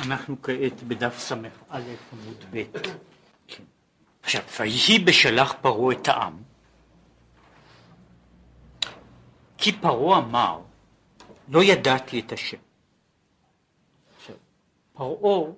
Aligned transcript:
אנחנו 0.00 0.42
כעת 0.42 0.82
בדף 0.82 1.18
ס"א 1.18 1.34
עמוד 2.12 2.44
ב'. 2.50 2.62
כן. 3.48 3.62
עכשיו, 4.22 4.42
ויהי 4.60 4.98
בשלח 4.98 5.54
פרעה 5.60 5.94
את 5.94 6.08
העם, 6.08 6.42
כי 9.58 9.72
פרעה 9.72 10.18
אמר, 10.18 10.60
לא 11.48 11.62
ידעתי 11.62 12.20
את 12.20 12.32
השם. 12.32 12.56
פרעה, 14.92 15.50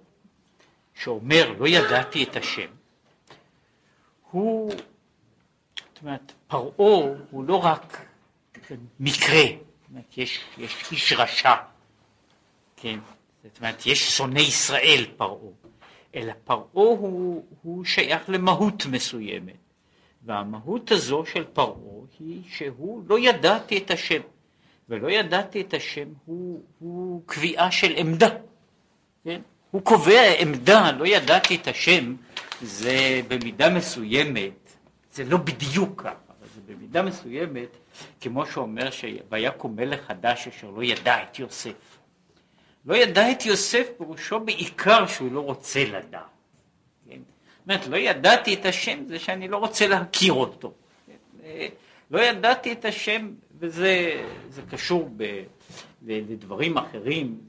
שאומר 0.95 1.55
לא 1.59 1.68
ידעתי 1.68 2.25
את 2.25 2.36
השם, 2.36 2.70
הוא, 4.30 4.70
זאת 4.70 6.02
אומרת, 6.02 6.32
פרעה 6.46 6.73
הוא 7.30 7.45
לא 7.45 7.57
רק 7.64 8.07
מקרה, 9.00 9.43
זאת 9.80 9.91
אומרת, 9.91 10.18
יש, 10.18 10.45
יש 10.59 10.93
איש 10.93 11.12
רשע, 11.12 11.55
כן, 12.77 12.98
זאת 13.45 13.59
אומרת, 13.59 13.86
יש 13.86 14.16
שונא 14.16 14.39
ישראל 14.39 15.07
פרעה, 15.16 15.53
אלא 16.14 16.32
פרעה 16.44 16.64
הוא, 16.72 17.44
הוא 17.63 17.85
שייך 17.85 18.22
למהות 18.29 18.86
מסוימת, 18.86 19.57
והמהות 20.25 20.90
הזו 20.90 21.25
של 21.26 21.44
פרעה 21.44 22.07
היא 22.18 22.43
שהוא 22.49 23.03
לא 23.08 23.18
ידעתי 23.18 23.79
את 23.79 23.90
השם, 23.90 24.21
ולא 24.89 25.11
ידעתי 25.11 25.61
את 25.61 25.75
השם 25.75 26.08
הוא, 26.25 26.63
הוא 26.79 27.22
קביעה 27.27 27.71
של 27.71 27.93
עמדה, 27.96 28.29
כן? 29.25 29.41
הוא 29.71 29.82
קובע 29.82 30.21
עמדה, 30.39 30.93
לא 30.93 31.07
ידעתי 31.07 31.57
את 31.57 31.68
השם, 31.68 32.14
זה 32.62 33.20
במידה 33.28 33.70
מסוימת, 33.70 34.77
זה 35.12 35.25
לא 35.25 35.36
בדיוק 35.36 36.02
ככה, 36.02 36.11
אבל 36.11 36.47
זה 36.55 36.61
במידה 36.75 37.02
מסוימת, 37.02 37.69
כמו 38.20 38.47
שאומר 38.47 38.91
שויקום 38.91 39.77
מלך 39.77 40.00
חדש 40.06 40.48
אשר 40.48 40.70
לא 40.70 40.83
ידע 40.83 41.22
את 41.22 41.39
יוסף. 41.39 41.97
לא 42.84 42.97
ידע 42.97 43.31
את 43.31 43.47
יוסף 43.47 43.87
פירושו 43.98 44.41
בעיקר 44.41 45.06
שהוא 45.06 45.33
לא 45.33 45.41
רוצה 45.41 45.84
לדעת. 45.84 46.23
כן? 47.09 47.19
זאת 47.58 47.69
אומרת, 47.69 47.86
לא 47.86 47.97
ידעתי 47.97 48.55
את 48.55 48.64
השם 48.64 49.05
זה 49.06 49.19
שאני 49.19 49.48
לא 49.48 49.56
רוצה 49.56 49.86
להכיר 49.86 50.33
אותו. 50.33 50.72
כן? 51.06 51.69
לא 52.11 52.20
ידעתי 52.20 52.72
את 52.72 52.84
השם, 52.84 53.30
וזה 53.58 54.22
קשור 54.70 55.11
ב, 55.17 55.42
לדברים 56.02 56.78
אחרים, 56.78 57.41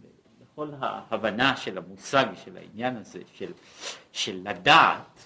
לכל 0.42 0.70
ההבנה 0.80 1.58
של 1.58 1.78
המושג, 1.78 2.26
של 2.46 2.58
העניין 2.58 2.98
הזה, 2.98 3.20
של, 3.34 3.52
של 4.12 4.42
לדעת, 4.44 5.20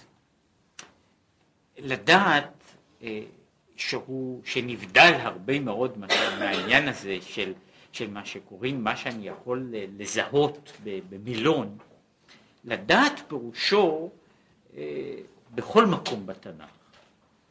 לדעת 1.78 2.52
אה, 3.02 3.20
שהוא, 3.76 4.42
שנבדל 4.44 5.12
הרבה 5.20 5.60
מאוד 5.60 5.98
מהעניין 6.38 6.88
הזה 6.88 7.18
של 7.20 7.52
של 7.94 8.10
מה 8.10 8.24
שקוראים, 8.24 8.84
מה 8.84 8.96
שאני 8.96 9.28
יכול 9.28 9.68
לזהות 9.98 10.72
במילון, 10.84 11.78
לדעת 12.64 13.12
פירושו 13.28 14.10
אה, 14.76 14.82
בכל 15.54 15.86
מקום 15.86 16.26
בתנ"ך. 16.26 16.70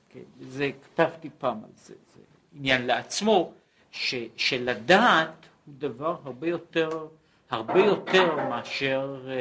כן, 0.10 0.20
זה 0.40 0.72
כתבתי 0.84 1.30
פעם 1.38 1.58
על 1.58 1.70
זה, 1.76 1.94
זה 2.16 2.22
עניין 2.56 2.86
לעצמו, 2.86 3.54
ש, 3.92 4.16
שלדעת 4.38 5.46
הוא 5.66 5.74
דבר 5.78 6.16
הרבה 6.24 6.48
יותר, 6.48 7.08
הרבה 7.50 7.80
יותר 7.80 8.36
מאשר 8.36 9.26
אה, 9.28 9.34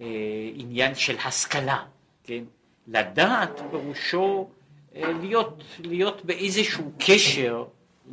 אה, 0.00 0.50
עניין 0.54 0.94
של 0.94 1.16
השכלה, 1.24 1.84
כן? 2.24 2.44
לדעת 2.86 3.60
פירושו 3.70 4.48
אה, 4.94 5.12
להיות, 5.12 5.62
להיות 5.78 6.24
באיזשהו 6.24 6.92
קשר 6.98 7.64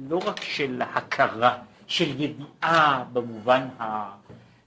לא 0.10 0.18
רק 0.18 0.42
של 0.42 0.82
הכרה, 0.82 1.58
של 1.88 2.22
ידיעה 2.22 3.04
במובן, 3.14 3.68
ה, 3.80 4.12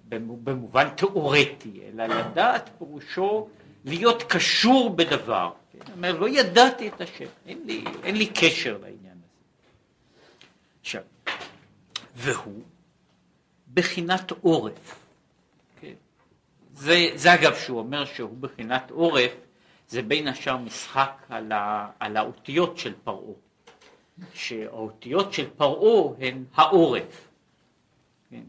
במובן 0.09 0.89
תיאורטי, 0.89 1.81
אלא 1.87 2.07
לדעת 2.07 2.71
פירושו 2.79 3.49
להיות 3.85 4.23
קשור 4.23 4.91
בדבר. 4.91 5.53
כן? 5.73 5.93
אומר, 5.93 6.19
לא 6.19 6.29
ידעתי 6.29 6.89
את 6.89 7.01
השם, 7.01 7.27
אין 7.47 7.63
לי, 7.65 7.85
אין 8.03 8.17
לי 8.17 8.27
קשר 8.27 8.79
לעניין 8.83 9.19
הזה. 9.19 9.69
עכשיו, 10.81 11.03
והוא 12.15 12.63
בחינת 13.75 14.31
עורף. 14.31 15.01
כן? 15.81 15.93
זה, 16.75 17.07
זה 17.15 17.35
אגב 17.35 17.55
שהוא 17.55 17.79
אומר 17.79 18.05
שהוא 18.05 18.37
בחינת 18.41 18.91
עורף, 18.91 19.33
זה 19.89 20.03
בין 20.03 20.29
השאר 20.29 20.57
משחק 20.57 21.23
על, 21.29 21.53
ה, 21.53 21.91
על 22.01 22.17
האותיות 22.17 22.79
של 22.79 22.95
פרעה. 23.05 23.35
שהאותיות 24.35 25.33
של 25.33 25.51
פרעה 25.57 26.15
הן 26.19 26.45
העורף. 26.55 27.29
כן? 28.31 28.43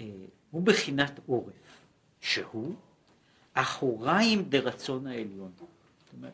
אה, 0.00 0.06
הוא 0.50 0.62
בחינת 0.62 1.20
עורף, 1.26 1.82
שהוא 2.20 2.74
אחוריים 3.54 4.42
דרצון 4.42 5.06
העליון. 5.06 5.50
זאת 5.58 6.12
אומרת, 6.16 6.32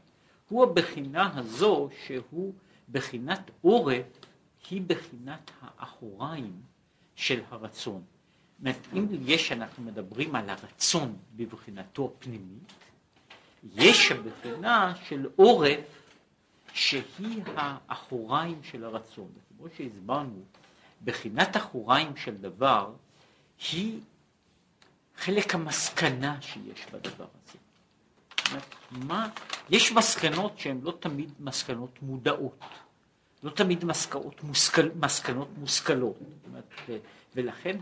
הוא 0.48 0.64
הבחינה 0.64 1.38
הזו 1.38 1.88
שהוא 2.06 2.52
בחינת 2.90 3.50
עורף, 3.60 4.06
היא 4.70 4.82
בחינת 4.86 5.50
האחוריים 5.60 6.52
של 7.14 7.40
הרצון. 7.50 8.02
זאת 8.02 8.60
אומרת, 8.60 8.86
אם 8.92 9.06
יש, 9.26 9.52
אנחנו 9.52 9.82
מדברים 9.82 10.34
על 10.34 10.50
הרצון 10.50 11.16
בבחינתו 11.36 12.12
הפנימית, 12.16 12.72
יש 13.74 14.12
הבחינה 14.12 14.94
של 15.04 15.28
עורף 15.36 16.03
שהיא 16.74 17.42
האחוריים 17.56 18.62
של 18.62 18.84
הרצון. 18.84 19.28
כמו 19.48 19.66
שהסברנו, 19.76 20.42
בחינת 21.04 21.56
אחוריים 21.56 22.16
של 22.16 22.36
דבר 22.36 22.92
היא 23.72 24.00
חלק 25.16 25.54
המסקנה 25.54 26.42
שיש 26.42 26.86
בדבר 26.92 27.26
הזה. 27.44 27.58
מה, 28.90 29.28
יש 29.70 29.92
מסקנות 29.92 30.58
שהן 30.58 30.80
לא 30.82 30.96
תמיד 31.00 31.32
מסקנות 31.40 32.02
מודעות, 32.02 32.64
לא 33.42 33.50
תמיד 33.50 33.84
מסקנות, 33.84 34.42
מושכל, 34.42 34.88
מסקנות 34.94 35.48
מושכלות, 35.58 36.16
אומרת, 36.46 36.74
ולכן 37.34 37.76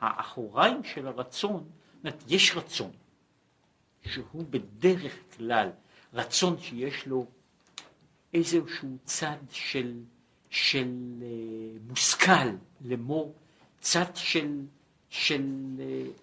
האחוריים 0.00 0.84
של 0.84 1.06
הרצון, 1.06 1.64
אומרת, 2.00 2.24
יש 2.28 2.56
רצון 2.56 2.90
שהוא 4.06 4.44
בדרך 4.50 5.12
כלל 5.36 5.70
רצון 6.14 6.60
שיש 6.60 7.06
לו 7.06 7.26
איזשהו 8.34 8.96
צד 9.04 9.36
של, 9.50 9.94
של 10.50 10.88
uh, 11.20 11.24
מושכל, 11.88 12.48
לאמור 12.80 13.34
צד 13.80 14.16
של, 14.16 14.60
של 15.08 15.42
uh, 15.78 15.82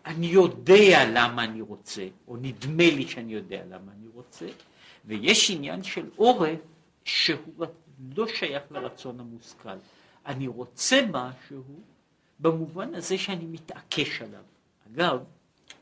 אני 0.09 0.27
יודע 0.27 1.11
למה 1.13 1.43
אני 1.43 1.61
רוצה, 1.61 2.07
או 2.27 2.37
נדמה 2.37 2.83
לי 2.83 3.07
שאני 3.07 3.33
יודע 3.33 3.65
למה 3.65 3.91
אני 3.91 4.07
רוצה, 4.13 4.45
ויש 5.05 5.51
עניין 5.51 5.83
של 5.83 6.09
עורף 6.15 6.59
שהוא 7.03 7.65
לא 8.15 8.27
שייך 8.27 8.63
לרצון 8.71 9.19
המושכל. 9.19 9.77
אני 10.25 10.47
רוצה 10.47 11.01
משהו 11.11 11.63
במובן 12.39 12.95
הזה 12.95 13.17
שאני 13.17 13.45
מתעקש 13.45 14.21
עליו. 14.21 14.43
אגב, 14.93 15.23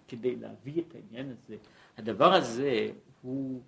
כדי 0.07 0.35
להביא 0.35 0.81
את 0.81 0.95
העניין 0.95 1.31
הזה, 1.31 1.55
הדבר 1.97 2.33
הזה 2.33 2.91
הוא 3.21 3.61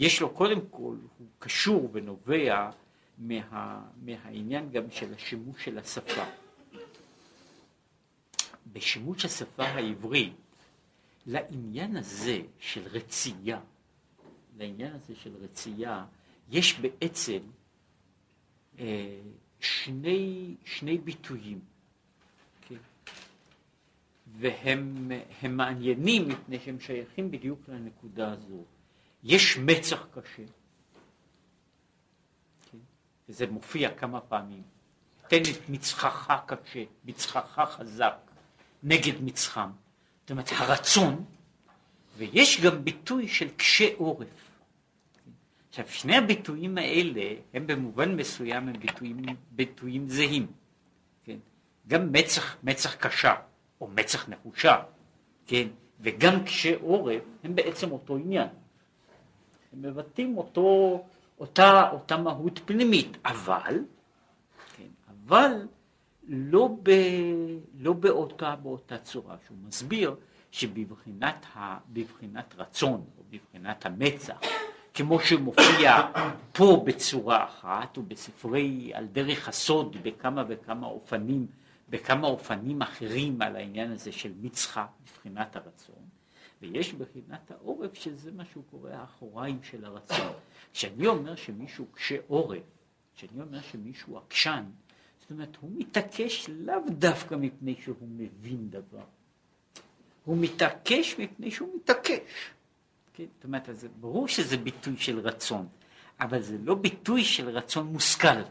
יש 0.00 0.20
לו 0.20 0.30
קודם 0.34 0.60
כל, 0.70 0.96
הוא 1.18 1.26
קשור 1.38 1.88
ונובע 1.92 2.70
מה, 3.18 3.82
מהעניין 4.02 4.70
גם 4.70 4.90
של 4.90 5.14
השימוש 5.14 5.64
של 5.64 5.78
השפה. 5.78 6.24
בשימוש 8.72 9.24
השפה 9.24 9.64
העברית, 9.64 10.32
לעניין 11.26 11.96
הזה 11.96 12.38
של 12.58 12.82
רצייה, 12.86 13.60
לעניין 14.58 14.92
הזה 14.94 15.14
של 15.16 15.36
רצייה, 15.40 16.04
יש 16.50 16.80
בעצם 16.80 17.40
אה, 18.78 19.20
שני, 19.60 20.54
שני 20.64 20.98
ביטויים, 20.98 21.60
כן? 22.68 22.76
והם 24.26 25.10
מעניינים 25.50 26.28
מפני 26.28 26.58
שהם 26.64 26.80
שייכים 26.80 27.30
בדיוק 27.30 27.60
לנקודה 27.68 28.32
הזו. 28.32 28.64
יש 29.24 29.58
מצח 29.58 30.06
קשה, 30.14 30.42
כן? 32.70 32.78
וזה 33.28 33.46
מופיע 33.46 33.94
כמה 33.94 34.20
פעמים, 34.20 34.62
תן 35.28 35.42
את 35.42 35.68
מצחך 35.68 36.32
קשה, 36.46 36.84
מצחך 37.04 37.76
חזק, 37.76 38.16
נגד 38.82 39.22
מצחם. 39.22 39.70
זאת 40.20 40.30
אומרת, 40.30 40.48
הרצון, 40.52 41.24
ויש 42.16 42.60
גם 42.60 42.84
ביטוי 42.84 43.28
של 43.28 43.48
קשה 43.56 43.88
עורף. 43.96 44.28
עכשיו, 45.68 45.88
שני 45.88 46.16
הביטויים 46.16 46.78
האלה 46.78 47.34
הם 47.54 47.66
במובן 47.66 48.16
מסוים 48.16 48.68
הם 48.68 48.78
ביטויים, 48.78 49.22
ביטויים 49.50 50.08
זהים. 50.08 50.46
כן? 51.24 51.36
גם 51.86 52.12
מצח, 52.12 52.56
מצח 52.62 52.94
קשה, 52.94 53.34
או 53.80 53.88
מצח 53.88 54.28
נחושה, 54.28 54.82
כן? 55.46 55.68
וגם 56.00 56.44
קשה 56.44 56.76
עורף 56.80 57.22
הם 57.44 57.54
בעצם 57.54 57.92
אותו 57.92 58.16
עניין. 58.16 58.48
הם 59.72 59.82
מבטאים 59.82 60.38
אותו, 60.38 61.00
אותה, 61.40 61.90
אותה 61.92 62.16
מהות 62.16 62.60
פנימית, 62.64 63.16
אבל, 63.24 63.78
כן, 64.76 64.88
אבל 65.08 65.66
לא, 66.28 66.76
ב, 66.82 66.90
לא 67.78 67.92
באותה, 67.92 68.56
באותה 68.56 68.98
צורה, 68.98 69.36
שהוא 69.46 69.56
מסביר 69.68 70.14
שבבחינת 70.50 71.46
ה, 71.56 71.78
רצון, 72.58 73.04
או 73.18 73.22
בבחינת 73.30 73.86
המצח, 73.86 74.40
כמו 74.94 75.20
שמופיע 75.20 75.96
פה 76.52 76.82
בצורה 76.86 77.44
אחת, 77.44 77.98
ובספרי 77.98 78.90
על 78.94 79.06
דרך 79.06 79.48
הסוד 79.48 79.96
בכמה 80.02 80.44
וכמה 80.48 80.86
אופנים, 80.86 81.46
בכמה 81.88 82.26
אופנים 82.26 82.82
אחרים 82.82 83.42
על 83.42 83.56
העניין 83.56 83.92
הזה 83.92 84.12
של 84.12 84.32
מצחה, 84.40 84.86
מבחינת 85.02 85.56
הרצון, 85.56 86.09
ויש 86.62 86.92
בחינת 86.92 87.50
העורף 87.50 87.94
שזה 87.94 88.32
מה 88.32 88.44
שהוא 88.44 88.64
קורא 88.70 88.90
האחוריים 88.90 89.62
של 89.62 89.84
הרצון. 89.84 90.32
כשאני 90.72 91.06
אומר 91.06 91.36
שמישהו 91.36 91.86
קשה 91.86 92.16
עורף, 92.26 92.62
כשאני 93.16 93.42
אומר 93.42 93.60
שמישהו 93.60 94.18
עקשן, 94.18 94.64
זאת 95.20 95.30
אומרת, 95.30 95.56
הוא 95.60 95.70
מתעקש 95.74 96.48
לאו 96.48 96.80
דווקא 96.88 97.34
מפני 97.34 97.74
שהוא 97.84 98.08
מבין 98.08 98.70
דבר, 98.70 99.04
הוא 100.24 100.36
מתעקש 100.40 101.18
מפני 101.18 101.50
שהוא 101.50 101.76
מתעקש. 101.76 102.50
כן? 103.12 103.24
זאת 103.36 103.44
אומרת, 103.44 103.68
זה 103.72 103.88
ברור 104.00 104.28
שזה 104.28 104.56
ביטוי 104.56 104.96
של 104.96 105.18
רצון, 105.18 105.68
אבל 106.20 106.42
זה 106.42 106.56
לא 106.64 106.74
ביטוי 106.74 107.24
של 107.24 107.48
רצון 107.48 107.86
מושכל. 107.86 108.42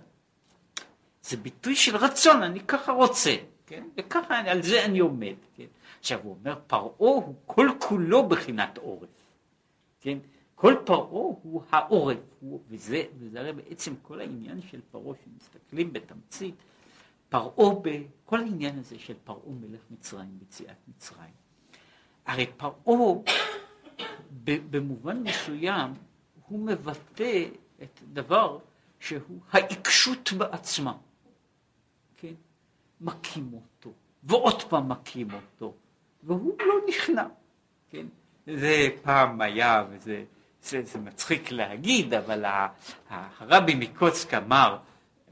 זה 1.24 1.38
ביטוי 1.38 1.76
של 1.76 1.96
רצון, 1.96 2.44
אני 2.44 2.60
ככה 2.60 2.92
רוצה, 2.92 3.36
כן? 3.68 3.84
וככה, 3.98 4.40
על 4.40 4.62
זה 4.62 4.86
אני 4.86 5.00
עומד, 5.00 5.36
כן? 5.56 5.66
עכשיו 6.00 6.20
הוא 6.24 6.36
אומר, 6.40 6.60
פרעה 6.68 6.84
הוא 6.98 7.36
כל 7.46 7.68
כולו 7.80 8.30
בחינת 8.30 8.78
עורף, 8.78 9.10
כן? 10.02 10.18
כל 10.56 10.76
פרעה 10.86 11.10
הוא 11.10 11.64
העורף, 11.70 12.18
הוא, 12.40 12.62
וזה, 12.68 13.04
וזה 13.20 13.40
הרי 13.40 13.54
בעצם 13.54 13.94
כל 14.02 14.20
העניין 14.20 14.62
של 14.62 14.82
פרעה, 14.92 15.16
שמסתכלים 15.26 15.94
בתמצית, 15.94 16.56
פרעה, 17.30 17.76
כל 18.26 18.40
העניין 18.40 18.80
הזה 18.80 19.00
של 19.00 19.14
פרעה 19.24 19.40
מלך 19.50 19.82
מצרים, 19.92 20.40
ביציאת 20.40 20.78
מצרים. 20.88 21.34
הרי 22.26 22.48
פרעה 22.58 23.14
במובן 24.44 25.24
מסוים 25.24 25.94
הוא 26.48 26.60
מבטא 26.60 27.46
את 27.84 28.00
דבר 28.14 28.60
שהוא 29.00 29.40
העיקשות 29.52 30.34
בעצמה, 30.38 30.98
כן? 32.18 32.34
מכים 33.02 33.54
אותו, 33.54 33.92
ועוד 34.24 34.64
פעם 34.64 34.90
מכים 34.90 35.28
אותו, 35.34 35.74
והוא 36.24 36.56
לא 36.60 36.76
נכנע, 36.88 37.26
כן? 37.92 38.06
זה 38.48 38.88
פעם 39.04 39.42
היה, 39.42 39.84
וזה 39.92 40.24
זה, 40.64 40.82
זה 40.84 41.00
מצחיק 41.00 41.52
להגיד, 41.52 42.14
אבל 42.14 42.46
הרבי 43.10 43.76
מקוצק 43.76 44.34
אמר, 44.34 44.78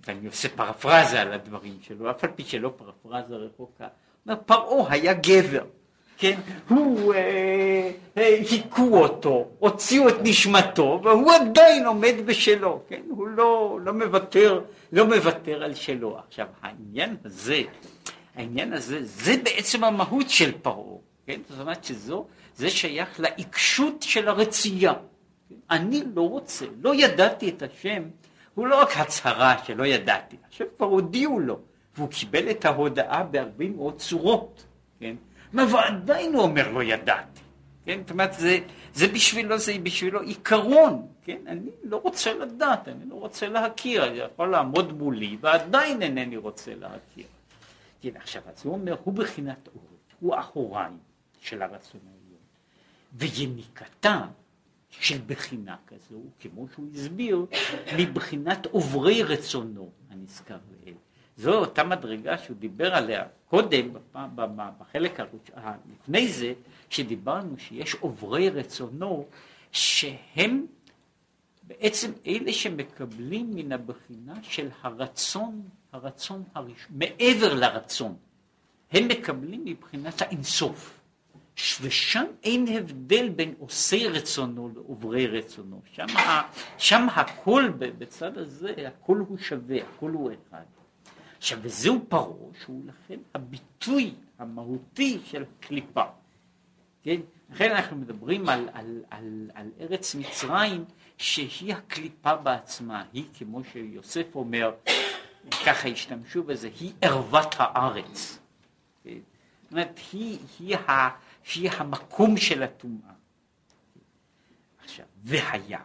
ואני 0.07 0.27
עושה 0.27 0.49
פרפרזה 0.49 1.21
על 1.21 1.33
הדברים 1.33 1.77
שלו, 1.81 2.11
אף 2.11 2.23
על 2.23 2.29
פי 2.35 2.43
שלא 2.43 2.73
פרפרזה 2.77 3.35
רחוקה, 3.35 3.87
אומר, 4.25 4.39
פרעה 4.45 4.93
היה 4.93 5.13
גבר, 5.13 5.63
כן, 6.17 6.39
הוא, 6.69 7.13
אה, 7.13 7.91
אה, 8.17 8.39
היכו 8.49 8.97
אותו, 8.97 9.47
הוציאו 9.59 10.09
את 10.09 10.15
נשמתו, 10.23 11.01
והוא 11.03 11.31
עדיין 11.31 11.85
עומד 11.85 12.15
בשלו, 12.25 12.81
כן, 12.89 13.01
הוא 13.09 13.27
לא, 13.27 13.79
לא 13.83 13.93
מוותר, 13.93 14.61
לא 14.91 15.05
מוותר 15.05 15.63
על 15.63 15.73
שלו. 15.73 16.17
עכשיו, 16.27 16.47
העניין 16.61 17.15
הזה, 17.25 17.61
העניין 18.37 18.73
הזה, 18.73 18.99
זה 19.03 19.35
בעצם 19.43 19.83
המהות 19.83 20.29
של 20.29 20.51
פרעה, 20.61 20.97
כן, 21.25 21.39
זאת 21.49 21.59
אומרת 21.59 21.83
שזו, 21.83 22.25
זה 22.55 22.69
שייך 22.69 23.19
לעיקשות 23.19 24.01
של 24.01 24.27
הרצייה. 24.27 24.93
אני 25.69 26.03
לא 26.15 26.21
רוצה, 26.21 26.65
לא 26.81 26.95
ידעתי 26.95 27.49
את 27.49 27.61
השם, 27.61 28.03
הוא 28.55 28.67
לא 28.67 28.81
רק 28.81 28.97
הצהרה 28.97 29.55
שלא 29.65 29.85
ידעתי, 29.85 30.35
עכשיו 30.47 30.67
כבר 30.77 30.87
הודיעו 30.87 31.39
לו, 31.39 31.59
והוא 31.95 32.09
קיבל 32.09 32.51
את 32.51 32.65
ההודעה 32.65 33.23
בהרבה 33.23 33.69
מאוד 33.69 33.97
צורות, 33.97 34.65
כן? 34.99 35.15
ועדיין 35.53 36.33
הוא 36.33 36.43
אומר 36.43 36.71
לא 36.71 36.83
ידעתי, 36.83 37.41
כן? 37.85 37.99
זאת 38.01 38.11
אומרת, 38.11 38.33
זה, 38.33 38.59
זה 38.93 39.07
בשבילו, 39.07 39.57
זה 39.57 39.73
בשבילו 39.83 40.21
עיקרון, 40.21 41.07
כן? 41.23 41.37
אני 41.47 41.69
לא 41.83 41.99
רוצה 42.03 42.33
לדעת, 42.33 42.87
אני 42.87 43.09
לא 43.09 43.15
רוצה 43.15 43.47
להכיר, 43.47 44.07
אני 44.07 44.17
יכול 44.17 44.51
לעמוד 44.51 44.97
מולי 44.97 45.37
ועדיין 45.41 46.01
אינני 46.01 46.37
רוצה 46.37 46.71
להכיר. 46.75 47.25
כן, 48.01 48.15
עכשיו, 48.15 48.41
אז 48.45 48.65
הוא 48.65 48.73
אומר, 48.73 48.95
הוא 49.03 49.13
בחינת 49.13 49.67
אורת, 49.67 50.13
הוא 50.19 50.35
אחוריים 50.39 50.97
של 51.39 51.61
הרצון 51.61 52.01
העליון, 52.05 52.41
ויניקתה 53.13 54.27
של 54.89 55.17
בחינה 55.27 55.75
כזו, 55.87 56.21
כמו 56.39 56.67
שהוא 56.73 56.87
הסביר, 56.93 57.45
מבחינת 57.97 58.65
עוברי 58.65 59.23
רצונו 59.23 59.89
הנזכר 60.09 60.57
לאל. 60.71 60.93
זו 61.37 61.53
אותה 61.53 61.83
מדרגה 61.83 62.37
שהוא 62.37 62.57
דיבר 62.57 62.95
עליה 62.95 63.25
קודם, 63.47 63.89
בחלק 64.79 65.19
לפני 65.91 66.27
זה, 66.27 66.53
שדיברנו 66.89 67.57
שיש 67.57 67.95
עוברי 67.95 68.49
רצונו, 68.49 69.25
שהם 69.71 70.65
בעצם 71.63 72.11
אלה 72.27 72.53
שמקבלים 72.53 73.51
מן 73.55 73.71
הבחינה 73.71 74.43
של 74.43 74.69
הרצון, 74.81 75.61
הרצון 75.91 76.43
הראשון, 76.55 76.97
מעבר 76.99 77.53
לרצון. 77.53 78.15
הם 78.91 79.07
מקבלים 79.07 79.65
מבחינת 79.65 80.21
האינסוף. 80.21 80.97
ושם 81.81 82.25
אין 82.43 82.67
הבדל 82.67 83.29
בין 83.29 83.53
עושי 83.59 84.07
רצונו 84.07 84.69
לעוברי 84.75 85.27
רצונו. 85.27 85.81
שם, 85.93 86.05
שם 86.77 87.07
הכל 87.15 87.69
בצד 87.77 88.37
הזה, 88.37 88.73
הכל 88.87 89.17
הוא 89.27 89.37
שווה, 89.37 89.77
הכל 89.83 90.11
הוא 90.11 90.31
אחד. 90.31 90.63
עכשיו, 91.37 91.59
וזהו 91.61 91.99
פרעה, 92.09 92.53
שהוא 92.63 92.81
לכן 92.85 93.19
הביטוי 93.33 94.13
המהותי 94.39 95.19
של 95.25 95.43
קליפה. 95.59 96.03
כן? 97.03 97.21
לכן 97.49 97.71
אנחנו 97.71 97.97
מדברים 97.97 98.49
על, 98.49 98.69
על, 98.73 99.03
על, 99.09 99.49
על 99.53 99.71
ארץ 99.79 100.15
מצרים, 100.15 100.85
שהיא 101.17 101.73
הקליפה 101.73 102.35
בעצמה, 102.35 103.03
היא 103.13 103.23
כמו 103.33 103.61
שיוסף 103.63 104.35
אומר, 104.35 104.71
ככה 105.51 105.87
השתמשו 105.89 106.43
בזה, 106.43 106.69
היא 106.79 106.93
ערוות 107.01 107.55
הארץ. 107.57 108.39
זאת 109.03 109.71
אומרת, 109.71 109.99
היא, 110.13 110.39
היא 110.59 110.75
ה... 110.75 111.09
שהיא 111.43 111.71
המקום 111.71 112.37
של 112.37 112.63
הטומאה. 112.63 113.11
עכשיו, 114.83 115.05
והיה 115.23 115.79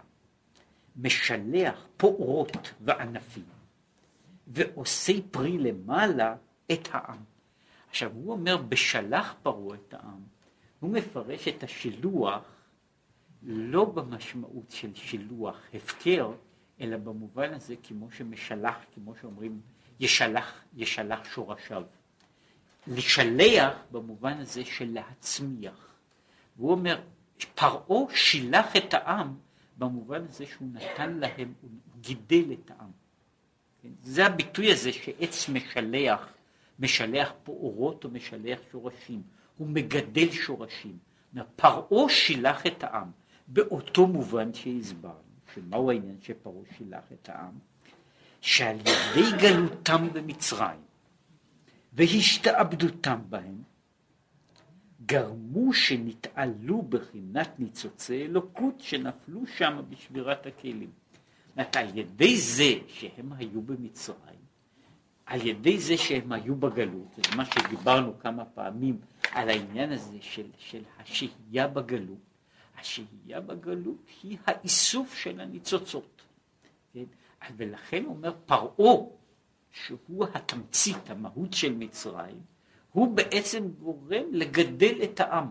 משלח 0.96 1.86
פורות 1.96 2.72
וענפים 2.80 3.44
ועושה 4.46 5.12
פרי 5.30 5.58
למעלה 5.58 6.36
את 6.72 6.88
העם. 6.92 7.18
עכשיו 7.90 8.10
הוא 8.14 8.32
אומר 8.32 8.56
בשלח 8.56 9.34
פרעה 9.42 9.76
את 9.76 9.94
העם, 9.94 10.20
הוא 10.81 10.90
מפרש 10.90 11.48
את 11.48 11.62
השילוח 11.62 12.42
לא 13.42 13.84
במשמעות 13.84 14.70
של 14.70 14.94
שילוח 14.94 15.56
הפקר, 15.74 16.32
אלא 16.81 16.96
במובן 16.96 17.55
הזה 17.55 17.74
כמו 17.82 18.10
שמשלח, 18.10 18.76
כמו 18.94 19.14
שאומרים, 19.20 19.60
ישלח, 20.00 20.64
ישלח 20.76 21.24
שורשיו. 21.24 21.82
לשלח 22.86 23.74
במובן 23.91 24.38
הזה 24.38 24.64
של 24.64 24.93
להצמיח. 24.93 25.94
והוא 26.56 26.70
אומר, 26.70 27.00
פרעה 27.55 28.14
שילח 28.14 28.76
את 28.76 28.94
העם 28.94 29.36
במובן 29.79 30.24
הזה 30.24 30.46
שהוא 30.46 30.69
נתן 30.72 31.19
להם, 31.19 31.52
הוא 31.60 31.70
גידל 32.00 32.52
את 32.52 32.70
העם. 32.70 32.91
כן? 33.82 33.88
זה 34.02 34.26
הביטוי 34.26 34.72
הזה 34.72 34.93
שעץ 34.93 35.48
משלח, 35.48 36.29
משלח 36.79 37.32
פה 37.44 37.52
אורות 37.52 38.05
או 38.05 38.10
משלח 38.10 38.58
שורשים, 38.72 39.22
הוא 39.56 39.69
מגדל 39.69 40.31
שורשים. 40.31 40.98
פרעה 41.56 42.08
שילח 42.08 42.67
את 42.67 42.84
העם 42.84 43.10
באותו 43.48 44.06
מובן 44.06 44.55
שהסברנו, 44.55 45.31
שמהו 45.54 45.90
העניין 45.90 46.16
שפרעה 46.20 46.64
שילח 46.76 47.04
את 47.12 47.28
העם? 47.28 47.58
שעל 48.40 48.76
ידי 48.76 49.38
גלותם 49.38 50.08
במצרים 50.12 50.80
והשתעבדותם 51.92 53.18
בהם, 53.28 53.62
גרמו 55.06 55.72
שנתעלו 55.72 56.82
בחינת 56.82 57.58
ניצוצי 57.58 58.22
אלוקות 58.22 58.80
שנפלו 58.80 59.46
שם 59.46 59.82
בשבירת 59.88 60.46
הכלים. 60.46 60.90
זאת 61.56 61.76
על 61.76 61.98
ידי 61.98 62.36
זה 62.36 62.72
שהם 62.86 63.32
היו 63.32 63.62
במצרים, 63.62 64.42
על 65.26 65.46
ידי 65.46 65.78
זה 65.78 65.96
שהם 65.96 66.32
היו 66.32 66.56
בגלות, 66.56 67.06
זה 67.16 67.36
מה 67.36 67.44
שדיברנו 67.44 68.18
כמה 68.18 68.44
פעמים 68.44 68.98
על 69.32 69.48
העניין 69.48 69.92
הזה 69.92 70.16
של, 70.20 70.46
של 70.58 70.82
השהייה 70.98 71.68
בגלות, 71.68 72.31
השהייה 72.79 73.41
בגלות 73.41 74.06
היא 74.22 74.38
האיסוף 74.46 75.14
של 75.14 75.41
הניצוצות. 75.41 76.22
כן? 76.93 77.05
ולכן 77.56 78.05
אומר 78.05 78.32
פרעה 78.46 78.96
שהוא 79.70 80.26
התמצית, 80.34 81.10
המהות 81.10 81.52
של 81.52 81.74
מצרים, 81.74 82.41
הוא 82.93 83.17
בעצם 83.17 83.69
גורם 83.69 84.24
לגדל 84.32 84.98
את 85.05 85.20
העם. 85.20 85.46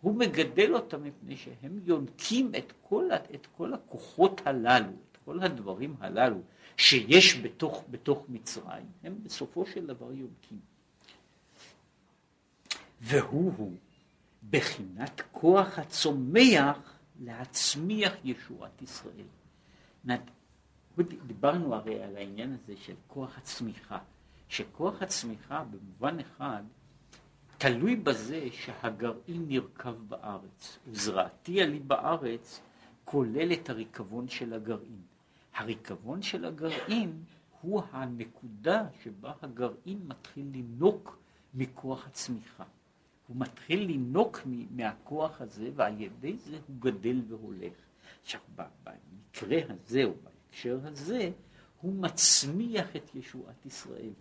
הוא 0.00 0.14
מגדל 0.14 0.74
אותם 0.74 1.04
מפני 1.04 1.36
שהם 1.36 1.80
יונקים 1.84 2.52
את 2.58 2.72
כל, 2.82 3.08
את 3.34 3.46
כל 3.56 3.74
הכוחות 3.74 4.40
הללו, 4.44 4.92
את 5.12 5.16
כל 5.24 5.42
הדברים 5.42 5.96
הללו, 6.00 6.40
שיש 6.76 7.40
בתוך, 7.40 7.84
בתוך 7.90 8.24
מצרים, 8.28 8.86
הם 9.02 9.18
בסופו 9.22 9.66
של 9.66 9.86
דבר 9.86 10.12
יונקים. 10.12 10.58
והוא 13.00 13.52
הוא 13.56 13.76
בחינת 14.50 15.22
כוח 15.32 15.78
הצומח 15.78 16.76
להצמיח 17.20 18.12
ישועת 18.24 18.82
ישראל. 18.82 19.26
דיברנו 21.26 21.74
הרי 21.74 22.02
על 22.02 22.16
העניין 22.16 22.52
הזה 22.52 22.74
של 22.76 22.94
כוח 23.06 23.38
הצמיחה, 23.38 23.98
שכוח 24.48 25.02
הצמיחה 25.02 25.64
במובן 25.70 26.20
אחד 26.20 26.62
תלוי 27.58 27.96
בזה 27.96 28.48
שהגרעין 28.52 29.44
נרקב 29.48 29.94
בארץ, 30.08 30.78
וזרעתי 30.86 31.62
עלי 31.62 31.78
בארץ 31.78 32.60
כולל 33.04 33.52
את 33.52 33.70
הריקבון 33.70 34.28
של 34.28 34.52
הגרעין. 34.52 35.00
הריקבון 35.54 36.22
של 36.22 36.44
הגרעין 36.44 37.22
הוא 37.60 37.82
הנקודה 37.92 38.86
שבה 39.02 39.32
הגרעין 39.42 40.00
מתחיל 40.06 40.46
לינוק 40.52 41.18
מכוח 41.54 42.06
הצמיחה. 42.06 42.64
הוא 43.26 43.36
מתחיל 43.36 43.86
לינוק 43.86 44.40
מהכוח 44.70 45.40
הזה, 45.40 45.70
ועל 45.74 46.00
ידי 46.00 46.36
זה 46.36 46.58
הוא 46.66 46.76
גדל 46.78 47.22
והולך. 47.28 47.72
עכשיו, 48.22 48.40
במקרה 48.56 49.58
הזה, 49.68 50.04
או 50.04 50.12
בהקשר 50.24 50.78
הזה, 50.84 51.30
הוא 51.80 51.94
מצמיח 51.94 52.96
את 52.96 53.14
ישועת 53.14 53.66
ישראל. 53.66 54.12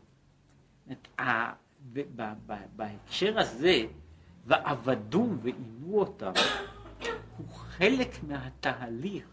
בהקשר 2.75 3.39
הזה, 3.39 3.85
ועבדו 4.45 5.29
ועינו 5.41 5.99
אותם, 5.99 6.31
הוא 7.37 7.47
חלק 7.47 8.23
מהתהליך, 8.23 9.27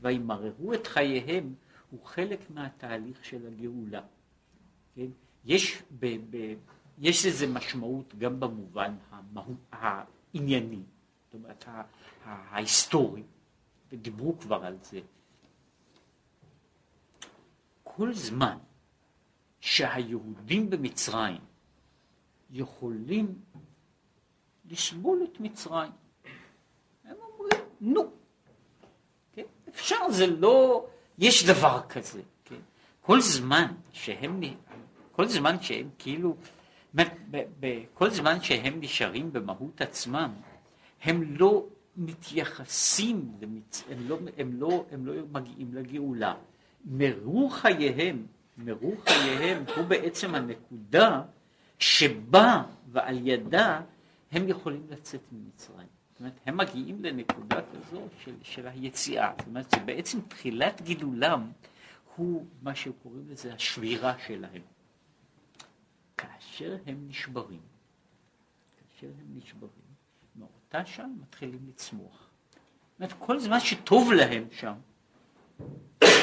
וימררו 0.00 0.74
את 0.74 0.86
חייהם, 0.86 1.54
הוא 1.90 2.04
חלק 2.04 2.50
מהתהליך 2.50 3.24
של 3.24 3.46
הגאולה. 3.46 4.02
כן? 4.94 5.06
יש, 5.44 5.82
ב, 5.98 6.16
ב, 6.30 6.54
יש 6.98 7.26
לזה 7.26 7.46
משמעות 7.46 8.14
גם 8.18 8.40
במובן 8.40 8.94
המהו, 9.10 9.54
הענייני, 9.72 10.82
זאת 11.24 11.34
אומרת 11.34 11.64
ההיסטורי, 12.24 13.22
ודיברו 13.92 14.38
כבר 14.38 14.64
על 14.64 14.76
זה. 14.82 15.00
כל 17.82 18.12
זמן 18.12 18.58
שהיהודים 19.60 20.70
במצרים 20.70 21.40
יכולים 22.50 23.38
לסבול 24.70 25.26
את 25.32 25.40
מצרים, 25.40 25.92
הם 27.04 27.16
אומרים, 27.32 27.60
נו, 27.80 28.12
כן? 29.32 29.42
אפשר, 29.68 30.10
זה 30.10 30.26
לא, 30.26 30.86
יש 31.18 31.44
דבר 31.46 31.80
כזה, 31.88 32.22
כן? 32.44 32.60
כל 33.00 33.20
זמן 33.20 33.74
שהם, 33.92 34.40
כל 35.12 35.28
זמן 35.28 35.62
שהם 35.62 35.88
כאילו, 35.98 36.36
כל 37.94 38.10
זמן 38.10 38.40
שהם 38.40 38.80
נשארים 38.80 39.32
במהות 39.32 39.80
עצמם, 39.80 40.30
הם 41.02 41.22
לא 41.36 41.66
מתייחסים, 41.96 43.32
למצ... 43.40 43.84
הם, 43.90 43.98
לא, 44.08 44.18
הם, 44.38 44.52
לא, 44.60 44.84
הם 44.90 45.06
לא 45.06 45.12
מגיעים 45.32 45.74
לגאולה. 45.74 46.34
מרור 46.84 47.56
חייהם, 47.56 48.26
מרור 48.58 48.94
חייהם 49.04 49.64
הוא 49.76 49.84
בעצם 49.84 50.34
הנקודה 50.34 51.22
שבה 51.78 52.62
ועל 52.92 53.26
ידה 53.28 53.80
הם 54.32 54.48
יכולים 54.48 54.86
לצאת 54.90 55.20
ממצרים. 55.32 55.86
זאת 56.10 56.20
אומרת, 56.20 56.40
הם 56.46 56.56
מגיעים 56.56 57.04
לנקודה 57.04 57.56
כזו 57.56 58.02
של, 58.24 58.34
של 58.42 58.68
היציאה. 58.68 59.32
זאת 59.38 59.46
אומרת, 59.46 59.70
שבעצם 59.70 60.18
תחילת 60.28 60.82
גידולם 60.82 61.50
הוא 62.16 62.44
מה 62.62 62.74
שקוראים 62.74 63.24
לזה 63.28 63.54
השבירה 63.54 64.14
שלהם. 64.26 64.62
כאשר 66.18 66.76
הם 66.86 67.08
נשברים, 67.08 67.60
כאשר 68.76 69.06
הם 69.20 69.38
נשברים, 69.38 69.88
מאותה 70.36 70.86
שם 70.86 71.10
מתחילים 71.20 71.66
לצמוח. 71.68 72.30
זאת 72.50 73.00
אומרת, 73.00 73.12
כל 73.18 73.38
זמן 73.38 73.60
שטוב 73.60 74.12
להם 74.12 74.46
שם, 74.50 74.74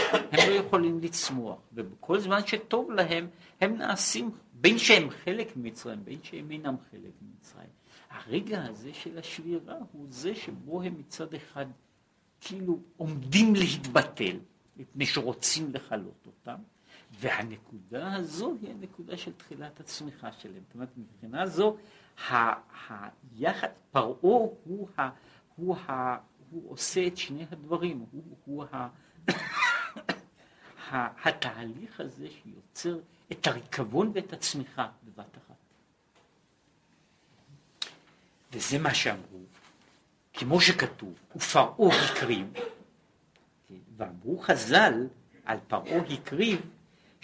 הם 0.07 0.49
לא 0.49 0.53
יכולים 0.53 0.99
לצמוח, 0.99 1.59
ובכל 1.73 2.19
זמן 2.19 2.39
שטוב 2.45 2.91
להם, 2.91 3.27
הם 3.61 3.77
נעשים, 3.77 4.31
בין 4.53 4.77
שהם 4.77 5.09
חלק 5.09 5.57
ממצרים, 5.57 6.05
בין 6.05 6.23
שהם 6.23 6.51
אינם 6.51 6.75
חלק 6.91 7.11
ממצרים. 7.21 7.69
הרגע 8.09 8.63
הזה 8.63 8.93
של 8.93 9.17
השבירה 9.17 9.75
הוא 9.91 10.05
זה 10.09 10.35
שבו 10.35 10.81
הם 10.81 10.99
מצד 10.99 11.33
אחד 11.33 11.65
כאילו 12.41 12.79
עומדים 12.97 13.55
להתבטל, 13.55 14.39
מפני 14.77 15.05
שרוצים 15.05 15.71
לכלות 15.73 16.27
אותם, 16.27 16.61
והנקודה 17.19 18.13
הזו 18.13 18.55
היא 18.61 18.69
הנקודה 18.69 19.17
של 19.17 19.33
תחילת 19.33 19.79
הצמיחה 19.79 20.31
שלהם. 20.31 20.63
זאת 20.67 20.73
אומרת, 20.75 20.89
מבחינה 20.97 21.47
זו, 21.47 21.77
היחד, 22.27 23.67
פרעה 23.91 24.07
הוא, 24.21 24.57
הוא, 24.63 24.89
הוא, 25.55 25.75
הוא 26.49 26.71
עושה 26.71 27.07
את 27.07 27.17
שני 27.17 27.45
הדברים, 27.51 28.05
הוא, 28.11 28.23
הוא 28.45 28.65
ה... 28.73 28.87
התהליך 31.23 31.99
הזה 31.99 32.27
שיוצר 32.43 32.99
את 33.31 33.47
הריקבון 33.47 34.11
ואת 34.13 34.33
הצמיחה 34.33 34.87
בבת 35.03 35.37
אחת. 35.37 35.55
וזה 38.53 38.79
מה 38.79 38.93
שאמרו, 38.93 39.39
כמו 40.33 40.61
שכתוב, 40.61 41.13
ופרעה 41.35 42.05
הקריב, 42.05 42.47
ואמרו 43.97 44.39
חז"ל 44.39 45.07
על 45.45 45.57
פרעה 45.67 45.97
הקריב, 45.97 46.61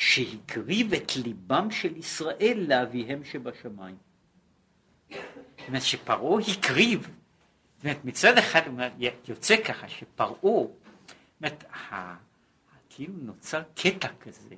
שהקריב 0.02 0.94
את 0.94 1.16
ליבם 1.16 1.72
של 1.72 1.98
ישראל 1.98 2.66
לאביהם 2.68 3.24
שבשמיים. 3.24 3.96
זאת 5.10 5.68
אומרת 5.68 5.82
שפרעה 5.82 6.42
הקריב, 6.48 7.02
זאת 7.02 7.84
אומרת 7.84 8.06
מצד 8.06 8.38
אחד 8.38 8.62
יוצא 9.28 9.56
ככה 9.64 9.90
שפרעה 9.90 10.66
אומרת, 11.42 11.64
כאילו 12.90 13.14
נוצר 13.18 13.62
קטע 13.76 14.08
כזה, 14.20 14.56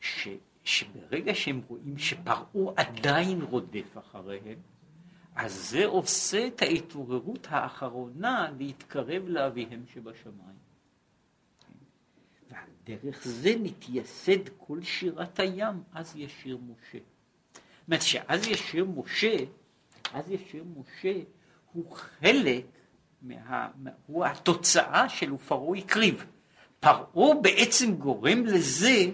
ש, 0.00 0.28
שברגע 0.64 1.34
שהם 1.34 1.60
רואים 1.68 1.98
שפרעה 1.98 2.74
עדיין 2.76 3.42
רודף 3.42 3.98
אחריהם, 3.98 4.58
אז 5.34 5.70
זה 5.70 5.86
עושה 5.86 6.46
את 6.46 6.62
ההתעוררות 6.62 7.46
האחרונה 7.50 8.50
להתקרב 8.58 9.22
לאביהם 9.28 9.84
שבשמיים. 9.94 10.67
דרך 12.88 13.22
זה 13.24 13.54
נתייסד 13.62 14.48
כל 14.58 14.82
שירת 14.82 15.40
הים, 15.40 15.82
אז 15.92 16.16
ישיר 16.16 16.56
משה. 16.56 16.98
זאת 17.52 17.60
אומרת 17.86 18.02
שאז 18.02 18.46
ישיר 18.46 18.84
משה, 18.84 19.36
אז 20.12 20.30
ישיר 20.30 20.64
משה 20.76 21.20
הוא 21.72 21.96
חלק 21.96 22.64
מה, 23.22 23.68
הוא 24.06 24.24
התוצאה 24.24 25.08
של 25.08 25.32
ופרעה 25.32 25.78
הקריב. 25.78 26.24
פרעה 26.80 27.34
בעצם 27.42 27.94
גורם 27.94 28.46
לזה, 28.46 29.04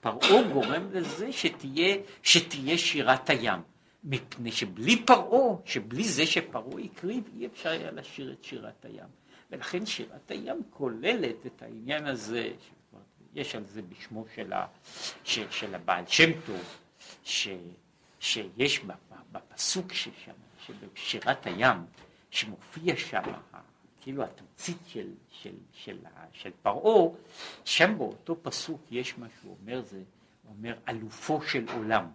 פרעה 0.00 0.42
גורם 0.52 0.88
לזה 0.92 1.32
שתהיה, 1.32 1.96
שתהיה 2.22 2.78
שירת 2.78 3.30
הים. 3.30 3.60
מפני 4.04 4.52
שבלי 4.52 5.04
פרעה, 5.06 5.56
שבלי 5.64 6.04
זה 6.04 6.26
שפרעה 6.26 6.82
הקריב, 6.84 7.24
אי 7.38 7.46
אפשר 7.46 7.68
היה 7.68 7.90
לשיר 7.90 8.32
את 8.32 8.44
שירת 8.44 8.84
הים. 8.84 9.08
ולכן 9.50 9.86
שירת 9.86 10.30
הים 10.30 10.62
כוללת 10.70 11.46
את 11.46 11.62
העניין 11.62 12.06
הזה, 12.06 12.50
יש 13.34 13.54
על 13.54 13.64
זה 13.64 13.82
בשמו 13.82 14.24
של, 14.34 14.52
ה, 14.52 14.66
ש, 15.24 15.38
של 15.50 15.74
הבעל 15.74 16.04
שם 16.06 16.40
טוב, 16.46 16.78
ש, 17.24 17.48
שיש 18.20 18.80
בפסוק 19.32 19.92
ששם, 19.92 20.32
שבשירת 20.66 21.46
הים, 21.46 21.76
שמופיע 22.30 22.96
שם, 22.96 23.22
כאילו 24.00 24.24
התמצית 24.24 24.78
של, 24.86 25.08
של, 25.30 25.54
של, 25.72 25.98
של 26.32 26.50
פרעה, 26.62 27.08
שם 27.64 27.98
באותו 27.98 28.36
פסוק 28.42 28.80
יש 28.90 29.18
מה 29.18 29.26
שהוא 29.40 29.56
אומר, 29.62 29.82
זה 29.82 30.02
אומר 30.48 30.74
אלופו 30.88 31.42
של 31.42 31.64
עולם. 31.76 32.06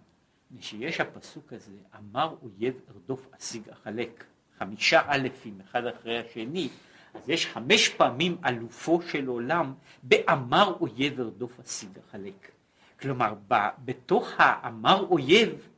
שיש 0.60 1.00
הפסוק 1.00 1.52
הזה, 1.52 1.72
אמר 1.98 2.34
אויב 2.42 2.80
ארדוף 2.90 3.26
אשיג 3.38 3.68
אחלק, 3.68 4.24
חמישה 4.58 5.14
אלפים 5.14 5.60
אחד 5.60 5.86
אחרי 5.86 6.18
השני, 6.18 6.68
אז 7.14 7.28
יש 7.28 7.46
חמש 7.46 7.88
פעמים 7.88 8.36
אלופו 8.46 9.02
של 9.02 9.26
עולם, 9.26 9.72
באמר 10.02 10.76
אויב 10.80 11.20
ארדוף 11.20 11.60
אשיג 11.60 11.98
אחלק. 12.08 12.50
כלומר, 13.00 13.34
ב, 13.48 13.54
בתוך 13.84 14.32
האמר 14.36 15.06
אויב, 15.10 15.68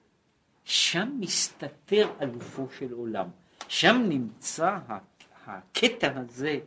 שם 0.65 1.11
מסתתר 1.21 2.11
אלופו 2.21 2.67
של 2.79 2.93
עולם. 2.93 3.29
שם 3.69 4.03
נמצא 4.09 4.79
הקטע 5.47 6.13
הזה, 6.17 6.59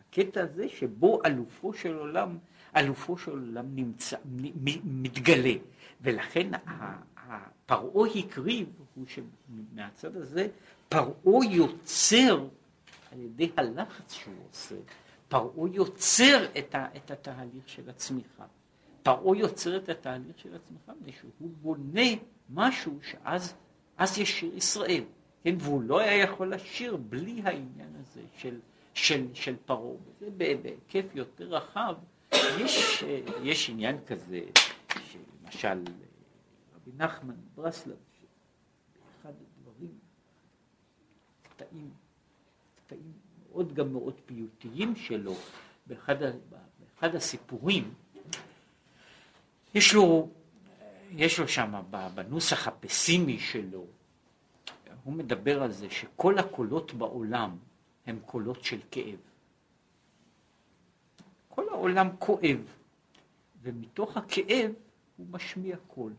הקטע 0.00 0.42
הזה 0.42 0.68
שבו 0.68 1.20
אלופו 1.26 1.74
של 1.74 1.94
עולם, 1.94 2.38
אלופו 2.76 3.18
של 3.18 3.30
עולם 3.30 3.66
נמצא, 3.74 4.16
מתגלה. 4.84 5.54
ולכן 6.00 6.50
פרעה 7.66 8.08
הקריב, 8.18 8.68
הוא 8.94 9.04
שמהצד 9.06 10.16
הזה, 10.16 10.48
פרעה 10.88 11.44
יוצר, 11.50 12.44
על 13.12 13.20
ידי 13.20 13.50
הלחץ 13.56 14.12
שהוא 14.12 14.34
עושה, 14.50 14.74
פרעה 15.28 15.68
יוצר 15.72 16.46
את, 16.58 16.74
ה, 16.74 16.86
את 16.96 17.10
התהליך 17.10 17.68
של 17.68 17.90
הצמיחה. 17.90 18.44
פרעה 19.02 19.36
יוצר 19.38 19.76
את 19.76 19.88
התהליך 19.88 20.38
של 20.38 20.54
עצמך, 20.54 20.96
מפני 21.00 21.12
שהוא 21.12 21.50
בונה 21.62 22.10
משהו 22.50 22.98
שאז 23.02 23.54
אז 23.96 24.18
יש 24.18 24.40
שיר 24.40 24.56
ישראל, 24.56 25.04
כן, 25.44 25.54
והוא 25.60 25.82
לא 25.82 26.00
היה 26.00 26.22
יכול 26.22 26.54
לשיר 26.54 26.96
בלי 26.96 27.42
העניין 27.44 27.96
הזה 28.00 28.20
של, 28.36 28.60
של, 28.94 29.34
של 29.34 29.56
פרעה, 29.66 29.96
וזה 30.20 30.30
בהיקף 30.62 31.04
יותר 31.14 31.44
רחב, 31.44 31.94
יש, 32.32 33.04
יש 33.42 33.70
עניין 33.70 33.96
כזה, 34.06 34.40
שלמשל 34.88 35.82
רבי 36.74 36.90
נחמן 36.96 37.34
ברסלב, 37.54 37.96
אחד 39.20 39.32
הדברים, 39.40 39.98
קטעים, 41.42 41.90
קטעים 42.92 43.12
מאוד 43.48 43.74
גם 43.74 43.92
מאוד 43.92 44.20
פיוטיים 44.26 44.96
שלו, 44.96 45.34
באחד, 45.86 46.16
באחד 46.80 47.14
הסיפורים, 47.14 47.94
יש 49.74 49.94
לו, 49.94 50.28
יש 51.10 51.38
לו 51.38 51.48
שם 51.48 51.82
בנוסח 52.14 52.68
הפסימי 52.68 53.38
שלו, 53.38 53.86
הוא 55.04 55.14
מדבר 55.14 55.62
על 55.62 55.72
זה 55.72 55.90
שכל 55.90 56.38
הקולות 56.38 56.94
בעולם 56.94 57.56
הם 58.06 58.18
קולות 58.26 58.64
של 58.64 58.80
כאב. 58.90 59.18
כל 61.48 61.68
העולם 61.68 62.08
כואב, 62.18 62.74
ומתוך 63.62 64.16
הכאב 64.16 64.72
הוא 65.16 65.26
משמיע 65.30 65.76
קול, 65.76 66.12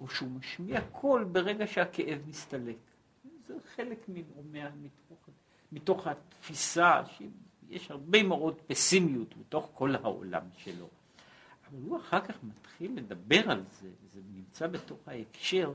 או 0.00 0.08
שהוא 0.08 0.30
משמיע 0.30 0.80
קול 0.80 1.24
ברגע 1.24 1.66
שהכאב 1.66 2.18
מסתלק. 2.26 2.76
זה 3.46 3.54
חלק 3.74 4.08
מתוך, 4.08 5.28
מתוך 5.72 6.06
התפיסה 6.06 7.02
שיש 7.04 7.90
הרבה 7.90 8.22
מאוד 8.22 8.60
פסימיות 8.66 9.36
בתוך 9.36 9.70
כל 9.74 9.94
העולם 9.96 10.42
שלו. 10.56 10.88
אבל 11.68 11.78
הוא 11.82 12.00
אחר 12.00 12.20
כך 12.20 12.34
מתחיל 12.42 12.96
לדבר 12.96 13.50
על 13.50 13.64
זה, 13.80 13.88
זה 14.12 14.20
נמצא 14.34 14.66
בתוך 14.66 14.98
ההקשר, 15.06 15.72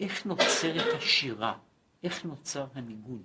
איך 0.00 0.26
נוצרת 0.26 0.94
השירה, 0.96 1.58
איך 2.02 2.24
נוצר 2.24 2.66
הניגון. 2.74 3.22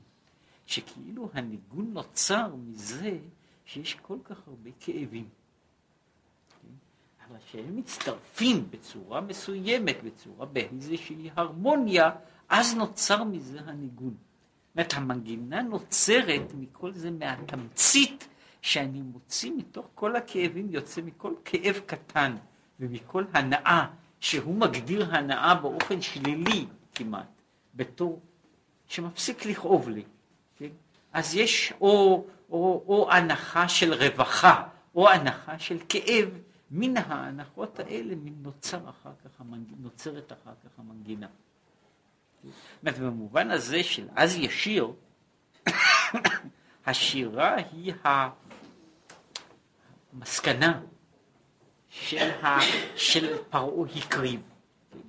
שכאילו 0.66 1.30
הניגון 1.34 1.94
נוצר 1.94 2.56
מזה 2.56 3.18
שיש 3.66 3.94
כל 3.94 4.18
כך 4.24 4.48
הרבה 4.48 4.70
כאבים. 4.80 5.30
אבל 7.28 7.38
שהם 7.52 7.76
מצטרפים 7.76 8.68
בצורה 8.70 9.22
מסוימת, 9.22 10.04
בצורה 10.04 10.46
באיזושהי 10.46 11.30
הרמוניה, 11.36 12.12
אז 12.50 12.76
נוצר 12.76 13.24
מזה 13.24 13.60
הניגון. 13.62 14.16
אומרת, 14.76 14.94
המנגינה 14.94 15.62
נוצרת 15.62 16.54
מכל 16.58 16.92
זה 16.92 17.12
מהתמצית 17.12 18.28
שאני 18.62 19.02
מוציא 19.02 19.52
מתוך 19.58 19.86
כל 19.96 20.16
הכאבים, 20.16 20.68
יוצא 20.70 21.02
מכל 21.02 21.34
כאב 21.46 21.80
קטן 21.86 22.36
ומכל 22.80 23.24
הנאה, 23.34 23.88
שהוא 24.20 24.56
מגדיר 24.56 25.16
הנאה 25.16 25.56
באופן 25.56 26.02
שלילי 26.02 26.66
כמעט, 26.96 27.42
בתור 27.76 28.22
שמפסיק 28.88 29.46
לכאוב 29.46 29.90
לי. 29.90 30.04
כן? 30.56 30.70
אז 31.14 31.36
יש 31.36 31.74
או, 31.82 32.26
או, 32.50 32.84
או 32.88 33.12
הנחה 33.12 33.68
של 33.68 33.94
רווחה, 33.94 34.64
או 34.96 35.10
הנחה 35.10 35.60
של 35.60 35.78
כאב, 35.90 36.30
מן 36.72 36.98
ההנחות 36.98 37.80
האלה 37.80 38.16
נוצר 38.42 38.90
אחר 38.90 39.12
כך. 39.24 39.42
נוצרת 39.80 40.32
אחר 40.32 40.54
כך 40.64 40.80
המנגינה. 40.80 41.28
אומרת, 42.82 43.00
במובן 43.00 43.52
הזה 43.52 43.84
של 43.84 44.08
אז 44.16 44.36
ישיר, 44.36 44.94
השירה 46.86 47.56
היא 47.56 47.94
המסקנה 50.14 50.82
של, 51.90 52.32
ה... 52.44 52.58
של 52.96 53.44
פרעה 53.50 53.90
הקריב, 53.96 54.42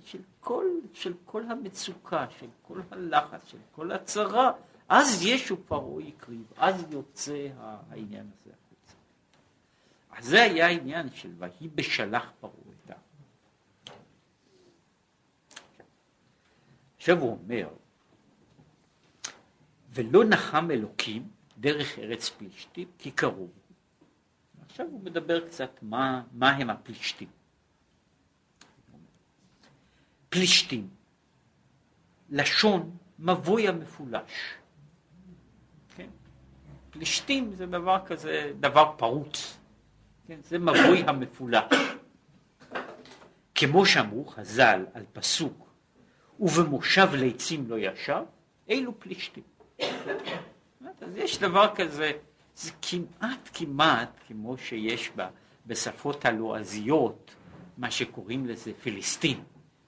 של 0.05 0.19
כל, 0.41 0.65
של 0.93 1.13
כל 1.25 1.43
המצוקה, 1.49 2.27
של 2.41 2.47
כל 2.63 2.81
הלחץ, 2.91 3.41
של 3.51 3.59
כל 3.73 3.93
הצרה, 3.93 4.53
אז 4.89 5.23
ישו 5.23 5.57
פרעה 5.67 6.03
הקריב, 6.09 6.53
אז 6.57 6.85
יוצא 6.91 7.49
העניין 7.91 8.31
הזה 8.41 8.51
החוצה. 8.51 8.97
אז 10.11 10.25
זה 10.25 10.43
היה 10.43 10.67
העניין 10.67 11.11
של 11.15 11.31
ויהי 11.39 11.69
בשלח 11.75 12.31
פרעה 12.41 12.53
את 12.85 12.91
העם. 12.91 13.01
עכשיו 17.07 17.21
הוא 17.21 17.39
אומר, 17.43 17.69
ולא 19.91 20.25
נחם 20.25 20.71
אלוקים 20.71 21.29
דרך 21.59 21.99
ארץ 21.99 22.29
פלישתים 22.29 22.89
כי 22.99 23.11
קרוב. 23.11 23.51
עכשיו 24.67 24.87
הוא 24.87 25.01
מדבר 25.05 25.47
קצת 25.47 25.71
מה, 25.83 26.23
מה 26.33 26.51
הם 26.51 26.71
הפלישתים. 26.71 27.29
פלישתים, 30.29 30.89
לשון 32.31 32.97
מבוי 33.19 33.69
המפולש. 33.69 34.33
כן? 35.97 36.09
פלישתים 36.91 37.53
זה 37.53 37.67
דבר 37.67 38.07
כזה, 38.07 38.53
דבר 38.61 38.93
פרוץ. 38.99 39.59
כן? 40.27 40.39
זה 40.43 40.59
מבוי 40.59 41.03
המפולש. 41.07 41.75
כמו 43.55 43.87
שאמרו 43.87 44.25
חז"ל 44.25 44.87
על 44.95 45.05
פסוק, 45.13 45.66
ובמושב 46.41 47.09
ליצים 47.13 47.71
לא 47.71 47.79
ישב, 47.79 48.23
אלו 48.71 49.01
פלישתים. 49.01 49.45
אז 51.01 51.17
יש 51.17 51.39
דבר 51.39 51.75
כזה, 51.75 52.13
זה 52.57 52.71
כמעט 52.83 53.49
כמעט 53.55 54.21
כמו 54.27 54.57
שיש 54.59 55.11
בה 55.11 55.29
בשפות 55.67 56.25
הלועזיות, 56.25 57.35
מה 57.79 57.91
שקוראים 57.91 58.47
לזה 58.47 58.73
פיליסטין. 58.83 59.45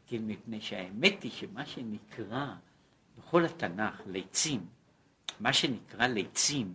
כן, 0.07 0.19
מפני 0.27 0.61
שהאמת 0.61 1.23
היא 1.23 1.31
שמה 1.31 1.67
שנקרא 1.67 2.47
בכל 3.19 3.45
התנ"ך 3.45 4.01
ליצים, 4.07 4.67
מה 5.41 5.53
שנקרא 5.53 6.07
ליצים, 6.07 6.75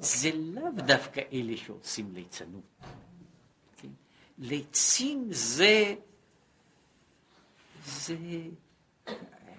זה 0.00 0.30
לאו 0.34 0.70
דווקא 0.76 1.20
אלה 1.32 1.56
שעושים 1.56 2.12
ליצנות. 2.14 2.76
כן? 3.76 3.88
ליצים 4.38 5.26
זה, 5.30 5.94
זה, 7.84 8.16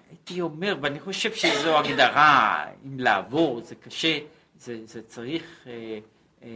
הייתי 0.08 0.40
אומר, 0.40 0.76
ואני 0.82 1.00
חושב 1.00 1.34
שזו 1.34 1.78
הגדרה, 1.78 2.64
אם 2.86 3.00
לעבור 3.00 3.60
זה 3.62 3.74
קשה, 3.74 4.18
זה, 4.58 4.86
זה 4.86 5.02
צריך, 5.02 5.66
אה, 5.66 5.98
אה, 6.42 6.48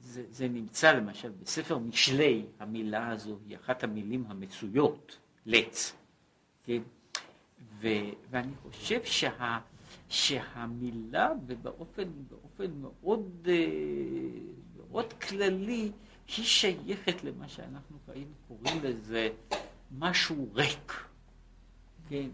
זה, 0.00 0.22
זה 0.30 0.48
נמצא 0.48 0.92
למשל 0.92 1.30
בספר 1.42 1.78
משלי, 1.78 2.44
המילה 2.60 3.08
הזו 3.08 3.38
היא 3.48 3.56
אחת 3.56 3.84
המילים 3.84 4.24
המצויות, 4.28 5.18
לץ, 5.46 5.96
כן? 6.64 6.82
ו, 7.80 7.88
ואני 8.30 8.52
חושב 8.62 9.04
שה, 9.04 9.58
שהמילה 10.08 11.30
ובאופן 11.46 12.08
באופן 12.30 12.70
מאוד, 12.80 13.48
אה, 13.48 13.54
מאוד 14.76 15.12
כללי 15.12 15.90
היא 16.36 16.44
שייכת 16.44 17.24
למה 17.24 17.48
שאנחנו 17.48 17.98
קוראים 18.48 18.80
לזה 18.82 19.28
משהו 19.98 20.48
ריק, 20.54 21.04
כן? 22.08 22.28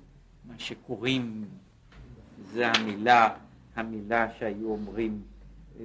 מה 0.45 0.55
שקוראים, 0.59 1.45
זה 2.53 2.69
המילה, 2.69 3.29
המילה 3.77 4.27
שהיו 4.39 4.71
אומרים 4.71 5.23
אה, 5.81 5.85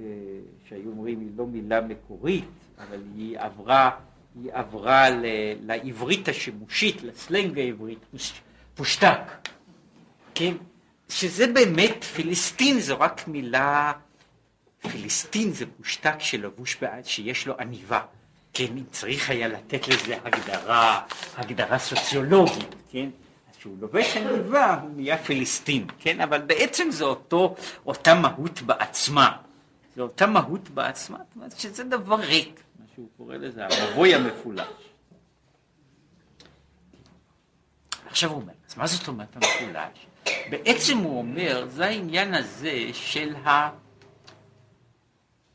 שהיו 0.68 0.90
אומרים 0.90 1.20
היא 1.20 1.30
לא 1.36 1.46
מילה 1.46 1.80
מקורית, 1.80 2.44
אבל 2.78 3.02
היא 3.16 3.38
עברה, 3.38 3.90
היא 4.34 4.52
עברה 4.52 5.10
ל, 5.10 5.24
לעברית 5.60 6.28
השימושית, 6.28 7.02
לסלנג 7.02 7.58
העברית, 7.58 7.98
פושטק, 8.74 9.48
כן? 10.34 10.54
שזה 11.08 11.46
באמת, 11.52 12.04
פיליסטין 12.04 12.80
זו 12.80 12.98
רק 12.98 13.28
מילה, 13.28 13.92
פיליסטין 14.80 15.52
זה 15.52 15.64
פושטק 15.76 16.16
שלבוש 16.18 16.76
שיש 17.02 17.46
לו 17.46 17.54
עניבה, 17.60 18.00
כן? 18.52 18.64
אם 18.76 18.84
צריך 18.90 19.30
היה 19.30 19.48
לתת 19.48 19.88
לזה 19.88 20.18
הגדרה, 20.24 21.00
הגדרה 21.36 21.78
סוציולוגית, 21.78 22.74
כן? 22.90 23.08
שהוא 23.58 23.76
לובש 23.80 24.16
עניבה 24.16 24.78
הוא 24.82 24.90
נהיה 24.96 25.18
פיליסטין, 25.18 25.86
כן? 25.98 26.20
אבל 26.20 26.40
בעצם 26.40 26.90
זה 26.90 27.04
אותו, 27.04 27.54
אותה 27.86 28.14
מהות 28.14 28.62
בעצמה. 28.62 29.36
זו 29.96 30.02
אותה 30.02 30.26
מהות 30.26 30.70
בעצמה, 30.70 31.18
זאת 31.18 31.36
אומרת 31.36 31.58
שזה 31.58 31.84
דבר 31.84 32.14
ריק, 32.14 32.60
מה 32.78 32.84
שהוא 32.94 33.08
קורא 33.16 33.36
לזה, 33.36 33.66
המבוי 33.66 34.14
המפולש. 34.14 34.66
עכשיו 38.06 38.30
הוא 38.30 38.40
אומר, 38.40 38.52
אז 38.70 38.76
מה 38.76 38.86
זאת 38.86 39.08
אומרת 39.08 39.36
המפולש? 39.36 40.06
בעצם 40.50 40.98
הוא 40.98 41.18
אומר, 41.18 41.66
זה 41.68 41.84
העניין 41.86 42.34
הזה 42.34 42.88
של 42.92 43.34
ה... 43.36 43.70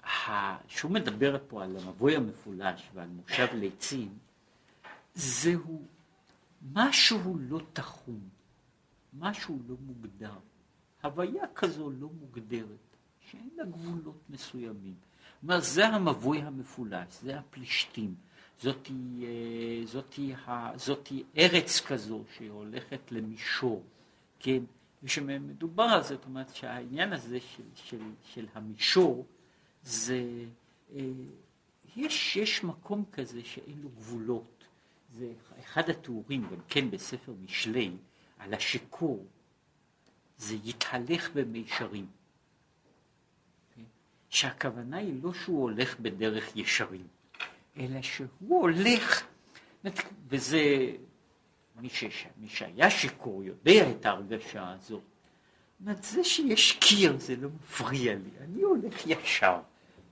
ה... 0.05 0.57
שהוא 0.67 0.91
מדבר 0.91 1.37
פה 1.47 1.63
על 1.63 1.77
המבוי 1.77 2.15
המפולש 2.15 2.89
ועל 2.93 3.09
מושב 3.09 3.47
ליצים, 3.53 4.17
זהו 5.13 5.81
משהו 6.73 7.37
לא 7.39 7.61
תחום, 7.73 8.19
משהו 9.13 9.59
לא 9.67 9.75
מוגדר, 9.79 10.33
הוויה 11.03 11.43
כזו 11.55 11.89
לא 11.89 12.09
מוגדרת. 12.19 12.85
שאין 13.31 13.49
לה 13.57 13.65
גבולות 13.65 14.19
מסוימים. 14.29 14.95
אומר, 15.43 15.59
זה 15.59 15.87
המבוי 15.87 16.41
המפולש, 16.41 17.07
זה 17.21 17.39
הפלישתים. 17.39 18.15
זאתי, 18.61 18.93
אה, 19.23 19.85
זאתי, 19.85 20.33
זאתי 20.75 21.23
ארץ 21.37 21.81
כזו 21.81 22.23
שהולכת 22.37 23.11
למישור, 23.11 23.83
כן? 24.39 24.63
ושמדובר 25.03 25.83
על 25.83 26.03
זה, 26.03 26.15
זאת 26.15 26.25
אומרת 26.25 26.55
שהעניין 26.55 27.13
הזה 27.13 27.39
של, 27.39 27.63
של, 27.75 28.01
של 28.23 28.45
המישור, 28.53 29.25
זה, 29.85 30.23
אה, 30.95 31.01
יש, 31.95 32.35
יש 32.35 32.63
מקום 32.63 33.05
כזה 33.11 33.41
שאין 33.43 33.79
לו 33.81 33.89
גבולות. 33.89 34.63
זה 35.13 35.31
אחד 35.59 35.89
התיאורים, 35.89 36.47
גם 36.51 36.61
כן 36.67 36.91
בספר 36.91 37.33
משלי, 37.43 37.91
על 38.39 38.53
השיכור, 38.53 39.25
זה 40.37 40.55
יתהלך 40.63 41.29
במישרים. 41.33 42.07
שהכוונה 44.29 44.97
היא 44.97 45.23
לא 45.23 45.33
שהוא 45.33 45.61
הולך 45.61 45.99
בדרך 45.99 46.55
ישרים, 46.55 47.07
אלא 47.77 48.01
שהוא 48.01 48.61
הולך, 48.61 49.23
וזה, 50.27 50.91
מי, 51.75 51.89
שש, 51.89 52.25
מי 52.37 52.49
שהיה 52.49 52.89
שיכור 52.89 53.43
יודע 53.43 53.91
את 53.91 54.05
ההרגשה 54.05 54.71
הזאת. 54.71 55.01
אומרת, 55.81 56.03
זה 56.03 56.23
שיש 56.23 56.71
קיר 56.71 57.19
זה 57.19 57.35
לא 57.35 57.49
מפריע 57.49 58.15
לי, 58.15 58.29
אני 58.41 58.61
הולך 58.61 59.07
ישר. 59.07 59.59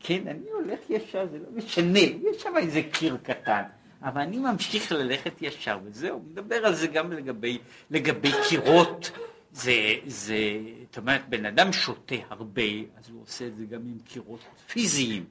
כן, 0.04 0.28
אני 0.28 0.50
הולך 0.52 0.80
ישר, 0.90 1.28
זה 1.32 1.38
לא 1.38 1.46
משנה, 1.56 2.00
יש 2.00 2.44
שם 2.44 2.58
איזה 2.58 2.82
קיר 2.92 3.18
קטן, 3.24 3.64
אבל 4.02 4.22
אני 4.22 4.38
ממשיך 4.38 4.92
ללכת 4.92 5.42
ישר, 5.42 5.80
וזהו, 5.84 6.22
מדבר 6.32 6.56
על 6.66 6.76
זה 6.76 6.88
גם 6.88 7.12
לגבי, 7.12 7.58
לגבי 7.92 8.32
קירות. 8.50 9.12
זה, 9.52 9.96
זה, 10.06 10.38
זאת 10.86 10.98
אומרת, 10.98 11.30
בן 11.30 11.46
אדם 11.46 11.74
שותה 11.74 12.16
הרבה, 12.30 12.62
אז 12.98 13.10
הוא 13.10 13.22
עושה 13.22 13.48
את 13.48 13.58
זה 13.58 13.66
גם 13.66 13.82
עם 13.82 13.98
קירות 14.06 14.40
פיזיים. 14.68 15.26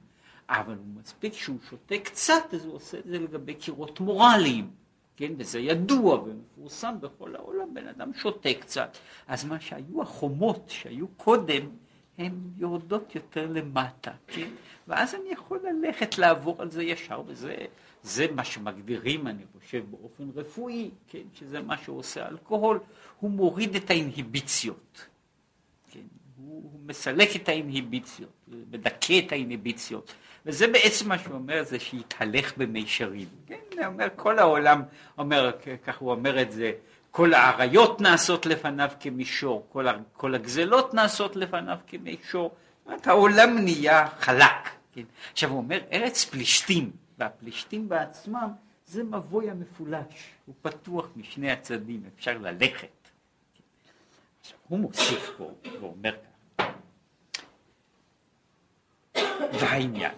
אבל 0.49 0.73
הוא 0.73 1.01
מספיק 1.01 1.33
שהוא 1.33 1.57
שותה 1.69 1.95
קצת, 2.03 2.53
אז 2.53 2.65
הוא 2.65 2.75
עושה 2.75 2.99
את 2.99 3.03
זה 3.05 3.19
לגבי 3.19 3.53
קירות 3.53 3.99
מורליים, 3.99 4.69
כן, 5.17 5.31
וזה 5.37 5.59
ידוע 5.59 6.15
ומפורסם 6.15 6.95
בכל 6.99 7.35
העולם, 7.35 7.73
בן 7.73 7.87
אדם 7.87 8.13
שותה 8.13 8.49
קצת. 8.59 8.97
אז 9.27 9.45
מה 9.45 9.59
שהיו 9.59 10.01
החומות 10.01 10.65
שהיו 10.67 11.07
קודם, 11.07 11.69
הן 12.17 12.33
יורדות 12.57 13.15
יותר 13.15 13.47
למטה, 13.51 14.11
כן? 14.27 14.49
ואז 14.87 15.15
אני 15.15 15.29
יכול 15.31 15.59
ללכת 15.63 16.17
לעבור 16.17 16.61
על 16.61 16.71
זה 16.71 16.83
ישר, 16.83 17.21
וזה 17.27 17.55
זה 18.03 18.25
מה 18.35 18.43
שמגדירים, 18.43 19.27
אני 19.27 19.43
חושב, 19.57 19.83
באופן 19.89 20.23
רפואי, 20.35 20.89
כן? 21.07 21.23
שזה 21.33 21.61
מה 21.61 21.77
שעושה 21.77 22.27
אלכוהול, 22.27 22.79
הוא 23.19 23.31
מוריד 23.31 23.75
את 23.75 23.89
האינהיביציות. 23.89 25.05
כן? 25.91 25.99
הוא, 26.37 26.63
הוא 26.63 26.79
מסלק 26.85 27.35
את 27.35 27.49
האינהיביציות, 27.49 28.31
מדכא 28.47 29.19
את 29.25 29.31
האינהיביציות. 29.31 30.13
וזה 30.45 30.67
בעצם 30.67 31.09
מה 31.09 31.19
שהוא 31.19 31.33
אומר, 31.33 31.63
זה 31.63 31.79
שיתהלך 31.79 32.57
במישרים. 32.57 33.27
כן, 33.45 33.55
הוא 33.77 33.85
אומר, 33.85 34.07
כל 34.15 34.39
העולם 34.39 34.81
אומר, 35.17 35.51
כך 35.83 35.97
הוא 35.97 36.11
אומר 36.11 36.41
את 36.41 36.51
זה, 36.51 36.71
כל 37.13 37.33
האריות 37.33 38.01
נעשות 38.01 38.45
לפניו 38.45 38.89
כמישור, 38.99 39.67
כל, 39.69 39.85
כל 40.13 40.35
הגזלות 40.35 40.93
נעשות 40.93 41.35
לפניו 41.35 41.77
כמישור. 41.87 42.55
זאת 42.85 43.07
העולם 43.07 43.57
נהיה 43.57 44.09
חלק. 44.19 44.69
כן? 44.93 45.01
עכשיו 45.31 45.49
הוא 45.49 45.57
אומר, 45.57 45.79
ארץ 45.91 46.25
פלישתים, 46.25 46.91
והפלישתים 47.17 47.89
בעצמם, 47.89 48.49
זה 48.85 49.03
מבוי 49.03 49.49
המפולש, 49.49 50.33
הוא 50.45 50.55
פתוח 50.61 51.07
משני 51.15 51.51
הצדדים, 51.51 52.03
אפשר 52.15 52.37
ללכת. 52.37 53.09
עכשיו, 54.41 54.57
הוא 54.67 54.79
מוסיף 54.79 55.29
פה, 55.37 55.51
ואומר 55.81 56.15
כך, 56.57 56.65
והעניין, 59.59 60.15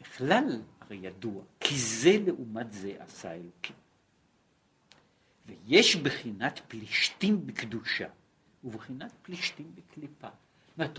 בכלל 0.00 0.60
הרי 0.80 0.96
ידוע, 1.02 1.42
כי 1.60 1.78
זה 1.78 2.12
לעומת 2.26 2.72
זה 2.72 2.92
עשה 2.98 3.32
אלוקים. 3.32 3.83
ויש 5.46 5.96
בחינת 5.96 6.60
פלישתים 6.68 7.46
בקדושה, 7.46 8.08
ובחינת 8.64 9.12
פלישתים 9.22 9.74
בקליפה. 9.74 10.28
זאת 10.76 10.98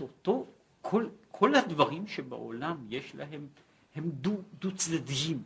כל, 0.82 1.08
כל 1.30 1.54
הדברים 1.54 2.06
שבעולם 2.06 2.86
יש 2.90 3.14
להם, 3.14 3.46
הם 3.94 4.10
דו, 4.10 4.42
דו 4.58 4.74
צדדיים. 4.76 5.42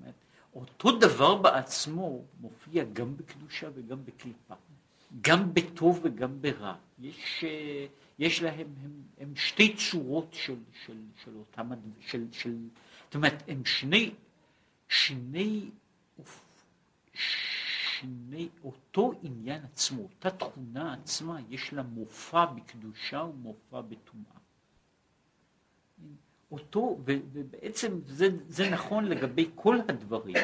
אומרת, 0.00 0.14
אותו 0.54 0.98
דבר 0.98 1.34
בעצמו 1.34 2.24
מופיע 2.40 2.84
גם 2.84 3.16
בקדושה 3.16 3.68
וגם 3.74 4.04
בקליפה. 4.04 4.54
גם 5.20 5.54
בטוב 5.54 6.00
וגם 6.02 6.42
ברע. 6.42 6.74
יש, 6.98 7.44
אה, 7.44 7.86
יש 8.18 8.42
להם, 8.42 8.66
הם, 8.82 9.02
הם 9.18 9.36
שתי 9.36 9.76
צורות 9.76 10.28
של, 10.32 10.56
של, 10.84 10.96
של 11.24 11.36
אותם, 11.36 11.70
של, 12.00 12.26
של, 12.32 12.56
זאת 13.04 13.14
אומרת, 13.14 13.42
הם 13.48 13.64
שני, 13.64 14.10
שני, 14.88 15.70
שני, 18.00 18.48
אותו 18.64 19.12
עניין 19.22 19.64
עצמו, 19.64 20.02
אותה 20.02 20.30
תכונה 20.30 20.94
עצמה, 20.94 21.38
יש 21.50 21.72
לה 21.72 21.82
מופע 21.82 22.44
בקדושה 22.44 23.22
ומופע 23.22 23.80
בטומאה. 23.80 24.36
אותו, 26.50 26.98
ובעצם 27.04 28.00
זה, 28.06 28.28
זה 28.48 28.70
נכון 28.70 29.04
לגבי 29.04 29.50
כל 29.54 29.78
הדברים, 29.88 30.36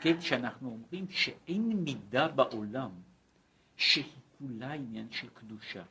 כן, 0.00 0.20
שאנחנו 0.20 0.68
אומרים 0.68 1.06
שאין 1.10 1.72
מידה 1.72 2.28
בעולם 2.28 2.90
שהיא 3.76 4.04
כולה 4.38 4.72
עניין 4.72 5.06
של 5.10 5.28
קדושה. 5.34 5.82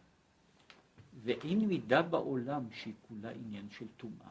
ואין 1.24 1.60
מידה 1.60 2.02
בעולם 2.02 2.64
שהיא 2.72 2.94
כולה 3.08 3.30
עניין 3.30 3.68
של 3.70 3.86
טומאה. 3.98 4.30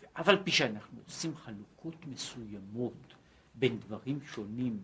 ואף 0.00 0.28
על 0.28 0.42
פי 0.44 0.50
שאנחנו 0.50 1.00
עושים 1.04 1.36
חלוקות 1.36 2.06
מסוימות 2.06 3.14
בין 3.54 3.80
דברים 3.80 4.20
שונים, 4.22 4.80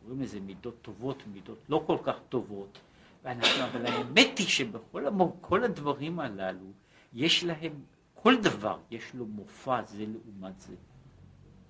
שקוראים 0.00 0.22
לזה 0.22 0.40
מידות 0.40 0.76
טובות 0.82 1.22
ומידות 1.26 1.58
לא 1.68 1.82
כל 1.86 1.96
כך 2.02 2.16
טובות, 2.28 2.78
ואנחנו, 3.24 3.64
אבל 3.64 3.86
האמת 3.86 4.38
היא 4.38 4.46
שבכל 4.46 5.06
המור, 5.06 5.36
כל 5.40 5.64
הדברים 5.64 6.20
הללו, 6.20 6.66
יש 7.12 7.44
להם, 7.44 7.72
כל 8.14 8.36
דבר 8.42 8.78
יש 8.90 9.14
לו 9.14 9.26
מופע 9.26 9.82
זה 9.82 10.04
לעומת 10.06 10.60
זה. 10.60 10.74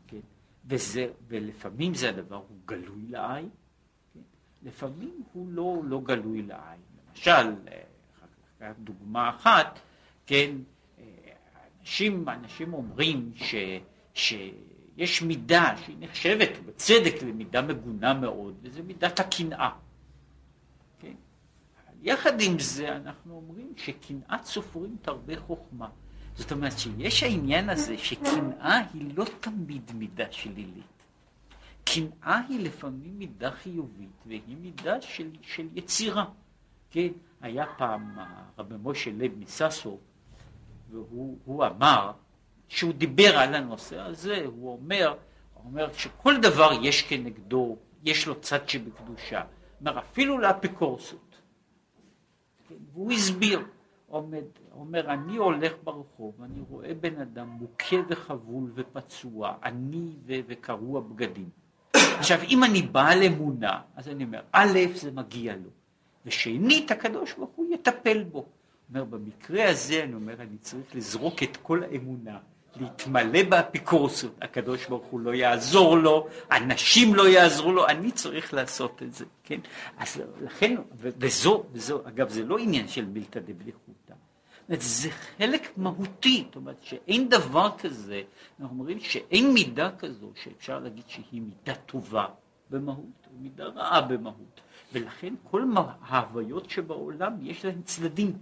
כן? 0.06 0.20
וזה, 0.64 1.06
ולפעמים 1.28 1.94
זה 1.94 2.08
הדבר 2.08 2.36
הוא 2.36 2.56
גלוי 2.66 3.06
לעין, 3.08 3.48
כן? 4.14 4.20
לפעמים 4.62 5.22
הוא 5.32 5.48
לא, 5.50 5.82
לא 5.84 6.00
גלוי 6.00 6.42
לעין. 6.42 6.80
למשל, 7.08 7.54
דוגמה 8.78 9.30
אחת, 9.30 9.78
כן, 10.26 10.50
אנשים, 11.80 12.28
אנשים 12.28 12.74
אומרים 12.74 13.32
ש, 14.14 14.34
שיש 15.00 15.22
מידה 15.22 15.74
שהיא 15.84 15.96
נחשבת 16.00 16.48
בצדק 16.66 17.22
למידה 17.22 17.62
מגונה 17.62 18.14
מאוד, 18.14 18.54
וזה 18.62 18.82
מידת 18.82 19.20
הקנאה. 19.20 19.70
כן? 21.00 21.14
יחד 22.02 22.40
עם 22.40 22.58
זה 22.58 22.96
אנחנו 22.96 23.34
אומרים 23.34 23.72
שקנאת 23.76 24.44
סופרים 24.44 24.96
תרבה 25.02 25.40
חוכמה. 25.40 25.88
זאת 26.34 26.52
אומרת 26.52 26.78
שיש 26.78 27.22
העניין 27.22 27.70
הזה 27.70 27.98
שקנאה 27.98 28.80
היא 28.94 29.16
לא 29.16 29.24
תמיד 29.40 29.92
מידה 29.94 30.24
שלילית. 30.30 30.84
קנאה 31.84 32.40
היא 32.48 32.60
לפעמים 32.60 33.18
מידה 33.18 33.50
חיובית 33.50 34.22
והיא 34.26 34.56
מידה 34.60 35.00
של, 35.00 35.30
של 35.42 35.68
יצירה. 35.74 36.24
כן, 36.90 37.08
היה 37.40 37.64
פעם 37.78 38.18
רבי 38.58 38.74
משה 38.82 39.10
לב 39.10 39.38
מססו, 39.38 39.98
והוא 40.90 41.66
אמר, 41.66 42.12
שהוא 42.70 42.92
דיבר 42.92 43.38
על 43.38 43.54
הנושא 43.54 44.00
הזה, 44.00 44.44
הוא 44.46 44.72
אומר, 44.72 45.14
הוא 45.54 45.64
אומר 45.64 45.92
שכל 45.92 46.40
דבר 46.40 46.70
יש 46.82 47.02
כנגדו, 47.02 47.76
יש 48.04 48.26
לו 48.26 48.40
צד 48.40 48.68
שבקדושה. 48.68 49.42
אומר, 49.80 49.98
אפילו 49.98 50.38
לאפיקורסות. 50.38 51.36
כן, 52.68 52.74
והוא 52.92 53.12
הסביר, 53.12 53.64
עומד, 54.06 54.44
אומר, 54.72 55.12
אני 55.12 55.36
הולך 55.36 55.72
ברחוב, 55.84 56.42
אני 56.42 56.60
רואה 56.68 56.94
בן 56.94 57.20
אדם 57.20 57.48
מוכה 57.48 57.96
וחבול 58.08 58.70
ופצוע, 58.74 59.54
עני 59.64 60.12
וקרוע 60.26 61.00
בגדים. 61.00 61.48
עכשיו, 61.94 62.38
אם 62.48 62.64
אני 62.64 62.82
בעל 62.82 63.22
אמונה, 63.22 63.80
אז 63.96 64.08
אני 64.08 64.24
אומר, 64.24 64.40
א', 64.52 64.78
זה 64.94 65.10
מגיע 65.10 65.56
לו. 65.56 65.70
ושנית, 66.26 66.90
הקדוש 66.90 67.34
ברוך 67.34 67.50
הוא 67.54 67.74
יטפל 67.74 68.22
בו. 68.22 68.46
אומר, 68.88 69.04
במקרה 69.04 69.70
הזה, 69.70 70.04
אני 70.04 70.14
אומר, 70.14 70.42
אני 70.42 70.58
צריך 70.58 70.94
לזרוק 70.94 71.42
את 71.42 71.56
כל 71.56 71.82
האמונה, 71.82 72.38
להתמלא 72.76 73.42
באפיקורסות, 73.42 74.34
הקדוש 74.42 74.86
ברוך 74.86 75.04
הוא 75.04 75.20
לא 75.20 75.34
יעזור 75.34 75.98
לו, 75.98 76.26
אנשים 76.52 77.14
לא 77.14 77.28
יעזרו 77.28 77.72
לו, 77.72 77.86
אני 77.86 78.10
צריך 78.10 78.54
לעשות 78.54 79.02
את 79.02 79.14
זה, 79.14 79.24
כן? 79.44 79.60
אז 79.98 80.22
לכן, 80.42 80.76
וזו, 80.96 81.64
וזו, 81.72 82.00
אגב, 82.08 82.28
זה 82.28 82.44
לא 82.44 82.58
עניין 82.58 82.88
של 82.88 83.04
מילתא 83.04 83.40
דבדיחותא, 83.40 84.14
זה 84.78 85.10
חלק 85.10 85.72
מהותי, 85.76 86.44
זאת 86.46 86.56
אומרת 86.56 86.82
שאין 86.82 87.28
דבר 87.28 87.70
כזה, 87.78 88.22
אנחנו 88.60 88.78
אומרים 88.78 89.00
שאין 89.00 89.52
מידה 89.52 89.90
כזו 89.98 90.30
שאפשר 90.42 90.78
להגיד 90.78 91.04
שהיא 91.08 91.42
מידה 91.42 91.74
טובה 91.74 92.26
במהות, 92.70 93.26
או 93.26 93.32
מידה 93.40 93.64
רעה 93.64 94.00
במהות. 94.00 94.60
ולכן 94.92 95.34
כל 95.50 95.64
ההוויות 96.02 96.70
שבעולם 96.70 97.32
יש 97.42 97.64
להן 97.64 97.82
צדדים, 97.82 98.38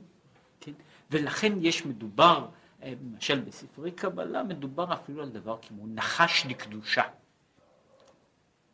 כן? 0.61 0.73
ולכן 1.11 1.53
יש 1.61 1.87
מדובר 1.87 2.47
למשל 2.83 3.41
בספרי 3.41 3.91
קבלה 3.91 4.43
מדובר 4.43 4.93
אפילו 4.93 5.23
על 5.23 5.29
דבר 5.29 5.59
כמו 5.69 5.87
נחש 5.87 6.47
לקדושה. 6.49 7.03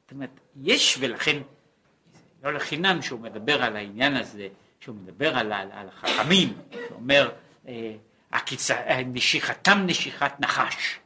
זאת 0.02 0.12
אומרת, 0.12 0.40
יש 0.56 0.96
ולכן, 1.00 1.42
לא 2.42 2.52
לחינם 2.52 3.02
שהוא 3.02 3.20
מדבר 3.20 3.62
על 3.62 3.76
העניין 3.76 4.16
הזה, 4.16 4.48
שהוא 4.80 4.96
מדבר 4.96 5.38
על, 5.38 5.52
על, 5.52 5.68
על 5.72 5.88
החכמים, 5.88 6.58
שאומר, 6.88 7.30
אה, 7.68 7.96
אה, 8.70 9.02
נשיכתם 9.06 9.78
נשיכת 9.86 10.32
נחש. 10.40 10.98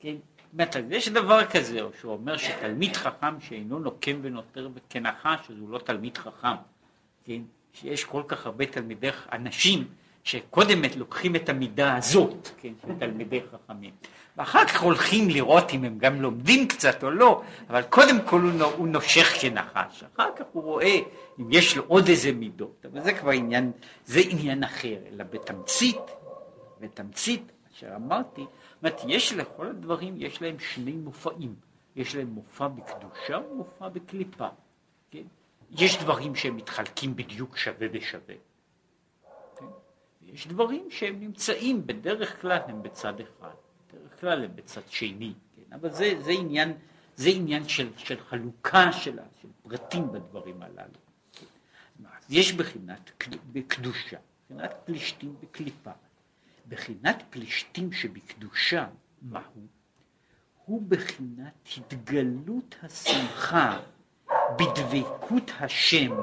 כן? 0.00 0.14
זאת 0.14 0.52
אומרת, 0.52 0.76
יש 0.90 1.08
דבר 1.08 1.46
כזה, 1.46 1.80
או 1.80 1.88
שהוא 2.00 2.12
אומר 2.12 2.36
שתלמיד 2.36 2.96
חכם 2.96 3.40
שאינו 3.40 3.78
נוקם 3.78 4.18
ונותר 4.22 4.68
כנחש, 4.90 5.50
אז 5.50 5.58
הוא 5.58 5.70
לא 5.70 5.78
תלמיד 5.78 6.18
חכם. 6.18 6.56
כן? 7.24 7.42
שיש 7.72 8.04
כל 8.04 8.22
כך 8.28 8.46
הרבה 8.46 8.66
תלמידי 8.66 9.10
אנשים 9.32 9.88
שקודם 10.24 10.82
לוקחים 10.96 11.36
את 11.36 11.48
המידה 11.48 11.96
הזאת, 11.96 12.48
כן, 12.60 12.72
של 12.82 12.94
תלמידי 12.98 13.40
חכמים, 13.52 13.90
ואחר 14.36 14.66
כך 14.66 14.82
הולכים 14.82 15.28
לראות 15.30 15.72
אם 15.72 15.84
הם 15.84 15.98
גם 15.98 16.22
לומדים 16.22 16.68
קצת 16.68 17.04
או 17.04 17.10
לא, 17.10 17.42
אבל 17.68 17.82
קודם 17.82 18.18
כל 18.26 18.40
הוא, 18.40 18.62
הוא 18.62 18.88
נושך 18.88 19.26
כנחש, 19.40 20.04
אחר 20.16 20.28
כך 20.36 20.44
הוא 20.52 20.62
רואה 20.62 20.98
אם 21.40 21.52
יש 21.52 21.76
לו 21.76 21.84
עוד 21.86 22.08
איזה 22.08 22.32
מידות, 22.32 22.86
אבל 22.92 23.00
זה 23.00 23.12
כבר 23.12 23.30
עניין, 23.30 23.72
זה 24.06 24.20
עניין 24.28 24.64
אחר, 24.64 24.96
אלא 25.12 25.24
בתמצית, 25.24 26.00
בתמצית, 26.80 27.52
אשר 27.74 27.96
אמרתי, 27.96 28.40
זאת 28.40 28.82
אומרת, 28.82 29.00
יש 29.08 29.32
לכל 29.32 29.66
הדברים, 29.66 30.14
יש 30.18 30.42
להם 30.42 30.58
שני 30.58 30.92
מופעים, 30.92 31.54
יש 31.96 32.16
להם 32.16 32.26
מופע 32.26 32.68
בקדושה 32.68 33.38
ומופע 33.50 33.88
בקליפה, 33.88 34.48
כן? 35.10 35.22
יש 35.70 35.98
דברים 35.98 36.34
שהם 36.34 36.56
מתחלקים 36.56 37.16
בדיוק 37.16 37.56
שווה 37.56 37.88
בשווה. 37.88 38.34
יש 40.32 40.46
דברים 40.46 40.90
שהם 40.90 41.20
נמצאים, 41.20 41.86
בדרך 41.86 42.40
כלל 42.40 42.58
הם 42.66 42.82
בצד 42.82 43.20
אחד, 43.20 43.54
בדרך 43.88 44.20
כלל 44.20 44.44
הם 44.44 44.56
בצד 44.56 44.80
שני, 44.88 45.32
כן? 45.56 45.72
אבל 45.72 45.90
זה, 45.90 46.14
זה 46.20 46.30
עניין, 46.30 46.72
זה 47.16 47.28
עניין 47.28 47.68
של, 47.68 47.88
של 47.96 48.20
חלוקה 48.20 48.92
של, 48.92 49.18
של 49.42 49.48
פרטים 49.62 50.12
בדברים 50.12 50.62
הללו. 50.62 50.98
כן? 51.32 51.46
יש 52.30 52.52
בחינת 52.52 53.26
בקדושה, 53.52 54.16
בחינת 54.50 54.74
פלישתים 54.84 55.34
בקליפה. 55.42 55.90
בחינת 56.68 57.22
פלישתים 57.30 57.92
שבקדושה, 57.92 58.86
מהו? 59.22 59.42
הוא 60.64 60.82
בחינת 60.88 61.68
התגלות 61.76 62.74
השמחה 62.82 63.80
בדבקות 64.58 65.50
השם, 65.60 66.16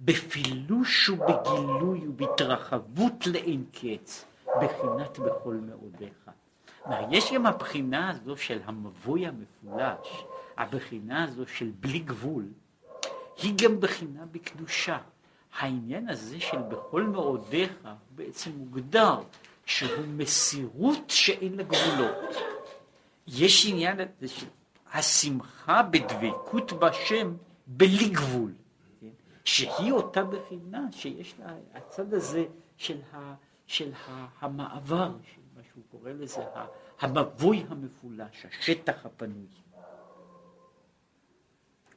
בפילוש 0.00 1.08
ובגילוי 1.08 2.08
ובהתרחבות 2.08 3.26
לאין 3.26 3.64
קץ, 3.72 4.24
בחינת 4.46 5.18
בכל 5.18 5.54
מאודיך. 5.54 6.30
יש 7.10 7.32
גם 7.32 7.46
הבחינה 7.46 8.10
הזו 8.10 8.36
של 8.36 8.60
המבוי 8.64 9.26
המפולש, 9.26 10.24
הבחינה 10.56 11.24
הזו 11.24 11.46
של 11.46 11.70
בלי 11.80 11.98
גבול, 11.98 12.44
היא 13.42 13.54
גם 13.62 13.80
בחינה 13.80 14.20
בקדושה. 14.32 14.98
העניין 15.58 16.08
הזה 16.08 16.40
של 16.40 16.58
בכל 16.58 17.02
מאודיך 17.02 17.72
בעצם 18.10 18.50
מוגדר 18.50 19.14
שהוא 19.66 20.06
מסירות 20.16 21.10
שאין 21.10 21.56
לה 21.56 21.62
גבולות. 21.62 22.34
יש 23.26 23.66
עניין 23.66 23.96
הזה 24.00 24.28
של 24.28 24.46
השמחה 24.92 25.82
בדבקות 25.82 26.72
בשם 26.72 27.34
בלי 27.66 28.08
גבול? 28.08 28.52
שהיא 29.50 29.92
אותה 29.92 30.24
בחינה 30.24 30.86
שיש 30.92 31.34
לה 31.38 31.54
הצד 31.74 32.14
הזה 32.14 32.44
של, 32.76 33.00
ה, 33.12 33.34
של 33.66 33.92
ה, 33.94 34.26
המעבר, 34.40 35.12
של 35.34 35.40
מה 35.56 35.62
שהוא 35.72 35.84
קורא 35.90 36.10
לזה, 36.10 36.44
המבוי 37.00 37.64
המפולש, 37.68 38.46
השטח 38.46 39.06
הפנוי. 39.06 39.46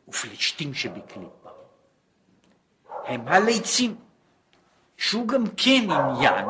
ופלישתים 0.07 0.73
שבקליפה. 0.73 1.49
הם 3.05 3.27
הליצים, 3.27 3.95
שהוא 4.97 5.27
גם 5.27 5.43
כן 5.57 5.91
עניין 5.91 6.45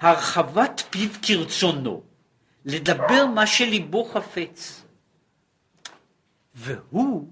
הרחבת 0.00 0.82
פיו 0.90 1.10
כרצונו, 1.22 2.02
לדבר 2.64 3.26
מה 3.26 3.46
שליבו 3.46 4.04
חפץ. 4.04 4.84
והוא, 6.54 7.28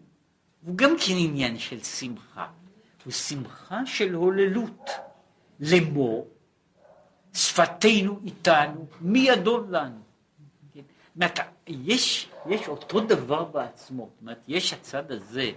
הוא 0.66 0.76
גם 0.76 0.90
כן 0.98 1.14
עניין 1.16 1.59
של 1.59 1.83
שמחה, 1.83 2.46
הוא 3.07 3.12
שמחה 3.12 3.87
של 3.87 4.14
הוללות. 4.14 4.90
לאמור, 5.61 6.29
שפתנו 7.35 8.21
איתנו, 8.25 8.87
מי 9.01 9.19
ידון 9.19 9.71
לנו. 9.71 10.01
כן? 10.75 10.81
אומרת, 11.16 11.38
יש, 11.66 12.29
יש 12.47 12.69
אותו 12.69 13.01
דבר 13.01 13.45
בעצמו, 13.45 14.09
זאת 14.12 14.21
אומרת, 14.21 14.38
יש 14.49 14.73
הצד 14.73 15.12
הזה 15.12 15.51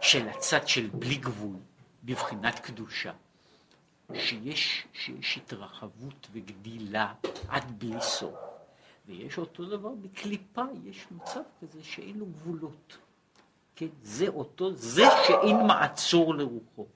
של 0.00 0.28
הצד 0.28 0.68
של 0.68 0.88
בלי 0.92 1.14
גבול, 1.14 1.56
בבחינת 2.04 2.58
קדושה. 2.58 3.12
שיש, 4.14 4.86
שיש 4.92 5.36
התרחבות 5.36 6.28
וגדילה 6.32 7.14
עד 7.48 7.78
בלי 7.78 8.00
סוף. 8.00 8.34
ויש 9.06 9.38
אותו 9.38 9.64
דבר 9.64 9.90
בקליפה, 10.02 10.62
יש 10.84 11.06
מצב 11.10 11.40
כזה 11.60 11.84
שאין 11.84 12.18
לו 12.18 12.26
גבולות. 12.26 12.96
כן, 13.76 13.86
זה 14.02 14.28
אותו, 14.28 14.74
זה 14.74 15.04
שאין 15.26 15.56
מעצור 15.66 16.34
לרוחו. 16.34 16.86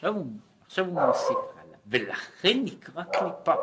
עכשיו 0.00 0.14
הוא, 0.14 0.26
עכשיו 0.66 0.86
הוא 0.86 1.00
מוסיף 1.06 1.28
הלאה, 1.28 1.78
ולכן 1.86 2.64
נקרא 2.64 3.02
קליפה. 3.02 3.54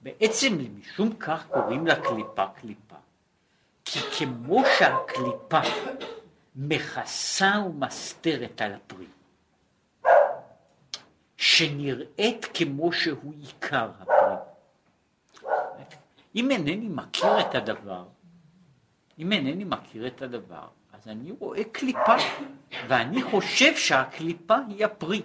בעצם 0.00 0.58
משום 0.78 1.16
כך 1.16 1.46
קוראים 1.50 1.86
לה 1.86 1.96
קליפה 1.96 2.46
קליפה. 2.60 2.96
כי 3.84 3.98
כמו 4.18 4.62
שהקליפה 4.78 5.60
מכסה 6.56 7.52
ומסתרת 7.66 8.60
על 8.60 8.72
הפרי, 8.74 9.06
שנראית 11.36 12.46
כמו 12.54 12.92
שהוא 12.92 13.34
עיקר 13.40 13.90
הפרי. 14.00 14.36
אם 16.36 16.50
אינני 16.50 16.88
מכיר 16.88 17.40
את 17.40 17.54
הדבר, 17.54 18.04
אם 19.18 19.32
אינני 19.32 19.64
מכיר 19.64 20.06
את 20.06 20.22
הדבר, 20.22 20.66
אז 20.92 21.08
אני 21.08 21.30
רואה 21.38 21.64
קליפה, 21.64 22.16
ואני 22.88 23.22
חושב 23.22 23.76
שהקליפה 23.76 24.56
היא 24.68 24.84
הפרי. 24.84 25.22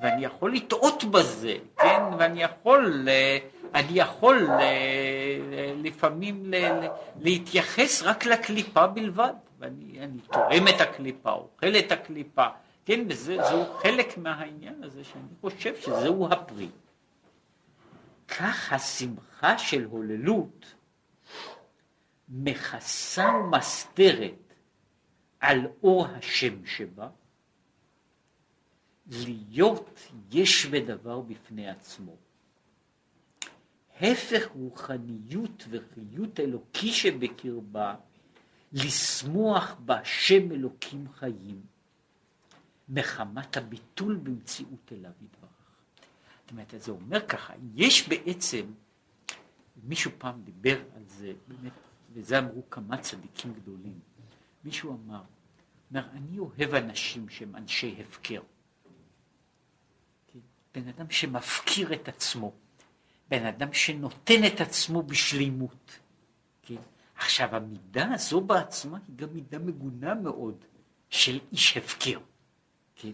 ואני 0.00 0.24
יכול 0.24 0.54
לטעות 0.54 1.04
בזה, 1.04 1.56
כן? 1.76 2.02
ואני 2.18 2.42
יכול, 2.42 3.08
אני 3.74 3.98
יכול 4.00 4.48
לפעמים 5.82 6.52
להתייחס 7.20 8.02
רק 8.02 8.26
לקליפה 8.26 8.86
בלבד. 8.86 9.32
ואני 9.58 10.20
תואם 10.32 10.68
את 10.68 10.80
הקליפה, 10.80 11.32
אוכל 11.32 11.76
את 11.78 11.92
הקליפה, 11.92 12.46
כן? 12.84 13.04
וזהו 13.08 13.64
חלק 13.78 14.18
מהעניין 14.18 14.84
הזה 14.84 15.04
שאני 15.04 15.22
חושב 15.40 15.76
שזהו 15.76 16.28
הפרי. 16.32 16.68
כך 18.28 18.72
השמחה 18.72 19.58
של 19.58 19.84
הוללות 19.84 20.74
מכסה 22.28 23.28
ומסתרת 23.34 24.54
על 25.40 25.66
אור 25.82 26.06
השם 26.06 26.66
שבה, 26.66 27.08
להיות 29.10 30.00
יש 30.30 30.66
ודבר 30.70 31.20
בפני 31.20 31.68
עצמו. 31.68 32.16
הפך 34.00 34.46
רוחניות 34.54 35.64
וחיות 35.70 36.40
אלוקי 36.40 36.92
שבקרבה, 36.92 37.94
לשמוח 38.72 39.74
בהשם 39.84 40.52
אלוקים 40.52 41.06
חיים, 41.12 41.60
מחמת 42.88 43.56
הביטול 43.56 44.16
במציאות 44.16 44.92
אליו 44.92 45.10
יתברך. 45.22 45.50
זאת 46.42 46.50
אומרת, 46.50 46.74
זה 46.76 46.90
אומר 46.90 47.26
ככה, 47.26 47.54
יש 47.74 48.08
בעצם, 48.08 48.66
מישהו 49.84 50.10
פעם 50.18 50.42
דיבר 50.42 50.80
על 50.96 51.02
זה, 51.06 51.32
באמת, 51.48 51.72
וזה 52.12 52.38
אמרו 52.38 52.70
כמה 52.70 52.98
צדיקים 52.98 53.54
גדולים. 53.54 53.98
מישהו 54.64 54.92
אמר, 54.92 55.22
אומר, 55.90 56.08
אני 56.12 56.38
אוהב 56.38 56.74
אנשים 56.74 57.28
שהם 57.28 57.56
אנשי 57.56 57.96
הפקר. 58.00 58.40
בן 60.76 60.88
אדם 60.88 61.10
שמפקיר 61.10 61.92
את 61.92 62.08
עצמו, 62.08 62.52
בן 63.28 63.46
אדם 63.46 63.72
שנותן 63.72 64.44
את 64.46 64.60
עצמו 64.60 65.02
בשלימות. 65.02 65.98
כן? 66.62 66.74
עכשיו, 67.16 67.56
המידה 67.56 68.14
הזו 68.14 68.40
בעצמה 68.40 68.98
היא 69.08 69.16
גם 69.16 69.28
מידה 69.32 69.58
מגונה 69.58 70.14
מאוד 70.14 70.64
של 71.10 71.38
איש 71.52 71.76
הפקר. 71.76 72.18
כן? 72.96 73.12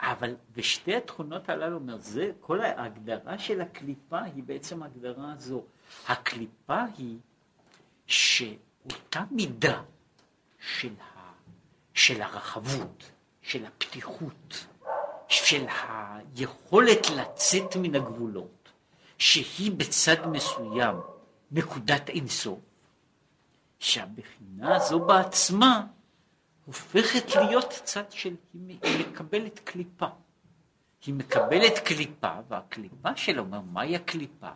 אבל 0.00 0.36
בשתי 0.56 0.96
התכונות 0.96 1.48
הללו, 1.48 1.76
אומר, 1.76 1.98
זה, 1.98 2.32
כל 2.40 2.60
ההגדרה 2.60 3.38
של 3.38 3.60
הקליפה 3.60 4.22
היא 4.22 4.44
בעצם 4.44 4.82
ההגדרה 4.82 5.32
הזו. 5.32 5.64
הקליפה 6.08 6.82
היא 6.98 7.18
שאותה 8.06 9.24
מידה 9.30 9.82
של, 10.58 10.92
ה, 11.00 11.32
של 11.94 12.22
הרחבות, 12.22 13.10
של 13.42 13.66
הפתיחות, 13.66 14.66
של 15.28 15.66
היכולת 15.68 17.10
לצאת 17.10 17.76
מן 17.76 17.94
הגבולות, 17.94 18.68
שהיא 19.18 19.72
בצד 19.72 20.26
מסוים 20.26 20.96
נקודת 21.50 22.08
אינסוף, 22.08 22.58
שהבחינה 23.78 24.76
הזו 24.76 25.00
בעצמה 25.00 25.86
הופכת 26.66 27.34
להיות 27.34 27.70
צד 27.84 28.12
של, 28.12 28.34
היא 28.82 29.06
מקבלת 29.08 29.58
קליפה. 29.58 30.06
היא 31.06 31.14
מקבלת 31.14 31.78
קליפה, 31.78 32.32
והקליפה 32.48 33.16
שלה 33.16 33.40
אומר, 33.40 33.60
מהי 33.60 33.96
הקליפה? 33.96 34.50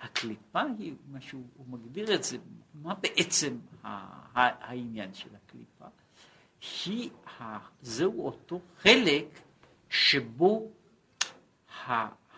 הקליפה 0.00 0.60
היא, 0.78 0.94
מה 1.12 1.20
שהוא 1.20 1.44
מגדיר 1.66 2.14
את 2.14 2.24
זה, 2.24 2.36
מה 2.74 2.94
בעצם 2.94 3.58
העניין 3.84 5.14
של 5.14 5.28
הקליפה? 5.36 5.84
היא, 6.84 7.10
זהו 7.82 8.26
אותו 8.26 8.60
חלק 8.78 9.40
שבו 9.92 10.68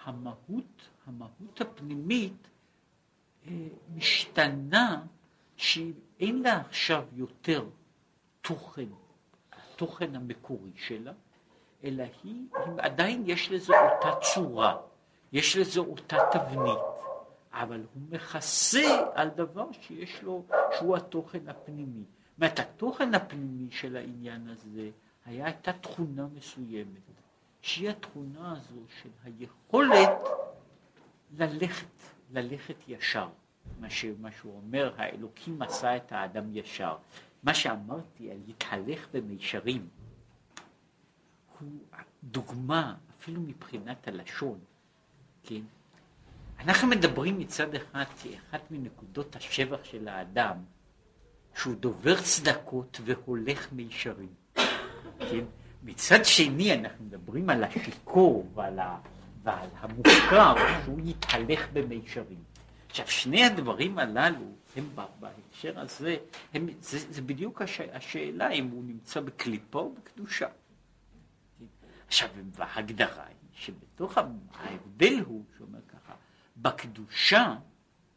המהות, 0.04 0.88
המהות 1.06 1.60
הפנימית 1.60 2.48
אה, 3.46 3.52
משתנה, 3.94 5.02
שאין 5.56 6.42
לה 6.42 6.60
עכשיו 6.60 7.04
יותר 7.12 7.64
תוכן, 8.40 8.86
התוכן 9.52 10.14
המקורי 10.14 10.70
שלה, 10.76 11.12
אלא 11.84 12.04
היא, 12.22 12.46
עדיין 12.78 13.22
יש 13.26 13.50
לזה 13.50 13.72
אותה 13.80 14.20
צורה, 14.34 14.76
יש 15.32 15.56
לזה 15.56 15.80
אותה 15.80 16.18
תבנית, 16.32 16.78
אבל 17.52 17.80
הוא 17.94 18.02
מכסה 18.10 19.06
על 19.14 19.28
דבר 19.28 19.66
שיש 19.80 20.22
לו, 20.22 20.44
שהוא 20.78 20.96
התוכן 20.96 21.48
הפנימי. 21.48 22.04
זאת 22.04 22.38
אומרת, 22.38 22.58
התוכן 22.58 23.14
הפנימי 23.14 23.70
של 23.70 23.96
העניין 23.96 24.48
הזה 24.48 24.90
היה 25.26 25.46
הייתה 25.46 25.72
תכונה 25.72 26.26
מסוימת, 26.34 27.23
שהיא 27.64 27.90
התכונה 27.90 28.52
הזו 28.52 28.80
של 29.02 29.08
היכולת 29.24 30.18
ללכת, 31.38 31.86
ללכת 32.30 32.76
ישר. 32.88 33.28
מה, 33.80 33.90
ש, 33.90 34.04
מה 34.20 34.32
שהוא 34.32 34.56
אומר, 34.56 34.94
האלוקים 34.96 35.62
עשה 35.62 35.96
את 35.96 36.12
האדם 36.12 36.56
ישר. 36.56 36.96
מה 37.42 37.54
שאמרתי 37.54 38.30
על 38.30 38.36
להתהלך 38.46 39.08
במישרים, 39.12 39.88
הוא 41.58 41.68
דוגמה, 42.24 42.94
אפילו 43.18 43.40
מבחינת 43.40 44.08
הלשון, 44.08 44.58
כן? 45.42 45.60
אנחנו 46.58 46.88
מדברים 46.88 47.38
מצד 47.38 47.74
אחד 47.74 48.04
כאחת 48.22 48.70
מנקודות 48.70 49.36
השבח 49.36 49.84
של 49.84 50.08
האדם, 50.08 50.56
שהוא 51.54 51.74
דובר 51.74 52.22
צדקות 52.22 53.00
והולך 53.04 53.72
מישרים. 53.72 54.34
כן? 55.18 55.44
מצד 55.84 56.24
שני 56.24 56.74
אנחנו 56.74 57.04
מדברים 57.04 57.50
על 57.50 57.64
השיכור 57.64 58.48
ועל, 58.54 58.78
ה, 58.78 58.98
ועל 59.42 59.68
המוכר 59.80 60.54
שהוא 60.84 61.00
יתהלך 61.04 61.68
במישרים. 61.72 62.44
עכשיו 62.88 63.08
שני 63.08 63.44
הדברים 63.44 63.98
הללו 63.98 64.54
הם 64.76 64.88
בהקשר 65.20 65.80
הזה, 65.80 66.16
הם, 66.54 66.66
זה, 66.80 66.98
זה 67.12 67.22
בדיוק 67.22 67.62
הש, 67.62 67.80
השאלה 67.80 68.50
אם 68.50 68.68
הוא 68.68 68.84
נמצא 68.84 69.20
בקליפה 69.20 69.78
או 69.78 69.94
בקדושה. 69.94 70.46
עכשיו 72.06 72.28
ההגדרה 72.58 73.26
היא 73.26 73.36
שבתוך 73.52 74.18
ההבדל 74.54 75.20
הוא, 75.26 75.44
שאומר 75.58 75.80
ככה, 75.88 76.14
בקדושה 76.56 77.56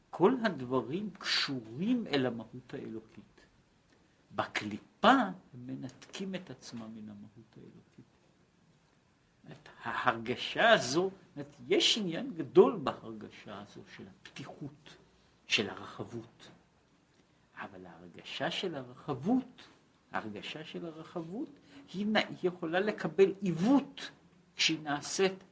כל 0.10 0.34
הדברים 0.44 1.10
קשורים 1.20 2.08
אל 2.08 2.26
המהות 2.26 2.74
האלוקית. 2.74 3.42
בקליפה 4.32 4.87
הם 5.04 5.34
מנתקים 5.54 6.36
את 6.36 6.50
עצמם 6.50 6.90
מן 6.96 7.10
המהות 7.10 7.58
האלוקית. 7.58 8.06
ההרגשה 9.84 10.70
הזו, 10.70 11.12
יש 11.68 11.98
עניין 11.98 12.34
גדול 12.34 12.80
בהרגשה 12.84 13.62
הזו 13.62 13.82
של 13.96 14.04
הפתיחות, 14.08 14.96
של 15.48 15.70
הרחבות. 15.70 16.52
אבל 17.56 17.86
ההרגשה 17.86 18.52
של 18.52 18.76
הרחבות, 18.76 19.68
ההרגשה 20.12 20.64
של 20.64 20.86
הרחבות, 20.86 21.50
היא, 21.94 22.08
היא 22.16 22.38
יכולה 22.44 22.80
לקבל 22.80 23.34
עיוות 23.42 24.12
כשהיא 24.56 24.80
נעשית. 24.80 25.44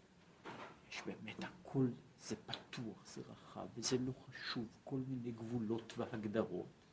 יש 0.91 1.01
באמת 1.05 1.43
הכל, 1.43 1.88
זה 2.21 2.36
פתוח, 2.36 3.05
זה 3.05 3.21
רחב, 3.31 3.67
וזה 3.77 3.97
לא 3.97 4.12
חשוב, 4.27 4.65
כל 4.84 4.99
מיני 5.08 5.31
גבולות 5.31 5.93
והגדרות. 5.97 6.85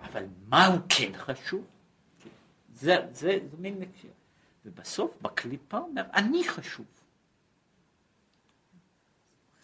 אבל 0.00 0.24
מה 0.48 0.66
הוא 0.66 0.78
כן 0.88 1.12
חשוב? 1.16 1.64
זה, 2.74 2.96
זה, 3.12 3.38
זה 3.50 3.56
מין 3.58 3.78
מקשר. 3.78 4.08
ובסוף 4.64 5.22
בקליפה 5.22 5.78
אומר, 5.78 6.02
אני 6.14 6.48
חשוב. 6.48 6.86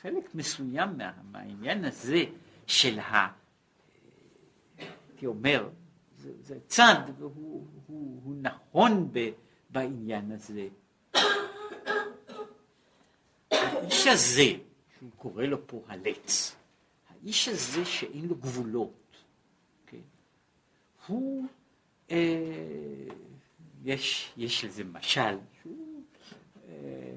חלק 0.00 0.35
מסוים 0.35 0.98
מה, 0.98 1.12
מהעניין 1.31 1.85
הזה 1.85 2.24
של 2.66 2.98
ה... 2.98 3.33
הייתי 5.09 5.27
אומר, 5.27 5.68
זה, 6.18 6.31
זה 6.40 6.59
צד, 6.66 7.03
והוא 7.18 7.66
הוא, 7.87 8.20
הוא 8.24 8.35
נכון 8.40 9.09
ב, 9.12 9.31
בעניין 9.70 10.33
הזה. 10.33 10.68
האיש 13.50 14.07
הזה, 14.07 14.53
שהוא 14.98 15.11
קורא 15.16 15.44
לו 15.44 15.66
פה 15.66 15.83
הלץ, 15.88 16.57
האיש 17.11 17.48
הזה 17.48 17.85
שאין 17.85 18.29
לו 18.29 18.35
גבולות, 18.35 18.92
הוא, 21.06 21.46
אה, 22.10 22.16
יש, 23.84 24.32
יש 24.36 24.64
לזה 24.64 24.84
משל, 24.84 25.38
שהוא, 25.62 26.02
אה, 26.68 27.14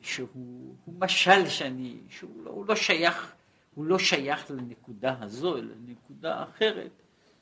שהוא 0.00 0.74
משל 0.98 1.48
שאני, 1.48 1.98
שהוא 2.08 2.44
לא, 2.44 2.50
הוא 2.50 2.66
לא 2.66 2.76
שייך, 2.76 3.32
הוא 3.74 3.84
לא 3.84 3.98
שייך 3.98 4.50
לנקודה 4.50 5.16
הזו, 5.20 5.56
אלא 5.56 5.74
לנקודה 5.86 6.42
אחרת, 6.42 6.90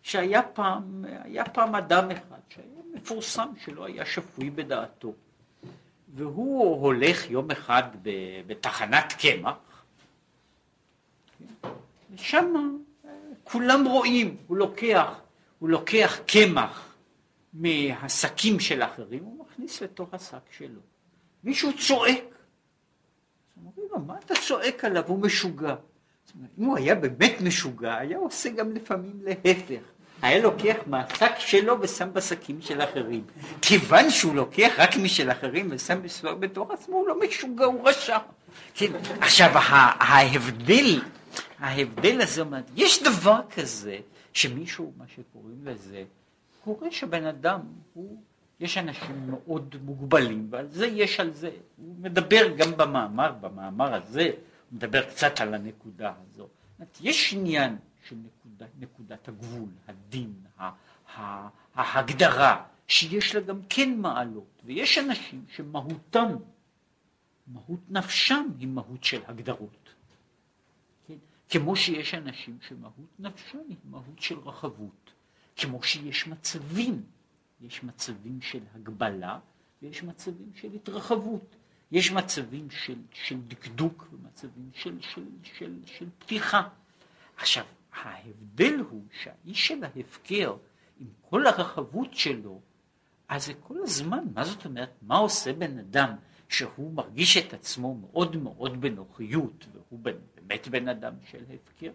שהיה 0.02 0.42
פעם, 0.42 1.04
היה 1.24 1.44
פעם 1.44 1.74
אדם 1.74 2.10
אחד 2.10 2.40
שהיה 2.48 2.66
מפורסם 2.94 3.48
שלא 3.64 3.84
היה 3.84 4.06
שפוי 4.06 4.50
בדעתו, 4.50 5.14
והוא 6.14 6.80
הולך 6.80 7.30
יום 7.30 7.50
אחד 7.50 7.82
בתחנת 8.46 9.12
קמח, 9.18 9.84
ושם 12.14 12.76
כולם 13.52 13.84
רואים, 13.84 14.36
הוא 14.46 14.56
לוקח, 14.56 15.08
הוא 15.58 15.68
לוקח 15.68 16.18
קמח 16.26 16.94
מהשקים 17.52 18.60
של 18.60 18.82
האחרים, 18.82 19.24
הוא 19.24 19.46
מכניס 19.46 19.82
לתוך 19.82 20.14
השק 20.14 20.52
שלו. 20.56 20.80
מישהו 21.44 21.70
צועק. 21.78 22.24
אז 23.56 23.64
אומרים 23.66 23.86
לו, 23.92 24.00
מה 24.00 24.14
אתה 24.26 24.34
צועק 24.34 24.84
עליו? 24.84 25.02
הוא 25.06 25.18
משוגע. 25.18 25.74
אם 26.58 26.64
הוא 26.64 26.76
היה 26.76 26.94
באמת 26.94 27.32
משוגע, 27.40 27.96
היה 27.96 28.18
עושה 28.18 28.50
גם 28.50 28.72
לפעמים 28.72 29.20
להפך. 29.22 29.82
היה 30.22 30.42
לוקח 30.42 30.76
מהשק 30.86 31.32
שלו 31.38 31.80
ושם 31.80 32.12
בשקים 32.12 32.62
של 32.62 32.82
אחרים. 32.82 33.24
כיוון 33.62 34.10
שהוא 34.10 34.34
לוקח 34.34 34.72
רק 34.78 34.96
משל 34.96 35.30
אחרים 35.30 35.68
ושם 35.70 36.00
בתוך 36.40 36.70
עצמו, 36.70 36.96
הוא 36.96 37.08
לא 37.08 37.20
משוגע, 37.20 37.64
הוא 37.64 37.88
רשע. 37.88 38.18
כן, 38.74 38.92
עכשיו 39.20 39.50
ההבדל 40.00 41.00
ההבדל 41.59 42.21
הזה 42.21 42.40
אומר, 42.40 42.61
יש 42.77 43.03
דבר 43.03 43.40
כזה 43.57 43.99
שמישהו, 44.33 44.92
מה 44.97 45.05
שקוראים 45.09 45.66
לזה, 45.66 46.05
קורה 46.64 46.90
שבן 46.90 47.27
אדם 47.27 47.61
הוא, 47.95 48.23
יש 48.61 48.79
אנשים 48.79 49.31
מאוד 49.31 49.77
מוגבלים, 49.85 50.47
ועל 50.51 50.68
זה 50.68 50.87
יש 50.87 51.21
על 51.21 51.31
זה, 51.31 51.51
הוא 51.77 51.95
מדבר 52.01 52.57
גם 52.57 52.77
במאמר, 52.77 53.33
במאמר 53.40 53.95
הזה, 53.95 54.23
הוא 54.23 54.77
מדבר 54.77 55.11
קצת 55.11 55.40
על 55.40 55.55
הנקודה 55.55 56.12
הזו. 56.23 56.49
יש 57.01 57.35
עניין 57.35 57.77
של 58.09 58.16
נקודה, 58.16 58.66
נקודת 58.79 59.29
הגבול, 59.29 59.68
הדין, 59.88 60.33
ההגדרה, 61.75 62.64
שיש 62.88 63.35
לה 63.35 63.40
גם 63.40 63.61
כן 63.68 63.95
מעלות, 63.99 64.62
ויש 64.64 64.99
אנשים 64.99 65.45
שמהותם, 65.49 66.37
מהות 67.47 67.81
נפשם 67.90 68.47
היא 68.59 68.68
מהות 68.68 69.05
של 69.05 69.21
הגדרות. 69.27 69.82
כמו 71.52 71.76
שיש 71.76 72.14
אנשים 72.14 72.59
שמהות 72.68 73.18
נפשם 73.18 73.59
היא 73.68 73.76
מהות 73.84 74.20
של 74.20 74.38
רחבות, 74.38 75.12
כמו 75.57 75.82
שיש 75.82 76.26
מצבים, 76.26 77.03
יש 77.61 77.84
מצבים 77.84 78.40
של 78.40 78.61
הגבלה 78.74 79.38
ויש 79.82 80.03
מצבים 80.03 80.50
של 80.55 80.68
התרחבות, 80.74 81.57
יש 81.92 82.12
מצבים 82.12 82.70
של, 82.70 82.98
של 83.12 83.40
דקדוק 83.40 84.09
ומצבים 84.12 84.70
של, 84.74 85.00
של, 85.00 85.24
של, 85.42 85.78
של 85.86 86.07
פתיחה. 86.18 86.68
עכשיו, 87.36 87.64
ההבדל 87.92 88.80
הוא 88.90 89.03
שהאיש 89.22 89.68
של 89.68 89.84
ההפקר, 89.84 90.57
עם 91.00 91.07
כל 91.30 91.46
הרחבות 91.46 92.14
שלו, 92.14 92.61
אז 93.28 93.46
זה 93.46 93.55
כל 93.55 93.76
הזמן, 93.82 94.24
מה 94.34 94.44
זאת 94.44 94.64
אומרת, 94.64 94.90
מה 95.03 95.16
עושה 95.16 95.53
בן 95.53 95.78
אדם 95.78 96.16
שהוא 96.48 96.94
מרגיש 96.94 97.36
את 97.36 97.55
עצמו 97.55 97.94
מאוד 97.94 98.36
מאוד 98.36 98.80
בנוחיות, 98.80 99.66
והוא 99.72 99.98
בן, 100.03 100.16
באמת 100.47 100.68
בן 100.68 100.88
אדם 100.88 101.12
של 101.30 101.38
הפקר, 101.55 101.90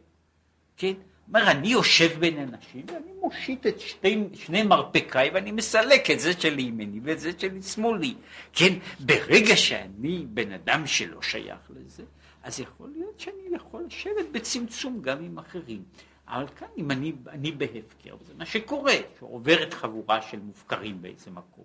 כן? 0.77 0.93
אומר, 1.27 1.51
אני 1.51 1.67
יושב 1.67 2.19
בין 2.19 2.37
אנשים 2.37 2.85
ואני 2.87 3.11
מושיט 3.21 3.67
את 3.67 3.79
שתי, 3.79 4.23
שני 4.33 4.63
מרפקיי 4.63 5.29
ואני 5.33 5.51
מסלק 5.51 6.11
את 6.11 6.19
זה 6.19 6.33
שלי 6.33 6.61
ימיני 6.61 6.99
ואת 7.03 7.19
זה 7.19 7.31
שלי 7.37 7.61
שמאלי. 7.61 8.15
כן, 8.53 8.73
ברגע 8.99 9.55
שאני 9.55 10.25
בן 10.29 10.51
אדם 10.51 10.87
שלא 10.87 11.21
שייך 11.21 11.71
לזה, 11.75 12.03
אז 12.43 12.59
יכול 12.59 12.89
להיות 12.95 13.19
שאני 13.19 13.55
יכול 13.55 13.83
לשבת 13.87 14.25
בצמצום 14.31 15.01
גם 15.01 15.23
עם 15.23 15.39
אחרים. 15.39 15.83
אבל 16.27 16.47
כאן 16.55 16.67
אם 16.77 16.91
אני, 16.91 17.13
אני 17.29 17.51
בהפקר, 17.51 18.15
זה 18.27 18.33
מה 18.37 18.45
שקורה, 18.45 18.93
שעוברת 19.19 19.73
חבורה 19.73 20.21
של 20.21 20.39
מופקרים 20.39 21.01
באיזה 21.01 21.31
מקום, 21.31 21.63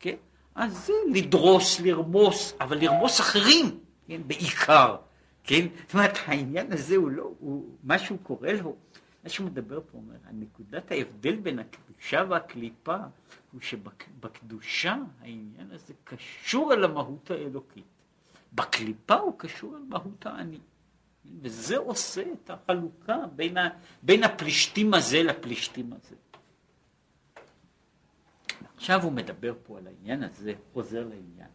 כן? 0.00 0.16
אז 0.54 0.86
זה 0.86 0.92
לדרוס, 1.12 1.80
לרמוס, 1.80 2.54
אבל 2.60 2.78
לרמוס 2.78 3.20
אחרים, 3.20 3.78
כן? 4.08 4.20
בעיקר, 4.26 4.96
כן? 5.44 5.66
זאת 5.86 5.94
אומרת, 5.94 6.12
העניין 6.26 6.72
הזה 6.72 6.96
הוא 6.96 7.10
לא, 7.10 7.32
הוא, 7.38 7.76
מה 7.82 7.98
שהוא 7.98 8.18
קורא 8.22 8.48
לו, 8.48 8.76
מה 9.24 9.30
שהוא 9.30 9.46
מדבר 9.46 9.80
פה, 9.80 9.98
אומר, 9.98 10.14
הנקודת 10.24 10.90
ההבדל 10.90 11.36
בין 11.36 11.58
הקדושה 11.58 12.24
והקליפה, 12.28 12.96
הוא 13.52 13.60
שבקדושה 13.60 14.96
העניין 15.20 15.70
הזה 15.70 15.94
קשור 16.04 16.72
אל 16.72 16.84
המהות 16.84 17.30
האלוקית. 17.30 17.84
בקליפה 18.52 19.14
הוא 19.14 19.38
קשור 19.38 19.76
אל 19.76 19.82
מהות 19.88 20.26
האני. 20.26 20.58
וזה 21.42 21.78
עושה 21.78 22.22
את 22.32 22.50
החלוקה 22.50 23.16
בין, 23.36 23.58
ה, 23.58 23.68
בין 24.02 24.24
הפלישתים 24.24 24.94
הזה 24.94 25.22
לפלישתים 25.22 25.92
הזה. 25.92 26.16
עכשיו 28.76 29.02
הוא 29.02 29.12
מדבר 29.12 29.54
פה 29.62 29.78
על 29.78 29.86
העניין 29.86 30.22
הזה, 30.22 30.54
חוזר 30.72 31.08
לעניין. 31.08 31.48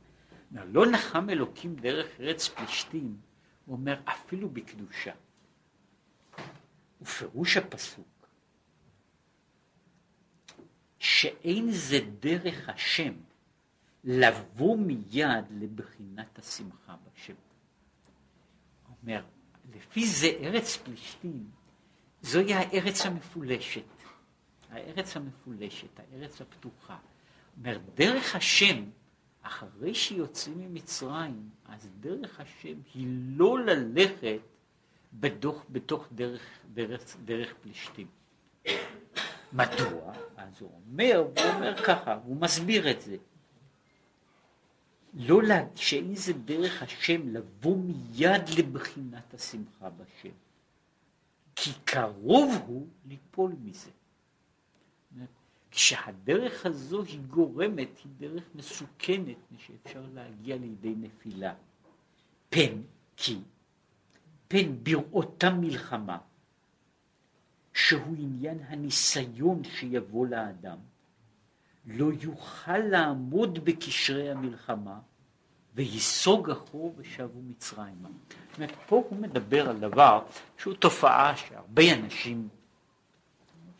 לא 0.51 0.91
נחם 0.91 1.29
אלוקים 1.29 1.75
דרך 1.75 2.07
ארץ 2.19 2.47
פלישתים, 2.47 3.15
הוא 3.67 3.75
אומר 3.75 4.01
אפילו 4.05 4.49
בקדושה. 4.49 5.13
ופירוש 7.01 7.57
הפסוק 7.57 8.27
שאין 10.99 11.71
זה 11.71 11.99
דרך 12.19 12.69
השם 12.69 13.13
לבוא 14.03 14.77
מיד 14.77 15.45
לבחינת 15.51 16.39
השמחה 16.39 16.95
בשם. 17.03 17.33
אומר, 19.03 19.25
לפי 19.75 20.07
זה 20.07 20.27
ארץ 20.27 20.77
פלישתים, 20.77 21.49
זוהי 22.21 22.53
הארץ 22.53 23.05
המפולשת. 23.05 23.83
הארץ 24.69 25.17
המפולשת, 25.17 25.99
הארץ 25.99 26.41
הפתוחה. 26.41 26.97
אומר, 27.57 27.77
דרך 27.95 28.35
השם, 28.35 28.89
אחרי 29.47 29.95
שיוצאים 29.95 30.59
ממצרים, 30.59 31.49
אז 31.65 31.89
דרך 31.99 32.39
השם 32.39 32.77
היא 32.93 33.07
לא 33.29 33.59
ללכת 33.59 34.39
בדוח, 35.13 35.65
בתוך 35.69 36.07
דרך, 36.11 36.41
דרך, 36.73 37.17
דרך 37.25 37.53
פלישתים. 37.61 38.07
מדוע? 39.53 40.13
אז 40.37 40.61
הוא 40.61 40.71
אומר, 40.91 41.15
הוא 41.17 41.53
אומר 41.55 41.83
ככה, 41.83 42.19
הוא 42.23 42.37
מסביר 42.37 42.91
את 42.91 43.01
זה. 43.01 43.17
לא 45.13 45.43
לה, 45.43 45.65
שאין 45.75 46.15
זה 46.15 46.33
דרך 46.33 46.83
השם 46.83 47.29
לבוא 47.29 47.77
מיד 47.77 48.49
לבחינת 48.57 49.33
השמחה 49.33 49.89
בשם. 49.89 50.35
כי 51.55 51.71
קרוב 51.85 52.63
הוא 52.67 52.87
ליפול 53.05 53.55
מזה. 53.63 53.89
כשהדרך 55.71 56.65
הזו 56.65 57.03
היא 57.03 57.19
גורמת, 57.19 57.97
היא 58.03 58.11
דרך 58.17 58.43
מסוכנת, 58.55 59.37
שאפשר 59.57 60.03
להגיע 60.13 60.57
לידי 60.57 60.95
נפילה. 60.97 61.53
פן 62.49 62.81
כי, 63.15 63.39
פן 64.47 64.83
בראותה 64.83 65.49
מלחמה, 65.49 66.17
שהוא 67.73 68.15
עניין 68.19 68.59
הניסיון 68.67 69.63
שיבוא 69.63 70.27
לאדם, 70.27 70.77
לא 71.85 72.11
יוכל 72.21 72.77
לעמוד 72.77 73.65
בקשרי 73.65 74.31
המלחמה, 74.31 74.99
וייסוג 75.75 76.49
אחור 76.49 76.93
ושבו 76.97 77.41
מצרימה. 77.41 78.09
זאת 78.29 78.57
אומרת, 78.57 78.71
פה 78.87 79.03
הוא 79.09 79.19
מדבר 79.19 79.69
על 79.69 79.79
דבר 79.79 80.25
שהוא 80.57 80.73
תופעה 80.73 81.37
שהרבה 81.37 81.93
אנשים, 81.93 82.47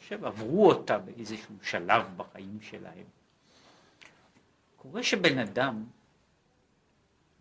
חושב, 0.07 0.25
עברו 0.25 0.67
אותה 0.67 0.97
באיזשהו 0.97 1.55
שלב 1.61 2.03
בחיים 2.17 2.57
שלהם. 2.61 3.05
קורה 4.75 5.03
שבן 5.03 5.39
אדם, 5.39 5.83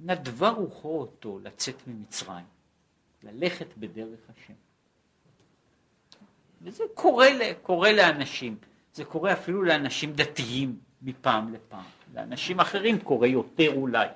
נדבה 0.00 0.48
רוחו 0.48 1.00
אותו 1.00 1.38
לצאת 1.42 1.74
ממצרים, 1.86 2.44
ללכת 3.22 3.66
בדרך 3.76 4.18
השם. 4.28 4.54
וזה 6.62 6.84
קורה, 6.94 7.28
קורה 7.62 7.92
לאנשים, 7.92 8.56
זה 8.94 9.04
קורה 9.04 9.32
אפילו 9.32 9.62
לאנשים 9.62 10.12
דתיים 10.12 10.78
מפעם 11.02 11.54
לפעם, 11.54 11.84
לאנשים 12.14 12.60
אחרים 12.60 13.00
קורה 13.00 13.28
יותר 13.28 13.74
אולי, 13.76 14.08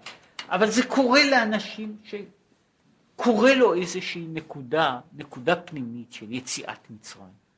אבל 0.48 0.70
זה 0.70 0.86
קורה 0.86 1.20
לאנשים 1.30 1.96
שקורה 2.04 3.54
לו 3.54 3.74
איזושהי 3.74 4.26
נקודה, 4.28 5.00
נקודה 5.12 5.56
פנימית 5.56 6.12
של 6.12 6.32
יציאת 6.32 6.90
מצרים? 6.90 7.49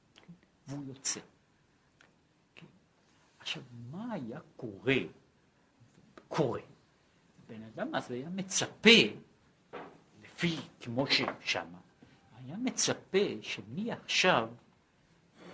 והוא 0.69 0.85
יוצא. 0.87 1.21
כן? 2.55 2.67
עכשיו, 3.39 3.63
מה 3.91 4.13
היה 4.13 4.41
קורה? 4.57 4.97
קורה. 6.29 6.61
בן 7.47 7.63
אדם 7.63 7.95
אז 7.95 8.11
היה 8.11 8.29
מצפה, 8.29 8.91
לפי, 10.23 10.57
כמו 10.81 11.07
ששמה, 11.07 11.79
היה 12.33 12.57
מצפה 12.57 13.19
שמעכשיו 13.43 14.49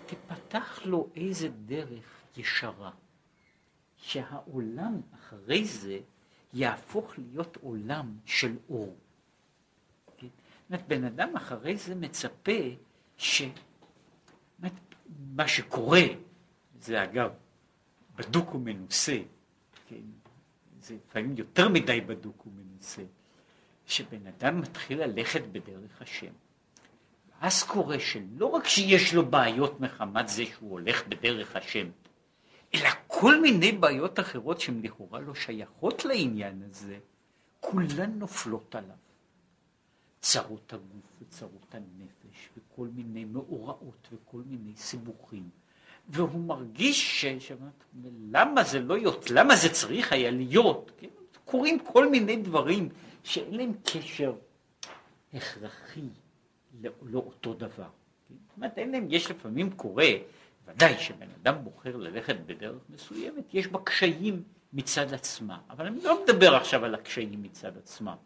תפתח 0.07 0.81
לו 0.85 1.09
איזה 1.17 1.49
דרך 1.49 2.23
ישרה, 2.37 2.91
שהעולם 3.97 5.01
אחרי 5.15 5.65
זה 5.65 6.01
יהפוך 6.53 7.19
להיות 7.19 7.57
עולם 7.57 8.19
של 8.25 8.57
אור. 8.71 8.97
כן? 10.17 10.27
זאת 10.27 10.71
אומרת, 10.71 10.89
בן 10.89 11.05
אדם 11.05 11.37
אחרי 11.37 11.77
זה 11.77 11.95
מצפה 11.95 12.53
ש... 13.17 13.43
מה 15.09 15.49
שקורה, 15.49 16.03
זה 16.81 17.05
אגב 17.05 17.31
בדוק 18.17 18.55
ומנוסה, 18.55 19.19
כן? 19.89 19.97
זה 20.81 20.95
לפעמים 20.95 21.35
יותר 21.37 21.69
מדי 21.69 22.01
בדוק 22.01 22.47
ומנוסה, 22.47 23.03
שבן 23.87 24.27
אדם 24.27 24.61
מתחיל 24.61 25.05
ללכת 25.05 25.43
בדרך 25.53 26.03
השם. 26.03 26.33
אז 27.41 27.63
קורה 27.63 27.99
שלא 28.01 28.47
רק 28.47 28.69
שיש 28.69 29.15
לו 29.15 29.27
בעיות 29.27 29.81
מחמת 29.81 30.29
זה 30.29 30.45
שהוא 30.47 30.71
הולך 30.71 31.07
בדרך 31.09 31.57
השם, 31.57 31.89
אלא 32.75 32.89
כל 33.07 33.41
מיני 33.41 33.73
בעיות 33.73 34.21
אחרות 34.21 34.61
שהן 34.61 34.83
לכאורה 34.83 35.21
לא 35.21 35.35
שייכות 35.35 36.05
לעניין 36.05 36.63
הזה, 36.63 36.99
כולן 37.61 38.19
נופלות 38.19 38.75
עליו. 38.75 38.97
צרות 40.21 40.73
הגוף 40.73 41.23
וצרות 41.23 41.75
הנפש 41.75 42.18
וכל 42.57 42.89
מיני 42.95 43.25
מאורעות 43.25 44.09
וכל 44.13 44.43
מיני 44.47 44.77
סיבוכים. 44.77 45.49
והוא 46.09 46.41
מרגיש 46.41 47.25
ש... 47.25 47.53
למה 48.31 48.65
זה 48.65 48.81
לא 48.81 48.99
יות, 48.99 49.31
למה 49.31 49.57
זה 49.57 49.69
צריך 49.69 50.13
היה 50.13 50.31
להיות? 50.31 50.91
כן? 50.99 51.09
קורים 51.45 51.79
כל 51.79 52.09
מיני 52.09 52.37
דברים 52.37 52.89
שאין 53.25 53.55
להם 53.55 53.73
קשר 53.85 54.35
הכרחי 55.35 56.01
לא, 56.83 56.91
לא 57.03 57.19
אותו 57.19 57.55
דבר. 57.55 57.91
כן? 58.29 58.35
זאת 58.49 58.57
אומרת, 58.57 58.79
אין 58.79 58.91
להם, 58.93 59.07
יש 59.11 59.31
לפעמים 59.31 59.71
קורה 59.71 60.11
ודאי 60.67 60.99
שבן 60.99 61.29
אדם 61.43 61.55
בוחר 61.65 61.97
ללכת 61.97 62.37
בדרך 62.47 62.83
מסוימת, 62.91 63.55
יש 63.55 63.67
בה 63.67 63.79
קשיים 63.85 64.43
מצד 64.73 65.15
עצמה, 65.15 65.59
אבל 65.71 65.87
אני 65.87 66.03
לא 66.03 66.25
מדבר 66.25 66.55
עכשיו 66.55 66.85
על 66.85 66.95
הקשיים 66.95 67.43
מצד 67.43 67.77
עצמם. 67.77 68.17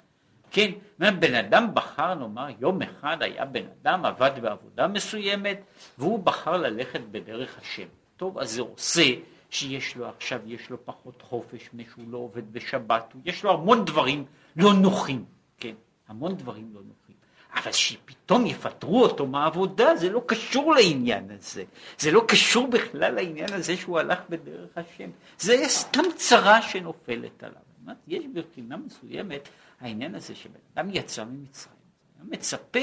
כן, 0.53 0.71
בן 0.99 1.35
אדם 1.35 1.75
בחר, 1.75 2.15
נאמר, 2.15 2.47
יום 2.61 2.83
אחד 2.83 3.23
היה 3.23 3.45
בן 3.45 3.65
אדם, 3.83 4.05
עבד 4.05 4.31
בעבודה 4.43 4.87
מסוימת, 4.87 5.61
והוא 5.99 6.25
בחר 6.25 6.57
ללכת 6.57 7.01
בדרך 7.11 7.59
השם. 7.59 7.87
טוב, 8.17 8.39
אז 8.39 8.51
זה 8.51 8.63
עושה 8.63 9.05
שיש 9.51 9.97
לו 9.97 10.09
עכשיו, 10.09 10.41
יש 10.47 10.71
לו 10.71 10.85
פחות 10.85 11.23
חופש, 11.23 11.71
משהו 11.75 12.03
לא 12.09 12.19
עובד 12.19 12.53
בשבת, 12.53 13.15
יש 13.25 13.45
לו 13.45 13.53
המון 13.53 13.85
דברים 13.85 14.25
לא 14.57 14.73
נוחים, 14.75 15.25
כן, 15.59 15.75
המון 16.09 16.37
דברים 16.37 16.71
לא 16.75 16.81
נוחים. 16.81 17.17
אבל 17.55 17.73
שפתאום 17.73 18.47
יפטרו 18.47 19.03
אותו 19.03 19.27
מהעבודה, 19.27 19.97
זה 19.97 20.11
לא 20.11 20.23
קשור 20.27 20.75
לעניין 20.75 21.31
הזה. 21.31 21.65
זה 21.99 22.11
לא 22.11 22.25
קשור 22.29 22.67
בכלל 22.67 23.15
לעניין 23.15 23.53
הזה 23.53 23.77
שהוא 23.77 23.99
הלך 23.99 24.19
בדרך 24.29 24.71
השם. 24.77 25.11
זה 25.39 25.65
סתם 25.67 26.03
צרה 26.17 26.63
שנופלת 26.63 27.43
עליו. 27.43 27.97
יש 28.09 28.25
בבחינה 28.35 28.77
מסוימת 28.77 29.49
העניין 29.83 30.15
הזה 30.15 30.35
שבן 30.35 30.61
אדם 30.75 30.91
יצא 30.91 31.25
ממצרים, 31.25 31.77
הוא 32.19 32.31
מצפה 32.31 32.79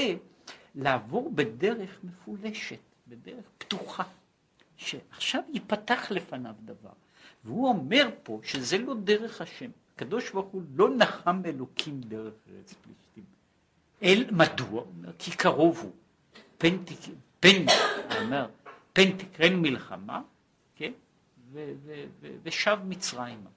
לעבור 0.74 1.32
בדרך 1.34 1.98
מפולשת, 2.04 2.78
בדרך 3.08 3.44
פתוחה, 3.58 4.02
שעכשיו 4.76 5.42
ייפתח 5.52 6.10
לפניו 6.10 6.54
דבר. 6.64 6.92
והוא 7.44 7.68
אומר 7.68 8.10
פה 8.22 8.40
שזה 8.42 8.78
לא 8.78 8.94
דרך 8.94 9.40
השם. 9.40 9.70
הקדוש 9.94 10.30
ברוך 10.30 10.46
הוא 10.46 10.62
לא 10.74 10.96
נחם 10.96 11.42
אלוקים 11.44 12.00
דרך 12.00 12.34
ארץ 12.50 12.74
פלישתים. 12.74 13.24
אל 14.02 14.24
מדוע? 14.30 14.84
כי 15.18 15.30
קרוב 15.30 15.78
הוא. 15.78 15.92
פן, 16.58 16.76
פן, 17.40 17.64
אומר, 18.20 18.46
פן 18.92 19.16
תקרן 19.16 19.54
מלחמה, 19.54 20.22
כן? 20.76 20.92
ושב 22.42 22.78
מצרימה. 22.84 23.50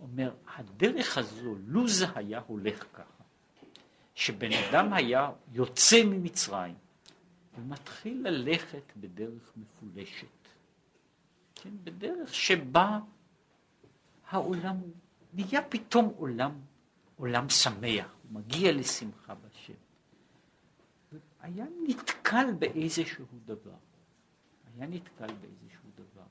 אומר, 0.00 0.34
הדרך 0.56 1.18
הזו, 1.18 1.54
לו 1.66 1.88
זה 1.88 2.06
היה 2.14 2.40
הולך 2.46 2.84
ככה, 2.92 3.24
שבן 4.14 4.50
אדם 4.52 4.92
היה 4.92 5.30
יוצא 5.52 6.04
ממצרים 6.04 6.74
ומתחיל 7.58 8.28
ללכת 8.28 8.82
בדרך 8.96 9.52
מפולשת, 9.56 10.26
כן, 11.54 11.70
בדרך 11.84 12.34
שבה 12.34 12.98
העולם 14.28 14.76
נהיה 15.32 15.62
פתאום 15.62 16.12
עולם, 16.16 16.52
עולם 17.16 17.48
שמח, 17.48 18.14
הוא 18.22 18.40
מגיע 18.40 18.72
לשמחה 18.72 19.34
בשם. 19.34 19.72
היה 21.40 21.64
נתקל 21.88 22.46
באיזשהו 22.58 23.24
דבר, 23.44 23.76
היה 24.74 24.86
נתקל 24.86 25.26
באיזשהו 25.26 25.90
דבר. 25.94 26.26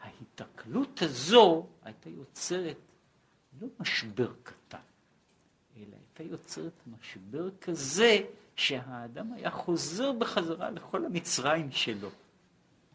ההיתקלות 0.00 1.02
הזו 1.02 1.66
הייתה 1.82 2.10
יוצרת 2.10 2.76
לא 3.60 3.68
משבר 3.80 4.32
קטן, 4.42 4.78
אלא 5.76 5.96
הייתה 5.96 6.22
יוצרת 6.22 6.72
משבר 6.86 7.50
כזה 7.60 8.18
שהאדם 8.56 9.32
היה 9.32 9.50
חוזר 9.50 10.12
בחזרה 10.12 10.70
לכל 10.70 11.04
המצרים 11.04 11.72
שלו, 11.72 12.08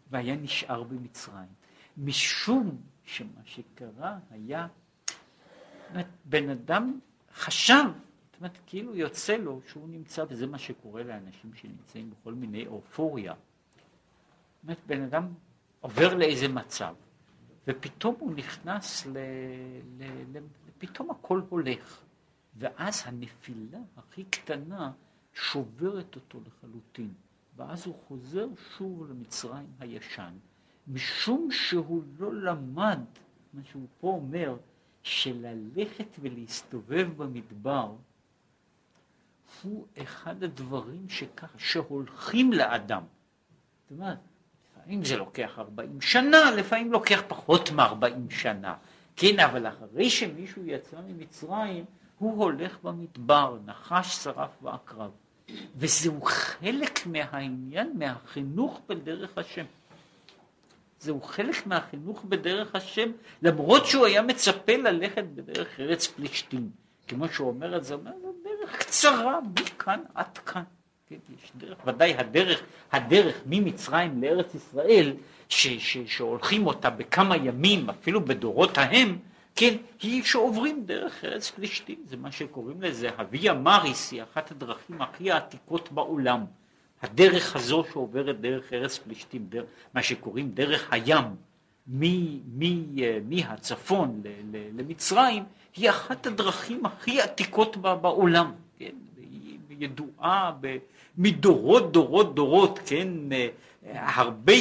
והיה 0.09 0.35
נשאר 0.35 0.83
במצרים. 0.83 1.49
משום 1.97 2.81
שמה 3.03 3.41
שקרה 3.45 4.19
היה, 4.31 4.67
אומרת, 5.89 6.05
בן 6.25 6.49
אדם 6.49 6.99
חשב, 7.35 7.83
זאת 8.35 8.39
אומרת, 8.39 8.57
כאילו 8.65 8.95
יוצא 8.95 9.35
לו 9.35 9.61
שהוא 9.67 9.89
נמצא, 9.89 10.25
וזה 10.29 10.47
מה 10.47 10.57
שקורה 10.57 11.03
לאנשים 11.03 11.53
שנמצאים 11.53 12.09
בכל 12.09 12.33
מיני 12.33 12.67
אופוריה. 12.67 13.33
זאת 13.33 14.63
אומרת, 14.63 14.79
בן 14.87 15.01
אדם 15.01 15.27
עובר 15.81 16.13
לאיזה 16.13 16.47
מצב, 16.47 16.95
ופתאום 17.67 18.15
הוא 18.19 18.33
נכנס 18.35 19.05
ל... 19.05 19.17
ל... 19.97 20.03
ל... 20.33 20.39
פתאום 20.77 21.11
הכל 21.11 21.41
הולך. 21.49 22.01
ואז 22.57 23.03
הנפילה 23.05 23.79
הכי 23.97 24.23
קטנה 24.23 24.91
שוברת 25.33 26.15
אותו 26.15 26.39
לחלוטין. 26.45 27.13
ואז 27.55 27.85
הוא 27.85 27.95
חוזר 28.07 28.47
שוב 28.77 29.09
למצרים 29.09 29.67
הישן, 29.79 30.33
משום 30.87 31.51
שהוא 31.51 32.03
לא 32.19 32.33
למד, 32.33 32.99
מה 33.53 33.61
שהוא 33.63 33.87
פה 33.99 34.07
אומר, 34.07 34.57
שללכת 35.03 36.07
ולהסתובב 36.19 37.09
במדבר 37.17 37.95
הוא 39.63 39.87
אחד 39.97 40.43
הדברים 40.43 41.09
שכך, 41.09 41.53
שהולכים 41.57 42.53
לאדם. 42.53 43.03
זאת 43.83 43.91
אומרת, 43.91 44.17
לפעמים 44.85 45.03
זה 45.03 45.17
לוקח 45.17 45.59
40 45.59 46.01
שנה, 46.01 46.51
לפעמים 46.51 46.91
לוקח 46.91 47.21
פחות 47.27 47.71
מ-40 47.71 48.05
שנה. 48.29 48.73
כן, 49.15 49.39
אבל 49.39 49.67
אחרי 49.67 50.09
שמישהו 50.09 50.65
יצא 50.65 50.97
ממצרים, 51.07 51.85
הוא 52.17 52.43
הולך 52.43 52.77
במדבר, 52.83 53.57
נחש, 53.65 54.15
שרף 54.15 54.49
ועקרב. 54.61 55.11
וזהו 55.75 56.21
חלק 56.21 57.07
מהעניין, 57.07 57.93
מהחינוך 57.95 58.81
בדרך 58.87 59.37
השם. 59.37 59.65
זהו 60.99 61.21
חלק 61.21 61.67
מהחינוך 61.67 62.23
בדרך 62.23 62.75
השם, 62.75 63.11
למרות 63.41 63.85
שהוא 63.85 64.05
היה 64.05 64.21
מצפה 64.21 64.77
ללכת 64.77 65.23
בדרך 65.23 65.79
ארץ 65.79 66.07
פלישתים. 66.07 66.69
כמו 67.07 67.27
שהוא 67.27 67.47
אומר 67.47 67.77
את 67.77 67.83
זה, 67.83 67.93
הוא 67.93 68.01
אומר, 68.01 68.11
זו 68.21 68.33
דרך 68.43 68.77
קצרה, 68.79 69.39
מכאן 69.59 69.99
עד 70.15 70.37
כאן. 70.37 70.63
כן, 71.09 71.15
יש 71.43 71.51
דרך, 71.57 71.77
ודאי 71.85 72.13
הדרך, 72.13 72.61
הדרך 72.91 73.35
ממצרים 73.45 74.23
לארץ 74.23 74.55
ישראל, 74.55 75.13
ש, 75.49 75.67
ש, 75.67 75.97
שהולכים 76.07 76.67
אותה 76.67 76.89
בכמה 76.89 77.37
ימים, 77.37 77.89
אפילו 77.89 78.25
בדורות 78.25 78.77
ההם, 78.77 79.17
כן, 79.55 79.75
היא 80.01 80.23
שעוברים 80.23 80.85
דרך 80.85 81.25
ארץ 81.25 81.51
פלישתים, 81.51 81.95
זה 82.05 82.17
מה 82.17 82.31
שקוראים 82.31 82.81
לזה, 82.81 83.09
הוויה 83.17 83.53
מריס 83.53 84.11
היא 84.11 84.23
אחת 84.23 84.51
הדרכים 84.51 85.01
הכי 85.01 85.31
העתיקות 85.31 85.91
בעולם. 85.91 86.45
הדרך 87.01 87.55
הזו 87.55 87.83
שעוברת 87.93 88.41
דרך 88.41 88.73
ארץ 88.73 88.97
פלישתים, 88.97 89.49
מה 89.93 90.03
שקוראים 90.03 90.51
דרך 90.51 90.93
הים, 90.93 91.23
מהצפון 93.29 94.21
למצרים, 94.77 95.43
היא 95.75 95.89
אחת 95.89 96.27
הדרכים 96.27 96.85
הכי 96.85 97.21
עתיקות 97.21 97.77
בעולם, 97.77 98.51
כן, 98.79 98.95
ידועה 99.79 100.51
מדורות 101.17 101.91
דורות 101.91 102.35
דורות, 102.35 102.79
כן, 102.85 103.07
הרבה, 103.83 104.53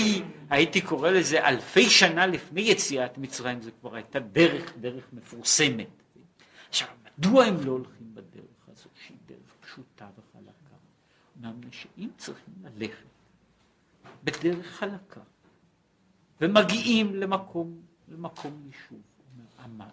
הייתי 0.50 0.80
קורא 0.80 1.10
לזה 1.10 1.48
אלפי 1.48 1.90
שנה 1.90 2.26
לפני 2.26 2.60
יציאת 2.60 3.18
מצרים, 3.18 3.62
זה 3.62 3.70
כבר 3.80 3.94
הייתה 3.94 4.18
דרך, 4.18 4.72
דרך 4.80 5.04
מפורסמת. 5.12 5.88
עכשיו, 6.68 6.88
מדוע 7.18 7.44
הם 7.44 7.56
לא 7.66 7.72
הולכים 7.72 8.14
בדרך 8.14 8.68
הזו, 8.68 8.88
שהיא 9.06 9.16
דרך 9.26 9.54
פשוטה 9.60 10.06
וחלקה? 10.18 10.76
אמרנו 11.40 11.66
שאם 11.70 12.08
צריכים 12.16 12.54
ללכת 12.64 13.04
בדרך 14.24 14.66
חלקה, 14.66 15.20
ומגיעים 16.40 17.14
למקום, 17.14 17.80
למקום 18.08 18.62
יישוב, 18.66 19.00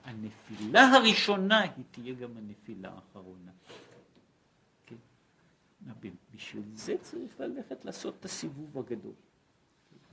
הנפילה 0.03 0.87
הראשונה 0.87 1.59
היא 1.59 1.83
תהיה 1.91 2.13
גם 2.13 2.29
הנפילה 2.37 2.89
האחרונה. 2.89 3.51
בשביל 6.35 6.63
זה 6.73 6.95
צריך 7.01 7.39
ללכת 7.39 7.85
לעשות 7.85 8.15
את 8.19 8.25
הסיבוב 8.25 8.77
הגדול. 8.77 9.13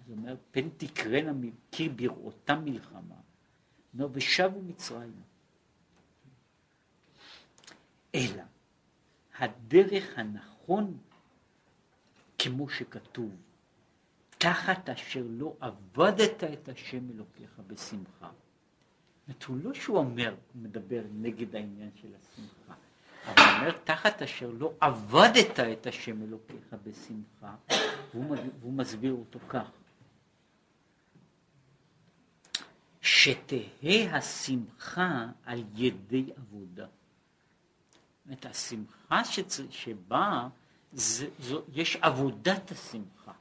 זאת 0.06 0.16
אומרת, 0.18 0.38
פן 0.50 0.68
תקרנה 0.76 1.32
כי 1.70 1.88
בראותם 1.88 2.64
מלחמה, 2.64 3.14
נו, 3.94 4.08
ושבו 4.12 4.62
מצרים. 4.62 5.22
אלא 8.14 8.42
הדרך 9.38 10.18
הנכון, 10.18 10.98
כמו 12.38 12.68
שכתוב, 12.68 13.30
תחת 14.38 14.88
אשר 14.88 15.24
לא 15.28 15.56
עבדת 15.60 16.44
את 16.44 16.68
השם 16.68 17.10
אלוקיך 17.10 17.60
בשמחה. 17.66 18.30
זאת 18.30 19.28
אומרת, 19.28 19.44
הוא 19.44 19.56
לא 19.56 19.74
שהוא 19.74 19.98
אומר, 19.98 20.30
הוא 20.30 20.62
מדבר 20.62 21.02
נגד 21.12 21.56
העניין 21.56 21.90
של 21.94 22.08
השמחה. 22.14 22.74
אבל 23.28 23.42
אומר, 23.60 23.70
תחת 23.84 24.22
אשר 24.22 24.50
לא 24.58 24.72
עבדת 24.80 25.60
את 25.60 25.86
השם 25.86 26.22
אלוקיך 26.22 26.74
בשמחה, 26.84 27.54
והוא, 28.14 28.36
והוא 28.60 28.72
מסביר 28.72 29.12
אותו 29.12 29.38
כך. 29.48 29.70
שתהא 33.00 34.16
השמחה 34.16 35.26
על 35.44 35.64
ידי 35.74 36.30
עבודה. 36.36 36.86
אומרת, 38.26 38.46
השמחה 38.46 39.24
שצ... 39.24 39.60
זו, 40.92 41.62
יש 41.72 41.96
עבודת 41.96 42.70
השמחה. 42.70 43.32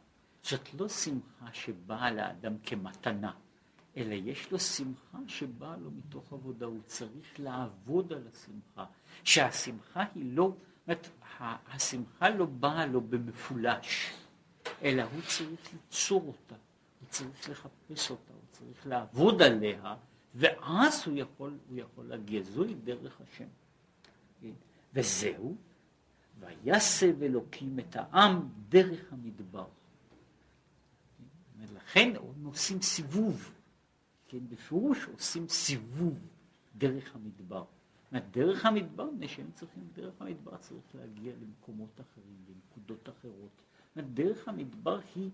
זאת 0.44 0.74
לא 0.74 0.90
שמחה 0.90 1.46
שבאה 1.54 2.12
לאדם 2.12 2.58
כמתנה. 2.64 3.32
אלא 3.98 4.14
יש 4.14 4.52
לו 4.52 4.60
שמחה 4.60 5.18
שבאה 5.28 5.78
לו 5.78 5.92
מתוך 5.92 6.34
עבודה, 6.34 6.66
הוא 6.66 6.80
צריך 6.86 7.40
לעבוד 7.40 8.14
על 8.14 8.28
השמחה, 8.34 8.86
שהשמחה 9.24 10.06
היא 10.16 10.24
לא, 10.26 10.52
זאת 10.88 11.08
השמחה 11.68 12.30
לא 12.30 12.46
באה 12.46 12.86
לו 12.86 13.02
במפולש, 13.02 14.14
אלא 14.82 15.04
הוא 15.04 15.22
צריך 15.22 15.74
ליצור 15.74 16.24
אותה, 16.28 16.56
הוא 17.00 17.10
צריך 17.10 17.50
לחפש 17.50 18.12
אותה, 18.12 18.34
הוא 18.34 18.42
צריך 18.52 18.88
לעבוד 18.88 19.42
עליה, 19.42 19.96
ואז 20.36 21.04
הוא 21.08 21.18
יכול, 21.18 21.58
הוא 21.70 21.80
יכול 21.80 22.06
להגיע, 22.06 22.42
זוהי 22.44 22.74
דרך 22.74 23.22
השם. 23.22 23.48
וזהו, 24.94 25.56
ויסב 26.40 27.24
אלוקים 27.24 27.80
את 27.80 27.96
העם 27.96 28.50
דרך 28.70 29.14
המדבר. 29.14 29.68
ולכן 31.60 32.14
עושים 32.44 32.82
סיבוב. 32.82 33.57
כן, 34.28 34.38
בפירוש 34.50 35.08
עושים 35.14 35.48
סיבוב 35.48 36.20
דרך 36.78 37.16
המדבר. 37.16 37.64
דרך 38.32 38.66
המדבר, 38.66 39.06
מפני 39.12 39.28
שהם 39.28 39.52
צריכים, 39.54 39.84
דרך 39.96 40.14
המדבר 40.20 40.58
צריך 40.58 40.96
להגיע 40.96 41.34
למקומות 41.42 42.02
אחרים, 42.02 42.38
לנקודות 42.50 43.10
אחרות. 43.10 43.50
דרך 44.14 44.48
המדבר 44.48 45.00
היא, 45.16 45.30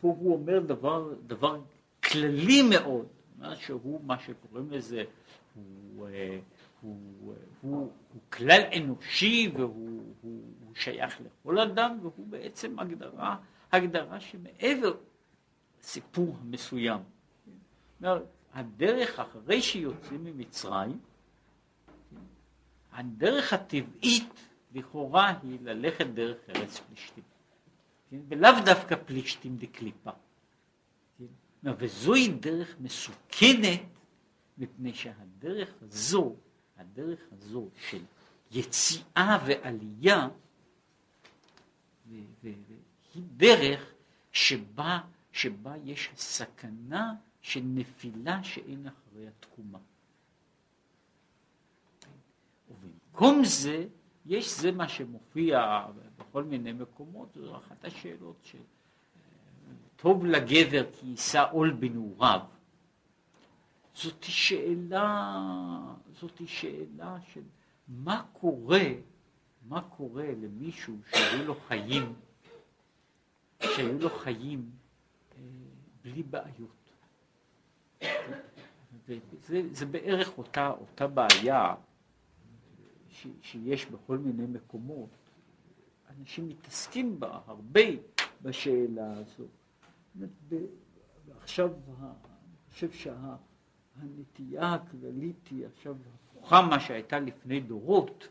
פה 0.00 0.08
הוא 0.08 0.32
אומר 0.32 0.60
דבר, 0.60 1.14
דבר 1.26 1.60
כללי 2.04 2.62
מאוד, 2.62 3.06
שהוא 3.54 4.00
מה 4.04 4.18
שקוראים 4.18 4.70
לזה, 4.70 5.04
הוא, 5.54 6.08
אה, 6.08 6.38
הוא, 6.80 6.96
הוא, 7.22 7.34
הוא, 7.60 7.90
הוא 8.12 8.22
כלל 8.30 8.60
אנושי 8.76 9.50
והוא 9.54 10.02
הוא, 10.22 10.42
הוא 10.64 10.74
שייך 10.74 11.20
לכל 11.20 11.58
אדם 11.58 11.98
והוא 12.02 12.26
בעצם 12.26 12.78
הגדרה, 12.78 13.36
הגדרה 13.72 14.20
שמעבר 14.20 14.94
לסיפור 15.80 16.36
המסוים. 16.40 17.00
הדרך 18.52 19.18
אחרי 19.18 19.62
שיוצאים 19.62 20.24
ממצרים, 20.24 20.98
הדרך 22.92 23.52
הטבעית 23.52 24.28
לכאורה 24.74 25.34
היא 25.42 25.58
ללכת 25.62 26.06
דרך 26.06 26.38
ארץ 26.48 26.80
פלישתים, 26.80 27.24
כן? 28.10 28.20
ולאו 28.28 28.50
דווקא 28.64 28.96
פלישתים 29.06 29.56
דקליפה. 29.56 30.10
כן? 31.18 31.24
וזוהי 31.78 32.28
דרך 32.28 32.76
מסוכנת, 32.80 33.80
מפני 34.58 34.94
שהדרך 34.94 35.74
הזו, 35.82 36.34
הדרך 36.76 37.20
הזו 37.32 37.68
של 37.88 38.02
יציאה 38.50 39.38
ועלייה 39.46 40.28
היא 42.10 43.22
דרך 43.36 43.92
שבה, 44.32 44.98
שבה 45.32 45.74
יש 45.84 46.10
סכנה 46.16 47.14
של 47.46 47.60
נפילה 47.64 48.42
שאין 48.42 48.86
אחרי 48.86 49.28
התקומה. 49.28 49.78
ובמקום 52.70 53.44
זה, 53.44 53.86
יש 54.26 54.60
זה 54.60 54.72
מה 54.72 54.88
שמופיע 54.88 55.86
בכל 56.18 56.44
מיני 56.44 56.72
מקומות, 56.72 57.28
זו 57.34 57.56
אחת 57.56 57.84
השאלות 57.84 58.36
ש... 58.42 58.56
טוב 59.96 60.24
לגבר 60.26 60.92
כי 60.92 61.06
יישא 61.06 61.44
עול 61.52 61.70
בנעוריו. 61.70 62.40
זאת 63.94 64.22
שאלה, 64.22 65.40
זאת 66.20 66.40
שאלה 66.46 67.16
של 67.32 67.42
מה 67.88 68.24
קורה, 68.32 68.88
מה 69.68 69.82
קורה 69.82 70.26
למישהו 70.26 70.96
שהיו 71.10 71.44
לו 71.44 71.54
חיים, 71.54 72.14
שהיו 73.62 73.98
לו 73.98 74.10
חיים 74.10 74.70
אה, 75.32 75.42
בלי 76.02 76.22
בעיות. 76.22 76.85
וזה 79.08 79.62
זה 79.72 79.86
בערך 79.86 80.38
אותה, 80.38 80.70
אותה 80.70 81.06
בעיה 81.06 81.74
ש, 83.10 83.26
שיש 83.42 83.86
בכל 83.86 84.18
מיני 84.18 84.46
מקומות. 84.46 85.08
אנשים 86.20 86.48
מתעסקים 86.48 87.20
בה 87.20 87.40
הרבה 87.46 87.80
בשאלה 88.42 89.12
הזו. 89.12 89.44
ועכשיו 91.26 91.70
אני 91.88 92.10
חושב 92.72 92.90
שהנטייה 92.92 94.74
הכללית 94.74 95.48
היא 95.50 95.66
עכשיו 95.66 95.96
הפוכה 96.14 96.62
מה 96.62 96.80
שהייתה 96.80 97.18
לפני 97.18 97.60
דורות. 97.60 98.28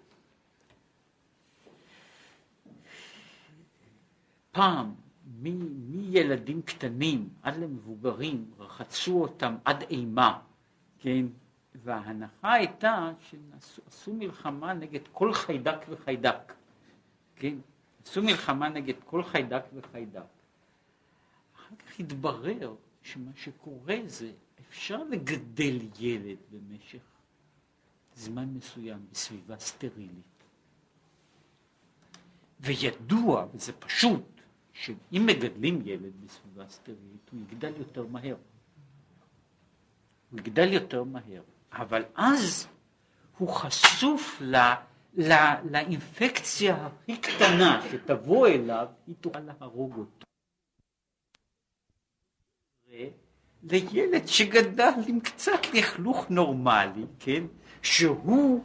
פעם 4.52 4.96
מילדים 5.26 6.62
קטנים 6.62 7.30
עד 7.42 7.58
למבוגרים 7.58 8.52
רחצו 8.58 9.22
אותם 9.22 9.56
עד 9.66 9.82
אימה, 9.82 10.40
כן? 11.00 11.26
וההנחה 11.84 12.54
הייתה 12.54 13.12
שעשו 13.20 14.14
מלחמה 14.14 14.74
נגד 14.74 15.02
כל 15.12 15.34
חיידק 15.34 15.78
וחיידק, 15.90 16.54
כן? 17.36 17.56
עשו 18.06 18.24
מלחמה 18.24 18.70
נגד 18.70 18.94
כל 19.06 19.24
חיידק 19.24 19.64
וחיידק. 19.74 20.22
אחר 21.56 21.76
כך 21.76 22.00
התברר 22.00 22.76
שמה 23.04 23.32
שקורה 23.36 23.98
זה 24.06 24.32
אפשר 24.70 25.04
לגדל 25.04 25.78
ילד 26.00 26.38
במשך 26.52 27.02
זמן 28.16 28.50
מסוים 28.54 29.06
בסביבה 29.12 29.60
סטרילית. 29.60 30.44
וידוע, 32.60 33.48
וזה 33.54 33.74
פשוט, 33.74 34.35
שאם 34.76 35.26
מגדלים 35.26 35.82
ילד 35.86 36.14
בסביבה 36.26 36.70
סטרילית, 36.70 37.30
הוא 37.32 37.42
יגדל 37.42 37.72
יותר 37.78 38.06
מהר. 38.08 38.36
הוא 40.32 40.40
יגדל 40.40 40.74
יותר 40.74 41.04
מהר. 41.04 41.42
אבל 41.72 42.04
אז 42.16 42.68
הוא 43.38 43.50
חשוף 43.50 44.38
ל, 44.42 44.56
ל, 45.18 45.34
לאינפקציה 45.72 46.86
הכי 46.86 47.18
קטנה 47.18 47.82
שתבוא 47.92 48.48
אליו, 48.48 48.88
היא 49.08 49.16
תוכל 49.22 49.40
להרוג 49.40 49.98
אותו. 49.98 50.26
לילד 53.64 54.28
שגדל 54.28 54.92
עם 55.08 55.20
קצת 55.20 55.62
לכלוך 55.74 56.30
נורמלי, 56.30 57.06
כן, 57.20 57.44
שהוא 57.82 58.64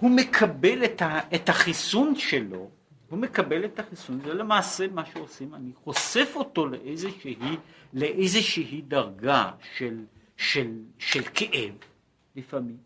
הוא 0.00 0.10
מקבל 0.10 0.84
את, 0.84 1.02
ה, 1.02 1.20
את 1.34 1.48
החיסון 1.48 2.14
שלו, 2.14 2.70
הוא 3.10 3.18
מקבל 3.18 3.64
את 3.64 3.78
החיסון, 3.78 4.20
זה 4.20 4.34
למעשה 4.34 4.88
מה 4.88 5.06
שעושים, 5.06 5.54
אני 5.54 5.72
חושף 5.84 6.32
אותו 6.34 6.66
לאיזושהי, 6.66 7.36
לאיזושהי 7.92 8.82
דרגה 8.82 9.50
של, 9.76 10.04
של, 10.36 10.82
של 10.98 11.22
כאב, 11.34 11.74
לפעמים, 12.36 12.76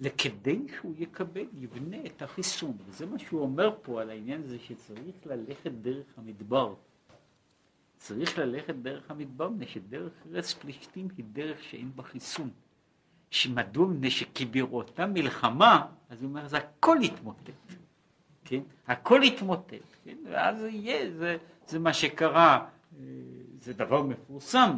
לכדי 0.00 0.58
שהוא 0.76 0.94
יקבל, 0.98 1.44
יבנה 1.54 1.96
את 2.06 2.22
החיסון, 2.22 2.76
וזה 2.86 3.06
מה 3.06 3.18
שהוא 3.18 3.40
אומר 3.40 3.76
פה 3.82 4.00
על 4.00 4.10
העניין 4.10 4.42
הזה 4.44 4.58
שצריך 4.58 5.16
ללכת 5.26 5.70
דרך 5.70 6.06
המדבר. 6.16 6.74
צריך 7.96 8.38
ללכת 8.38 8.74
דרך 8.74 9.10
המדבר, 9.10 9.48
מפני 9.48 9.66
שדרך 9.66 10.12
ארץ 10.32 10.52
פלישתים 10.52 11.08
היא 11.16 11.24
דרך 11.32 11.62
שאין 11.62 11.90
בה 11.96 12.02
חיסון. 12.02 12.50
שמדוע? 13.30 13.86
מפני 13.86 14.10
שכי 14.10 14.44
בראותה 14.44 15.06
מלחמה, 15.06 15.86
אז 16.08 16.22
הוא 16.22 16.28
אומר, 16.28 16.48
זה 16.48 16.56
הכל 16.56 16.96
יתמוטט, 17.02 17.50
כן? 18.48 18.60
הכל 18.86 19.20
יתמוטט, 19.24 19.74
כן? 20.04 20.16
ואז 20.30 20.62
יהיה, 20.62 21.10
זה, 21.10 21.36
זה 21.66 21.78
מה 21.78 21.92
שקרה, 21.92 22.66
אה, 22.98 23.04
זה 23.60 23.72
דבר 23.72 24.02
מפורסם, 24.02 24.76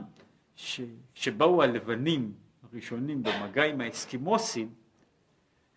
ש, 0.56 0.80
שבאו 1.14 1.62
הלבנים 1.62 2.32
הראשונים 2.62 3.22
במגע 3.22 3.64
עם 3.64 3.80
האסקימוסים, 3.80 4.74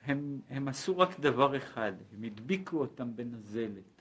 הם, 0.05 0.39
הם 0.49 0.67
עשו 0.67 0.97
רק 0.97 1.19
דבר 1.19 1.57
אחד, 1.57 1.93
הם 2.13 2.23
הדביקו 2.23 2.77
אותם 2.77 3.15
בנזלת. 3.15 3.93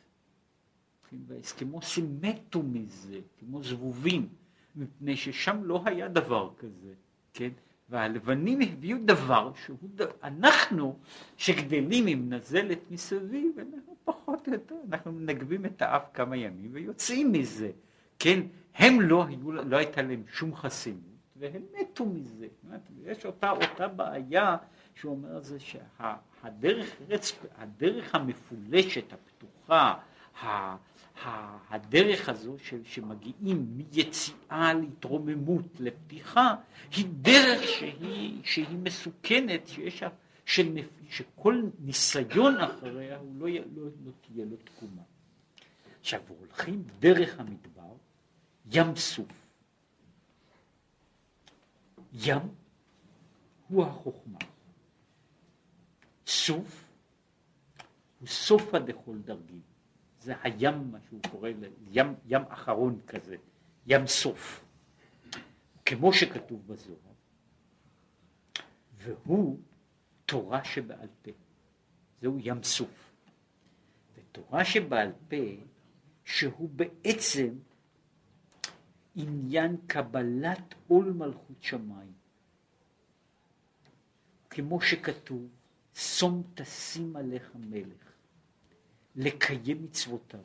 והאסקימוסים 1.26 2.18
מתו 2.20 2.62
מזה, 2.62 3.20
כמו 3.38 3.62
זבובים, 3.62 4.28
מפני 4.76 5.16
ששם 5.16 5.64
לא 5.64 5.82
היה 5.84 6.08
דבר 6.08 6.50
כזה, 6.58 6.94
כן? 7.34 7.50
והלבנים 7.92 8.60
הביאו 8.60 8.98
דבר 9.04 9.52
שהוא, 9.64 9.78
אנחנו 10.22 10.96
שגדלים 11.36 12.06
עם 12.06 12.32
נזלת 12.32 12.78
מסביב, 12.90 13.58
אנחנו 13.58 13.96
פחות 14.04 14.48
או 14.48 14.52
יותר, 14.52 14.74
אנחנו 14.92 15.12
מנגבים 15.12 15.66
את 15.66 15.82
האף 15.82 16.02
כמה 16.14 16.36
ימים 16.36 16.70
ויוצאים 16.72 17.32
מזה, 17.32 17.70
כן? 18.18 18.40
הם 18.74 19.00
לא 19.00 19.24
היו, 19.28 19.52
לא 19.52 19.76
הייתה 19.76 20.02
להם 20.02 20.22
שום 20.32 20.54
חסינות, 20.54 21.00
והם 21.36 21.62
מתו 21.80 22.06
מזה. 22.06 22.46
יש 23.04 23.26
אותה, 23.26 23.50
אותה 23.50 23.88
בעיה 23.88 24.56
שהוא 24.94 25.12
אומר 25.12 25.40
זה 25.40 25.58
שהדרך 25.60 26.96
הדרך 27.58 28.14
המפולשת, 28.14 29.12
הפתוחה, 29.12 29.94
הדרך 31.68 32.28
הזו 32.28 32.56
שמגיעים 32.84 33.66
מיציאה 33.76 34.74
להתרוממות, 34.74 35.66
לפתיחה, 35.80 36.54
היא 36.96 37.06
דרך 37.20 37.68
שהיא, 37.68 38.40
שהיא 38.44 38.78
מסוכנת, 38.82 39.68
שיש, 39.68 40.02
שנפ, 40.44 40.86
שכל 41.08 41.62
ניסיון 41.78 42.60
אחריה 42.60 43.18
הוא 43.18 43.34
לא, 43.38 43.48
לא, 43.48 43.84
לא 44.04 44.12
תהיה 44.20 44.44
לו 44.44 44.56
תקומה. 44.56 45.02
עכשיו, 46.00 46.20
הולכים 46.28 46.84
דרך 47.00 47.40
המדבר, 47.40 47.94
ים 48.72 48.96
סוף. 48.96 49.26
ים 52.12 52.42
הוא 53.68 53.84
החוכמה. 53.84 54.38
סוף 56.26 56.84
הוא 58.20 58.28
סופה 58.28 58.78
דכל 58.78 59.18
דרגים. 59.18 59.71
זה 60.22 60.34
הים, 60.42 60.90
מה 60.92 60.98
שהוא 61.08 61.20
קורא, 61.30 61.48
ים, 61.90 62.14
ים 62.26 62.42
אחרון 62.48 63.00
כזה, 63.06 63.36
ים 63.86 64.06
סוף, 64.06 64.64
כמו 65.84 66.12
שכתוב 66.12 66.66
בזוהר, 66.66 66.98
והוא 68.96 69.58
תורה 70.26 70.64
שבעל 70.64 71.08
פה, 71.22 71.30
זהו 72.20 72.38
ים 72.38 72.62
סוף. 72.62 73.12
ותורה 74.14 74.64
שבעל 74.64 75.12
פה, 75.28 75.36
שהוא 76.24 76.68
בעצם 76.68 77.54
עניין 79.14 79.76
קבלת 79.86 80.74
עול 80.88 81.12
מלכות 81.12 81.62
שמיים. 81.62 82.12
כמו 84.50 84.80
שכתוב, 84.80 85.48
שום 85.94 86.42
תשים 86.54 87.16
עליך 87.16 87.50
מלך. 87.54 88.01
לקיים 89.16 89.82
מצוותיו. 89.82 90.40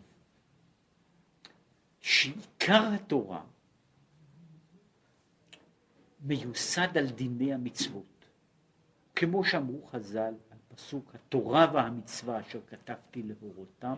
שעיקר 1.99 2.83
התורה 2.93 3.43
מיוסד 6.21 6.97
על 6.97 7.09
דיני 7.09 7.53
המצוות. 7.53 8.25
כמו 9.15 9.45
שאמרו 9.45 9.85
חז"ל 9.85 10.33
על 10.51 10.57
פסוק 10.75 11.15
התורה 11.15 11.71
והמצווה 11.73 12.41
אשר 12.41 12.59
כתבתי 12.67 13.23
להורותם, 13.23 13.95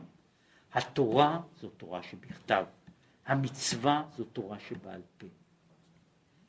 התורה 0.73 1.41
זו 1.61 1.69
תורה 1.69 2.03
שבכתב, 2.03 2.65
המצווה 3.25 4.09
זו 4.17 4.23
תורה 4.23 4.59
שבעל 4.59 5.01
פה. 5.17 5.27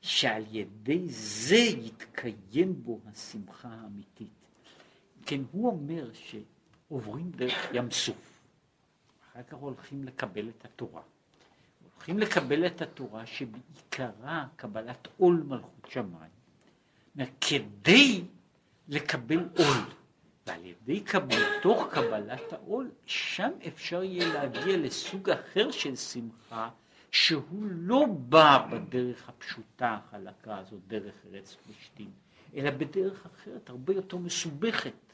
שעל 0.01 0.45
ידי 0.51 1.09
זה 1.09 1.57
יתקיים 1.57 2.83
בו 2.83 3.01
השמחה 3.07 3.69
האמיתית. 3.69 4.33
כן, 5.27 5.41
הוא 5.53 5.67
אומר 5.67 6.13
ש... 6.13 6.37
עוברים 6.91 7.31
דרך 7.31 7.69
ים 7.73 7.91
סוף. 7.91 8.41
אחר 9.33 9.43
כך 9.43 9.55
הולכים 9.55 10.05
לקבל 10.05 10.49
את 10.49 10.65
התורה. 10.65 11.03
הולכים 11.95 12.19
לקבל 12.19 12.67
את 12.67 12.83
התורה 12.83 13.27
שבעיקרה 13.27 14.47
קבלת 14.57 15.09
עול 15.17 15.43
מלכות 15.47 15.89
שמיים. 15.89 16.31
כדי 17.41 18.25
לקבל 18.89 19.49
עול, 19.57 19.77
ועל 20.47 20.65
ידי 20.65 21.05
מתוך 21.27 21.87
קבלת 21.91 22.53
העול, 22.53 22.91
שם 23.07 23.51
אפשר 23.69 24.03
יהיה 24.03 24.35
להגיע 24.35 24.77
לסוג 24.77 25.31
אחר 25.31 25.71
של 25.71 25.97
שמחה, 25.97 26.71
שהוא 27.11 27.67
לא 27.71 28.07
בא 28.29 28.67
בדרך 28.71 29.29
הפשוטה 29.29 29.99
החלקה 30.09 30.59
הזאת, 30.59 30.81
דרך 30.87 31.15
ארץ 31.27 31.55
פלשתים, 31.55 32.11
אלא 32.55 32.71
בדרך 32.71 33.27
אחרת, 33.27 33.71
הרבה 33.71 33.95
יותר 33.95 34.17
מסובכת. 34.17 35.10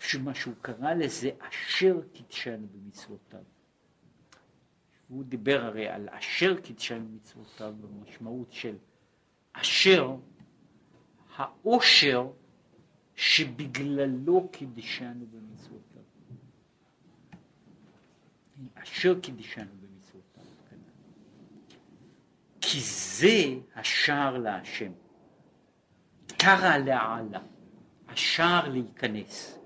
כן? 0.00 0.06
שמה 0.08 0.34
שהוא 0.34 0.54
קרא 0.62 0.94
לזה 0.94 1.30
אשר 1.48 2.00
קידשנו 2.12 2.66
במצוותיו. 2.72 3.40
הוא 5.08 5.24
דיבר 5.24 5.64
הרי 5.64 5.88
על 5.88 6.08
אשר 6.08 6.60
קידשנו 6.60 7.08
במצוותיו 7.08 7.74
במשמעות 7.80 8.52
של 8.52 8.76
אשר 9.52 10.16
העושר 11.36 12.30
שבגללו 13.14 14.48
קידשנו 14.52 15.26
במצוותיו. 15.30 16.02
אשר 18.74 19.20
קידשנו 19.20 19.70
במצוותיו. 19.80 20.44
כי 22.60 22.80
זה 22.80 23.60
השער 23.74 24.38
להשם. 24.38 24.92
קרא 26.38 26.76
לעלה, 26.76 27.40
השער 28.08 28.68
להיכנס. 28.68 29.59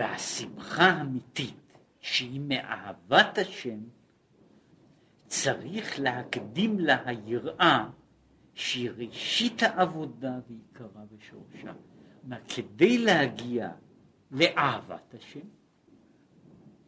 והשמחה 0.00 0.86
האמיתית 0.86 1.76
שהיא 2.00 2.40
מאהבת 2.40 3.38
השם, 3.38 3.78
צריך 5.26 6.00
להקדים 6.00 6.78
לה 6.78 6.96
היראה 7.04 7.88
שהיא 8.54 8.90
ראשית 8.90 9.62
העבודה 9.62 10.38
ועיקרה 10.48 11.02
ושורשה. 11.10 11.72
כלומר, 12.20 12.36
כדי 12.48 12.98
להגיע 12.98 13.70
לאהבת 14.30 15.14
השם, 15.14 15.46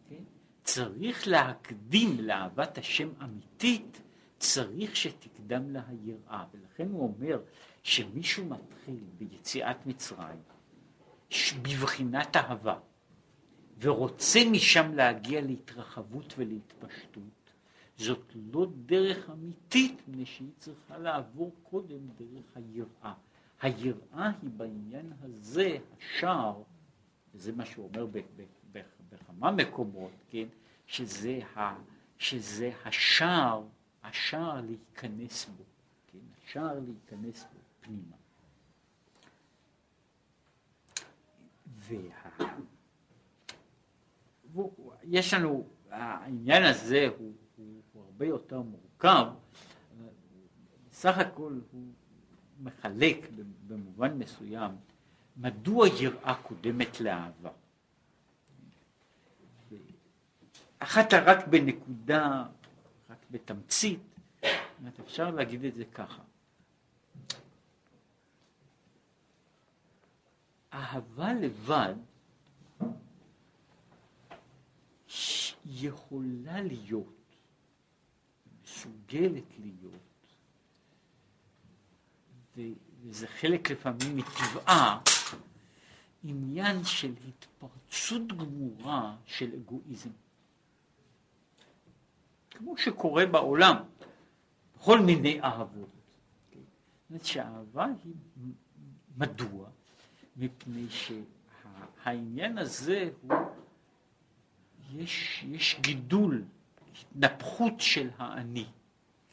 כן, 0.08 0.22
צריך 0.64 1.28
להקדים 1.28 2.20
לאהבת 2.20 2.78
השם 2.78 3.08
אמיתית, 3.22 4.02
צריך 4.38 4.96
שתקדם 4.96 5.70
לה 5.70 5.82
היראה. 5.88 6.44
ולכן 6.52 6.88
הוא 6.88 7.02
אומר 7.02 7.40
שמישהו 7.82 8.44
מתחיל 8.46 9.04
ביציאת 9.18 9.86
מצרים 9.86 10.38
בבחינת 11.62 12.36
אהבה, 12.36 12.78
ורוצה 13.82 14.40
משם 14.50 14.94
להגיע 14.94 15.40
להתרחבות 15.40 16.34
ולהתפשטות, 16.38 17.22
זאת 17.96 18.32
לא 18.52 18.66
דרך 18.86 19.30
אמיתית, 19.30 20.02
מפני 20.08 20.26
שהיא 20.26 20.50
צריכה 20.58 20.98
לעבור 20.98 21.52
קודם 21.62 21.98
דרך 22.16 22.56
היראה. 22.56 23.14
היראה 23.60 24.30
היא 24.42 24.50
בעניין 24.56 25.12
הזה 25.22 25.76
השער, 25.98 26.62
וזה 27.34 27.52
מה 27.52 27.66
שהוא 27.66 27.88
אומר 27.88 28.06
בכמה 29.10 29.50
מקומות, 29.50 30.12
כן, 30.30 30.46
שזה, 30.86 31.38
ה, 31.56 31.74
שזה 32.18 32.70
השער, 32.84 33.62
השער 34.02 34.60
להיכנס 34.60 35.44
בו, 35.44 35.64
כן, 36.06 36.18
השער 36.44 36.78
להיכנס 36.80 37.42
בו 37.42 37.58
פנימה. 37.80 38.16
וה... 41.66 42.46
יש 45.02 45.34
לנו, 45.34 45.66
העניין 45.90 46.62
הזה 46.64 47.08
הוא 47.18 47.32
הרבה 47.94 48.26
יותר 48.26 48.62
מורכב, 48.62 49.26
בסך 50.90 51.18
הכל 51.18 51.60
הוא 51.72 51.82
מחלק 52.60 53.16
במובן 53.66 54.18
מסוים 54.18 54.70
מדוע 55.36 55.88
יראה 55.88 56.34
קודמת 56.34 57.00
לאהבה. 57.00 57.50
אחת 60.78 61.14
רק 61.14 61.46
בנקודה, 61.46 62.44
רק 63.10 63.26
בתמצית, 63.30 64.00
אפשר 65.00 65.30
להגיד 65.30 65.64
את 65.64 65.74
זה 65.74 65.84
ככה. 65.84 66.22
אהבה 70.72 71.32
לבד 71.32 71.94
יכולה 75.66 76.62
להיות 76.62 77.22
מסוגלת 78.64 79.58
להיות, 79.58 80.36
וזה 82.56 83.26
חלק 83.26 83.70
לפעמים 83.70 84.16
מטבעה, 84.16 85.00
עניין 86.24 86.84
של 86.84 87.14
התפרצות 87.28 88.32
גמורה 88.36 89.16
של 89.26 89.54
אגואיזם. 89.54 90.10
כמו 92.50 92.76
שקורה 92.76 93.26
בעולם, 93.26 93.76
בכל 94.76 95.00
מיני 95.00 95.40
אהבות. 95.40 95.88
זאת 96.50 97.10
אומרת 97.10 97.24
שהאהבה 97.24 97.86
היא, 98.04 98.14
מדוע? 99.16 99.68
מפני 100.36 100.86
שהעניין 100.90 102.58
הזה 102.58 103.10
הוא, 103.20 103.32
יש, 104.96 105.44
יש 105.48 105.76
גידול 105.80 106.44
התנפחות 107.00 107.80
של 107.80 108.10
האני, 108.18 108.66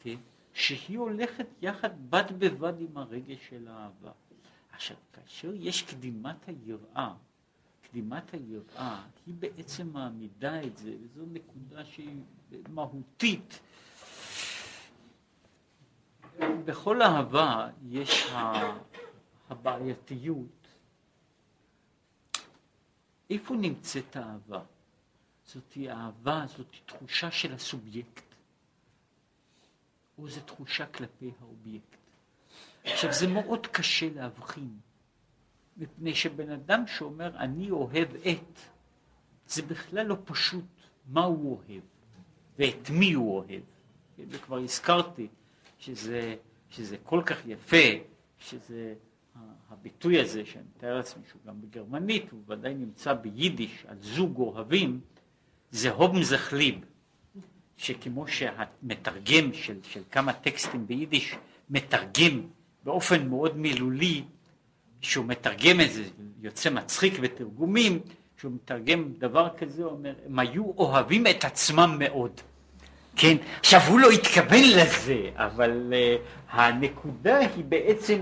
כן? 0.02 0.16
שהיא 0.54 0.98
הולכת 0.98 1.46
יחד 1.62 2.10
בד 2.10 2.24
בבד 2.38 2.80
עם 2.80 2.96
הרגש 2.96 3.48
של 3.48 3.68
האהבה. 3.68 4.12
עכשיו, 4.72 4.96
כאשר 5.12 5.52
יש 5.54 5.82
קדימת 5.82 6.48
היראה, 6.48 7.14
קדימת 7.90 8.34
היראה 8.34 9.02
היא 9.26 9.34
בעצם 9.38 9.88
מעמידה 9.92 10.62
את 10.62 10.78
זה, 10.78 10.94
וזו 11.02 11.26
נקודה 11.32 11.84
שהיא 11.84 12.16
מהותית. 12.68 13.60
בכל 16.38 17.02
אהבה 17.02 17.68
יש 17.88 18.32
הבעייתיות. 19.48 20.68
איפה 23.30 23.54
נמצאת 23.54 24.16
האהבה? 24.16 24.62
זאת 25.54 25.78
אהבה, 25.88 26.44
זאת 26.56 26.66
תחושה 26.86 27.30
של 27.30 27.54
הסובייקט, 27.54 28.34
או 30.18 30.28
זו 30.28 30.40
תחושה 30.40 30.86
כלפי 30.86 31.30
האובייקט. 31.40 31.96
עכשיו 32.84 33.12
זה 33.12 33.26
מאוד 33.26 33.66
קשה 33.66 34.08
להבחין, 34.14 34.78
מפני 35.76 36.14
שבן 36.14 36.50
אדם 36.50 36.86
שאומר 36.86 37.36
אני 37.36 37.70
אוהב 37.70 38.08
את, 38.14 38.58
זה 39.46 39.62
בכלל 39.62 40.06
לא 40.06 40.16
פשוט 40.24 40.64
מה 41.06 41.24
הוא 41.24 41.56
אוהב 41.56 41.82
ואת 42.58 42.90
מי 42.90 43.12
הוא 43.12 43.36
אוהב. 43.38 43.62
וכבר 44.18 44.58
הזכרתי 44.58 45.28
שזה, 45.78 46.36
שזה 46.70 46.96
כל 47.02 47.22
כך 47.26 47.46
יפה, 47.46 47.86
שזה 48.38 48.94
הביטוי 49.68 50.20
הזה 50.20 50.46
שאני 50.46 50.64
מתאר 50.76 50.96
לעצמי 50.96 51.22
שהוא 51.28 51.42
גם 51.46 51.60
בגרמנית, 51.60 52.30
הוא 52.30 52.40
ודאי 52.46 52.74
נמצא 52.74 53.14
ביידיש 53.14 53.84
על 53.88 53.96
זוג 54.00 54.38
אוהבים, 54.38 55.00
זה 55.70 55.90
הובן 55.90 56.22
זכליב, 56.22 56.74
שכמו 57.76 58.28
שהמתרגם 58.28 59.52
של, 59.52 59.74
של 59.82 60.00
כמה 60.10 60.32
טקסטים 60.32 60.86
ביידיש 60.86 61.34
מתרגם 61.70 62.40
באופן 62.84 63.28
מאוד 63.28 63.56
מילולי, 63.56 64.22
שהוא 65.00 65.24
מתרגם 65.24 65.80
את 65.80 65.92
זה, 65.92 66.04
יוצא 66.42 66.70
מצחיק 66.70 67.18
בתרגומים, 67.18 68.00
שהוא 68.40 68.52
מתרגם 68.52 69.12
דבר 69.18 69.48
כזה, 69.58 69.84
הוא 69.84 69.92
אומר, 69.92 70.14
הם 70.26 70.38
היו 70.38 70.64
אוהבים 70.64 71.26
את 71.26 71.44
עצמם 71.44 71.96
מאוד. 71.98 72.40
כן, 73.16 73.36
עכשיו 73.60 73.80
הוא 73.88 74.00
לא 74.00 74.10
התכוון 74.10 74.64
לזה, 74.76 75.30
אבל 75.34 75.92
uh, 75.92 76.56
הנקודה 76.56 77.38
היא 77.38 77.64
בעצם, 77.64 78.20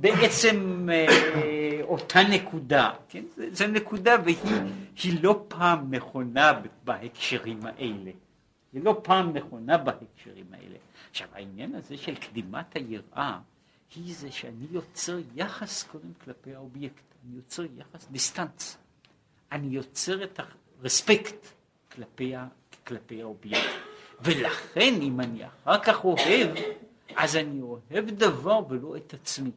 בעצם 0.00 0.88
אה, 0.88 1.82
אותה 1.82 2.22
נקודה, 2.22 2.90
כן? 3.08 3.24
זו 3.52 3.66
נקודה 3.66 4.16
והיא 4.24 5.22
לא 5.22 5.44
פעם 5.48 5.94
נכונה 5.94 6.60
בהקשרים 6.84 7.60
האלה. 7.66 8.10
היא 8.72 8.84
לא 8.84 9.00
פעם 9.02 9.32
נכונה 9.36 9.78
בהקשרים 9.78 10.46
האלה. 10.52 10.76
עכשיו 11.10 11.28
העניין 11.32 11.74
הזה 11.74 11.96
של 11.96 12.14
קדימת 12.14 12.76
היראה 12.76 13.38
היא 13.94 14.14
זה 14.14 14.30
שאני 14.30 14.66
יוצר 14.70 15.18
יחס 15.34 15.82
קודם 15.82 16.12
כלפי 16.24 16.54
האובייקט, 16.54 17.02
אני 17.24 17.36
יוצר 17.36 17.64
יחס 17.76 18.08
distance, 18.10 18.76
אני 19.52 19.66
יוצר 19.66 20.24
את 20.24 20.40
ה 20.80 20.88
respect 20.88 21.46
כלפי, 21.92 22.34
כלפי 22.86 23.22
האובייקט, 23.22 23.68
ולכן 24.20 24.94
אם 25.02 25.20
אני 25.20 25.46
אחר 25.46 25.78
כך 25.78 26.04
אוהב, 26.04 26.48
אז 27.16 27.36
אני 27.36 27.60
אוהב 27.60 28.10
דבר 28.10 28.60
ולא 28.68 28.96
את 28.96 29.14
עצמי. 29.14 29.50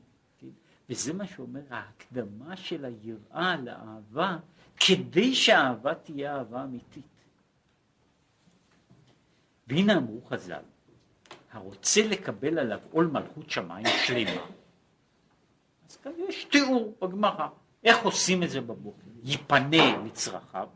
וזה 0.89 1.13
מה 1.13 1.27
שאומר 1.27 1.61
ההקדמה 1.69 2.57
של 2.57 2.85
היראה 2.85 3.57
לאהבה, 3.57 4.37
כדי 4.79 5.35
שהאהבה 5.35 5.95
תהיה 5.95 6.35
אהבה 6.35 6.63
אמיתית. 6.63 7.05
והנה 9.67 9.97
אמרו 9.97 10.21
חז"ל, 10.25 10.63
הרוצה 11.51 12.07
לקבל 12.07 12.59
עליו 12.59 12.79
עול 12.91 13.07
מלכות 13.07 13.49
שמיים 13.49 13.85
שלמה, 14.05 14.45
אז 15.89 15.97
כאן 15.97 16.11
יש 16.29 16.45
תיאור 16.45 16.97
בגמרא, 17.01 17.47
איך 17.83 18.03
עושים 18.03 18.43
את 18.43 18.49
זה 18.49 18.61
בבוקר, 18.61 19.07
ייפנה 19.23 19.97
לצרכיו, 20.05 20.69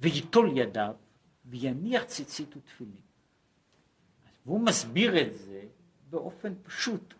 וייטול 0.00 0.58
ידיו, 0.58 0.94
ויניח 1.44 2.04
ציצית 2.04 2.56
ותפילין. 2.56 3.00
והוא 4.46 4.60
מסביר 4.60 5.22
את 5.22 5.38
זה 5.38 5.62
באופן 6.10 6.54
פשוט, 6.62 7.14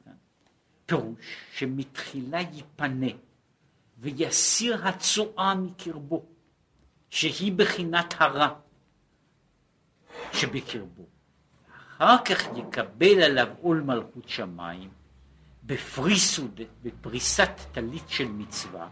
פירוש 0.86 1.36
שמתחילה 1.52 2.40
ייפנה 2.40 3.12
ויסיר 3.98 4.88
הצואה 4.88 5.54
מקרבו, 5.54 6.24
שהיא 7.10 7.52
בחינת 7.52 8.14
הרע 8.18 8.48
שבקרבו. 10.32 11.06
אחר 11.96 12.24
כך 12.24 12.44
יקבל 12.56 13.22
עליו 13.22 13.48
עול 13.60 13.80
מלכות 13.80 14.28
שמיים 14.28 14.90
בפריסוד, 15.64 16.60
בפריסת 16.82 17.50
טלית 17.72 18.08
של 18.08 18.28
מצווה, 18.28 18.88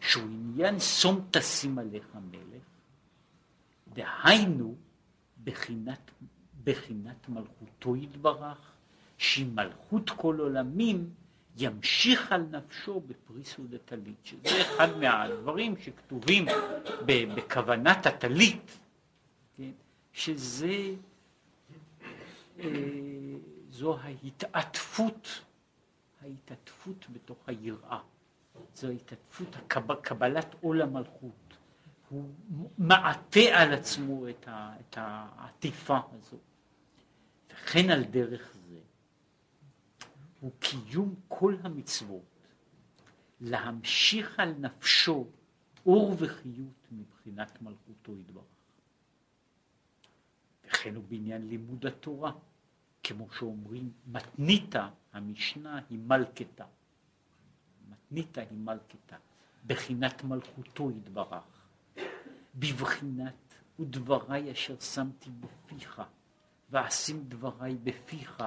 שהוא 0.00 0.24
עניין 0.24 0.80
שום 0.80 1.28
תשים 1.30 1.78
עליך 1.78 2.06
מלך, 2.14 2.62
דהיינו 3.88 4.74
בחינת, 5.44 6.10
בחינת 6.64 7.28
מלכותו 7.28 7.96
יתברך, 7.96 8.69
שהיא 9.20 9.46
מלכות 9.54 10.10
כל 10.10 10.36
עולמים, 10.38 11.10
ימשיך 11.56 12.32
על 12.32 12.42
נפשו 12.50 13.00
בפריסוד 13.00 13.74
הטלית, 13.74 14.16
שזה 14.24 14.62
אחד 14.62 14.98
מהדברים 14.98 15.74
שכתובים 15.76 16.46
בכוונת 17.06 18.06
הטלית, 18.06 18.78
כן? 19.56 19.70
שזה, 20.12 20.94
אה, 22.58 22.64
זו 23.70 23.98
ההתעטפות, 23.98 25.40
ההתעטפות 26.22 27.06
בתוך 27.12 27.38
היראה, 27.46 27.98
זו 28.74 28.88
ההתעטפות, 28.88 29.56
קבלת 30.02 30.54
עול 30.60 30.82
המלכות, 30.82 31.56
הוא 32.08 32.70
מעטה 32.78 33.40
על 33.52 33.72
עצמו 33.72 34.28
את 34.28 34.96
העטיפה 34.96 35.98
הזו, 36.12 36.36
וכן 37.50 37.90
על 37.90 38.04
דרך 38.04 38.52
זה, 38.54 38.60
הוא 40.40 40.52
קיום 40.58 41.14
כל 41.28 41.56
המצוות, 41.62 42.22
להמשיך 43.40 44.40
על 44.40 44.54
נפשו 44.58 45.26
אור 45.86 46.16
וחיות 46.18 46.88
מבחינת 46.92 47.62
מלכותו 47.62 48.16
יתברך. 48.16 48.44
וכן 50.66 50.94
הוא 50.94 51.04
בעניין 51.08 51.48
לימוד 51.48 51.86
התורה, 51.86 52.32
כמו 53.02 53.30
שאומרים, 53.30 53.92
מתניתא, 54.06 54.88
המשנה 55.12 55.80
היא 55.90 55.98
מלכתה. 55.98 56.64
מתניתא 57.88 58.40
היא 58.40 58.58
מלכתה, 58.58 59.16
בחינת 59.66 60.24
מלכותו 60.24 60.90
יתברך. 60.90 61.66
בבחינת 62.54 63.54
ודבריי 63.80 64.52
אשר 64.52 64.80
שמתי 64.80 65.30
בפיך, 65.30 66.02
ואשים 66.70 67.24
דבריי 67.28 67.74
בפיך, 67.74 68.42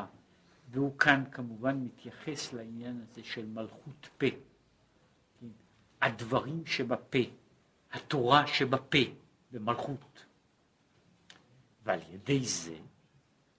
והוא 0.74 0.97
כאן 0.97 1.24
כמובן 1.32 1.80
מתייחס 1.84 2.53
לעניין 2.53 3.01
הזה 3.01 3.24
של 3.24 3.45
מלכות 3.45 4.09
פה. 4.17 4.26
כן? 5.39 5.47
הדברים 6.01 6.65
שבפה, 6.65 7.17
התורה 7.91 8.47
שבפה, 8.47 8.97
במלכות. 9.51 10.26
ועל 11.84 11.99
ידי 12.11 12.45
זה 12.45 12.78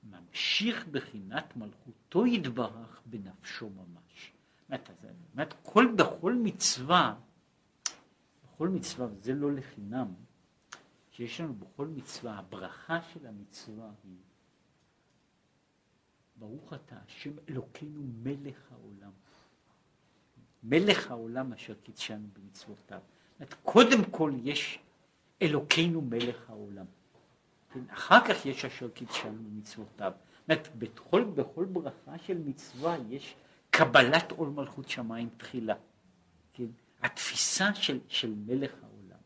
ממשיך 0.03 0.87
בחינת 0.87 1.57
מלכותו 1.57 2.27
יתברך 2.27 3.03
בנפשו 3.07 3.71
ממש. 3.71 4.33
זאת 4.69 4.95
אומרת, 5.35 5.55
כל, 5.62 5.87
בכל 5.97 6.35
מצווה, 6.35 7.15
בכל 8.45 8.69
מצווה, 8.69 9.07
וזה 9.07 9.35
לא 9.35 9.53
לחינם, 9.53 10.15
שיש 11.11 11.41
לנו 11.41 11.55
בכל 11.55 11.87
מצווה, 11.87 12.39
הברכה 12.39 13.03
של 13.03 13.27
המצווה 13.27 13.91
היא 14.05 14.17
ברוך 16.37 16.72
אתה 16.72 16.97
השם 17.07 17.30
אלוקינו 17.49 18.03
מלך 18.22 18.72
העולם. 18.72 19.11
מלך 20.62 21.11
העולם 21.11 21.53
אשר 21.53 21.74
קידשנו 21.74 22.26
במצוותיו. 22.32 23.01
קודם 23.62 24.05
כל 24.11 24.32
יש 24.43 24.78
אלוקינו 25.43 26.01
מלך 26.01 26.51
העולם. 26.51 26.85
כן? 27.72 27.80
אחר 27.89 28.18
כך 28.28 28.47
יש 28.47 28.64
אשר 28.64 28.89
קידשנו 28.89 29.32
במצוותיו. 29.32 30.12
זאת 30.16 30.51
אומרת, 30.51 30.68
בכל, 30.78 31.24
בכל 31.24 31.64
ברכה 31.64 32.18
של 32.18 32.39
מצווה 32.39 32.97
יש 33.09 33.35
קבלת 33.70 34.30
עול 34.30 34.49
מלכות 34.49 34.89
שמיים 34.89 35.28
תחילה. 35.37 35.74
כן? 36.53 36.66
התפיסה 37.03 37.74
של, 37.74 38.01
של 38.09 38.35
מלך 38.47 38.72
העולם. 38.82 39.18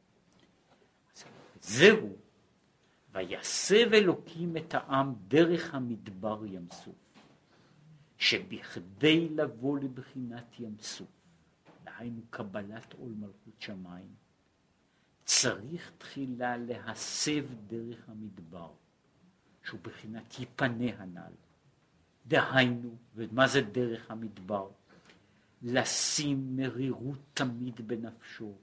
זהו 1.60 2.16
ויסב 3.18 3.92
אלוקים 3.92 4.56
את 4.56 4.74
העם 4.74 5.14
דרך 5.28 5.74
המדבר 5.74 6.46
ים 6.46 6.66
סוף, 6.70 6.94
שבכדי 8.18 9.28
לבוא 9.28 9.78
לבחינת 9.78 10.60
ים 10.60 10.76
סוף, 10.80 11.08
דהיינו 11.84 12.20
קבלת 12.30 12.92
עול 12.92 13.12
מלכות 13.18 13.60
שמיים, 13.60 14.14
צריך 15.24 15.92
תחילה 15.98 16.56
להסב 16.56 17.44
דרך 17.66 18.08
המדבר, 18.08 18.70
שהוא 19.64 19.80
בחינת 19.82 20.40
יפנה 20.40 20.90
הנ"ל. 20.98 21.32
דהיינו, 22.26 22.96
ומה 23.14 23.48
זה 23.48 23.60
דרך 23.60 24.10
המדבר? 24.10 24.68
לשים 25.62 26.56
מרירות 26.56 27.18
תמיד 27.34 27.88
בנפשו 27.88 28.54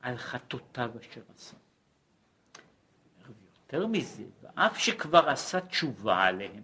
על 0.00 0.16
חטאותיו 0.16 0.90
אשר 1.00 1.22
עשה. 1.34 1.56
יותר 3.72 3.86
מזה, 3.86 4.22
ואף 4.42 4.78
שכבר 4.78 5.28
עשה 5.28 5.60
תשובה 5.60 6.24
עליהם, 6.24 6.62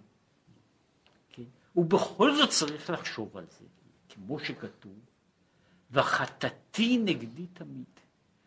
כן? 1.31 1.43
הוא 1.73 1.85
בכל 1.85 2.35
זאת 2.35 2.49
צריך 2.49 2.89
לחשוב 2.89 3.37
על 3.37 3.45
זה, 3.59 3.65
כמו 4.09 4.39
שכתוב, 4.39 4.93
וחטאתי 5.91 6.97
נגדי 6.97 7.47
תמיד. 7.53 7.85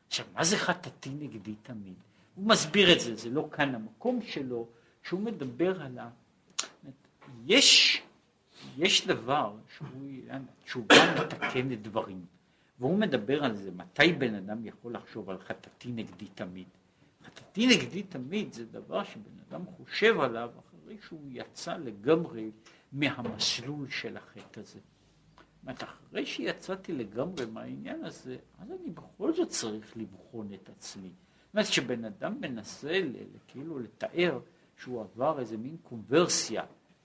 עכשיו, 0.08 0.26
מה 0.34 0.44
זה 0.44 0.56
חטאתי 0.56 1.10
נגדי 1.10 1.54
תמיד? 1.62 1.94
הוא 2.34 2.46
מסביר 2.48 2.92
את 2.92 3.00
זה, 3.00 3.14
זה 3.14 3.30
לא 3.30 3.48
כאן 3.52 3.74
המקום 3.74 4.22
שלו, 4.22 4.68
שהוא 5.02 5.20
מדבר 5.20 5.82
על 5.82 5.98
ה... 5.98 6.10
יש, 7.46 8.02
יש 8.76 9.06
דבר 9.06 9.56
שהוא, 10.66 10.84
מתקן 11.20 11.72
את 11.72 11.82
דברים, 11.82 12.26
והוא 12.78 12.98
מדבר 12.98 13.44
על 13.44 13.56
זה, 13.56 13.70
מתי 13.70 14.12
בן 14.12 14.34
אדם 14.34 14.66
יכול 14.66 14.94
לחשוב 14.94 15.30
על 15.30 15.38
חטאתי 15.38 15.92
נגדי 15.92 16.26
תמיד. 16.26 16.66
חטאתי 17.36 17.66
נגדי 17.66 18.02
תמיד 18.02 18.52
זה 18.52 18.64
דבר 18.64 19.04
שבן 19.04 19.38
אדם 19.48 19.66
חושב 19.66 20.20
עליו 20.20 20.50
אחרי 20.58 20.96
שהוא 21.06 21.28
יצא 21.30 21.76
לגמרי 21.76 22.50
מהמסלול 22.92 23.88
של 23.88 24.16
החטא 24.16 24.60
הזה. 24.60 24.80
אומרת, 25.66 25.82
אחרי 25.82 26.26
שיצאתי 26.26 26.92
לגמרי 26.92 27.46
מהעניין 27.46 28.04
הזה, 28.04 28.36
אז 28.58 28.70
אני 28.70 28.90
בכל 28.90 29.32
זאת 29.32 29.48
צריך 29.48 29.96
לבחון 29.96 30.52
את 30.54 30.68
עצמי. 30.68 31.08
זאת 31.08 31.54
אומרת, 31.54 31.66
כשבן 31.66 32.04
אדם 32.04 32.40
מנסה 32.40 33.00
כאילו 33.48 33.78
לתאר 33.78 34.40
שהוא 34.76 35.00
עבר 35.00 35.40
איזה 35.40 35.56
מין 35.56 35.76
קונברסיה, 35.82 36.64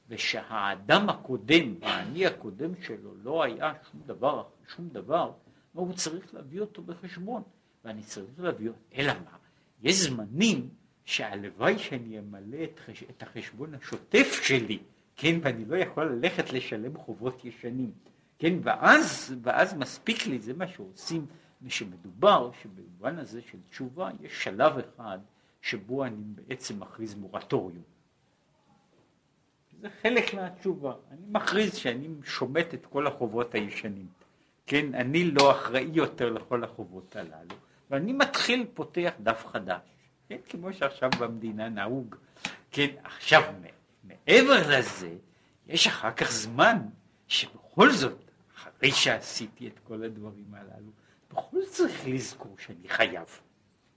ושהאדם 0.09 1.09
הקודם, 1.09 1.75
האני 1.81 2.25
הקודם 2.25 2.71
שלו, 2.81 3.15
לא 3.23 3.43
היה 3.43 3.73
שום 3.91 4.01
דבר, 4.05 4.43
שום 4.75 4.89
דבר, 4.89 5.31
הוא 5.73 5.93
צריך 5.93 6.33
להביא 6.33 6.61
אותו 6.61 6.81
בחשבון, 6.81 7.43
ואני 7.85 8.03
צריך 8.03 8.39
להביא 8.39 8.67
אותו, 8.67 8.79
אלא 8.93 9.13
מה? 9.13 9.37
יש 9.81 9.95
זמנים 9.95 10.69
שהלוואי 11.05 11.79
שאני 11.79 12.19
אמלא 12.19 12.63
את, 12.63 12.79
חש... 12.79 13.03
את 13.03 13.23
החשבון 13.23 13.73
השוטף 13.73 14.39
שלי, 14.43 14.79
כן, 15.15 15.39
ואני 15.41 15.65
לא 15.65 15.75
יכול 15.75 16.05
ללכת 16.05 16.53
לשלם 16.53 16.97
חובות 16.97 17.45
ישנים. 17.45 17.91
כן, 18.39 18.53
ואז, 18.63 19.35
ואז 19.41 19.73
מספיק 19.73 20.27
לי, 20.27 20.39
זה 20.39 20.53
מה 20.53 20.67
שעושים, 20.67 21.25
ושמדובר 21.61 22.51
שבמובן 22.61 23.19
הזה 23.19 23.41
של 23.41 23.57
תשובה 23.69 24.09
יש 24.21 24.43
שלב 24.43 24.73
אחד 24.77 25.19
שבו 25.61 26.05
אני 26.05 26.23
בעצם 26.35 26.79
מכריז 26.79 27.15
מורטוריום. 27.15 27.83
זה 29.81 29.87
חלק 30.01 30.33
מהתשובה, 30.33 30.93
אני 31.11 31.21
מכריז 31.31 31.75
שאני 31.75 32.07
שומט 32.23 32.73
את 32.73 32.85
כל 32.85 33.07
החובות 33.07 33.55
הישנים, 33.55 34.07
כן, 34.67 34.95
אני 34.95 35.31
לא 35.31 35.51
אחראי 35.51 35.89
יותר 35.93 36.29
לכל 36.29 36.63
החובות 36.63 37.15
הללו, 37.15 37.55
ואני 37.91 38.13
מתחיל, 38.13 38.65
פותח 38.73 39.11
דף 39.19 39.45
חדש, 39.47 39.81
כן, 40.29 40.37
כמו 40.49 40.73
שעכשיו 40.73 41.09
במדינה 41.19 41.69
נהוג, 41.69 42.15
כן, 42.71 42.87
עכשיו 43.03 43.41
מעבר 44.03 44.77
לזה, 44.77 45.15
יש 45.67 45.87
אחר 45.87 46.11
כך 46.11 46.31
זמן 46.31 46.77
שבכל 47.27 47.91
זאת 47.91 48.17
אחרי 48.57 48.91
שעשיתי 48.91 49.67
את 49.67 49.79
כל 49.83 50.03
הדברים 50.03 50.53
הללו, 50.53 50.91
בכל 51.31 51.57
זאת 51.61 51.69
צריך 51.69 52.07
לזכור 52.07 52.55
שאני 52.59 52.89
חייב. 52.89 53.39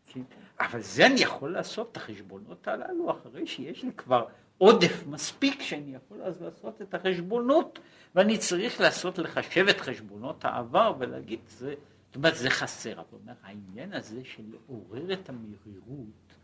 כן? 0.06 0.22
אבל 0.60 0.80
זה 0.80 1.06
אני 1.06 1.20
יכול 1.20 1.52
לעשות 1.52 1.92
את 1.92 1.96
החשבונות 1.96 2.68
הללו 2.68 3.10
אחרי 3.10 3.46
שיש 3.46 3.82
לי 3.82 3.92
כבר 3.92 4.26
עודף 4.58 5.06
מספיק 5.06 5.62
שאני 5.62 5.94
יכול 5.94 6.22
אז 6.22 6.42
לעשות 6.42 6.82
את 6.82 6.94
החשבונות, 6.94 7.78
ואני 8.14 8.38
צריך 8.38 8.80
לעשות, 8.80 9.18
לחשב 9.18 9.66
את 9.68 9.80
חשבונות 9.80 10.44
העבר 10.44 10.94
ולהגיד, 10.98 11.40
זה, 11.48 11.74
זאת 12.14 12.16
אומרת, 12.16 12.36
זה 12.36 12.50
חסר. 12.50 12.92
אבל 12.92 13.04
אומר, 13.12 13.32
העניין 13.42 13.92
הזה 13.92 14.24
של 14.24 14.42
לעורר 14.50 15.12
את 15.12 15.28
המרירות, 15.28 16.34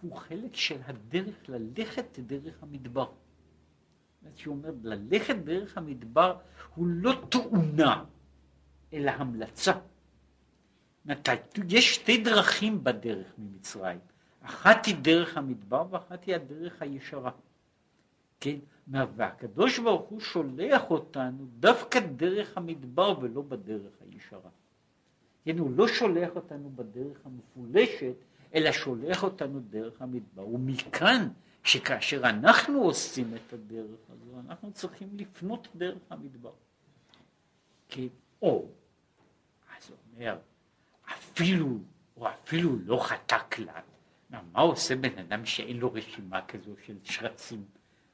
הוא 0.00 0.16
חלק 0.16 0.54
של 0.54 0.80
הדרך 0.86 1.34
ללכת 1.48 2.18
דרך 2.18 2.62
המדבר. 2.62 3.10
שהוא 4.36 4.56
אומר, 4.56 4.70
ללכת 4.82 5.36
דרך 5.36 5.78
המדבר 5.78 6.38
הוא 6.74 6.86
לא 6.86 7.12
תאונה, 7.28 8.04
אלא 8.92 9.10
המלצה. 9.10 9.72
יש 11.68 11.94
שתי 11.94 12.22
דרכים 12.22 12.84
בדרך 12.84 13.26
ממצרים. 13.38 13.98
אחת 14.40 14.86
היא 14.86 14.96
דרך 15.02 15.36
המדבר 15.36 15.86
ואחת 15.90 16.24
היא 16.24 16.34
הדרך 16.34 16.82
הישרה. 16.82 17.30
כן? 18.40 18.58
והקדוש 18.88 19.78
ברוך 19.78 20.08
הוא 20.08 20.20
שולח 20.20 20.90
אותנו 20.90 21.46
דווקא 21.58 22.00
דרך 22.00 22.56
המדבר 22.56 23.18
ולא 23.20 23.42
בדרך 23.42 23.92
הישרה. 24.00 24.50
כן, 25.46 25.58
הוא 25.58 25.70
לא 25.76 25.88
שולח 25.88 26.36
אותנו 26.36 26.70
בדרך 26.74 27.18
המפולשת, 27.24 28.14
אלא 28.54 28.72
שולח 28.72 29.22
אותנו 29.22 29.60
דרך 29.60 30.02
המדבר. 30.02 30.48
ומכאן 30.48 31.28
שכאשר 31.62 32.20
אנחנו 32.24 32.82
עושים 32.82 33.34
את 33.34 33.52
הדרך 33.52 34.00
הזו, 34.08 34.40
אנחנו 34.46 34.72
צריכים 34.72 35.08
לפנות 35.12 35.68
דרך 35.74 36.02
המדבר. 36.10 36.52
כן, 37.88 38.06
או, 38.42 38.66
אז 39.76 39.90
הוא 39.90 39.96
אומר, 40.14 40.38
אפילו, 41.12 41.78
או 42.16 42.28
אפילו 42.28 42.76
לא 42.84 42.98
חטא 43.02 43.38
כלל. 43.52 43.82
מה 44.30 44.60
עושה 44.60 44.96
בן 44.96 45.18
אדם 45.18 45.46
שאין 45.46 45.76
לו 45.76 45.92
רשימה 45.92 46.46
כזו 46.46 46.72
של 46.86 46.96
שרצים 47.02 47.64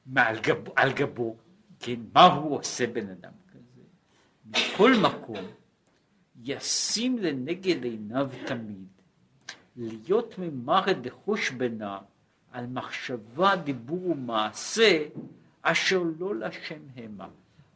מעל 0.05 0.39
גב, 0.39 0.57
על 0.75 0.93
גבו? 0.93 1.35
כן, 1.79 1.99
מה 2.13 2.25
הוא 2.25 2.57
עושה 2.57 2.87
בן 2.87 3.09
אדם 3.09 3.31
כזה? 3.51 3.81
מכל 4.45 4.91
מקום, 5.01 5.45
ישים 6.41 7.17
לנגד 7.17 7.83
עיניו 7.83 8.29
תמיד 8.45 8.87
להיות 9.75 10.35
ממרד 10.37 11.07
דחוש 11.07 11.51
בנה 11.51 11.97
על 12.51 12.65
מחשבה, 12.65 13.55
דיבור 13.55 14.05
ומעשה 14.05 14.99
אשר 15.61 16.03
לא 16.19 16.35
לשם 16.35 16.79
המה. 16.95 17.27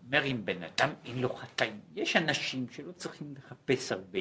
אומר 0.05 0.25
אם 0.25 0.41
בן 0.45 0.63
אדם 0.63 0.89
אין 1.05 1.19
לו 1.19 1.29
חטאים, 1.29 1.79
יש 1.95 2.15
אנשים 2.15 2.65
שלא 2.71 2.91
צריכים 2.91 3.33
לחפש 3.37 3.91
הרבה, 3.91 4.19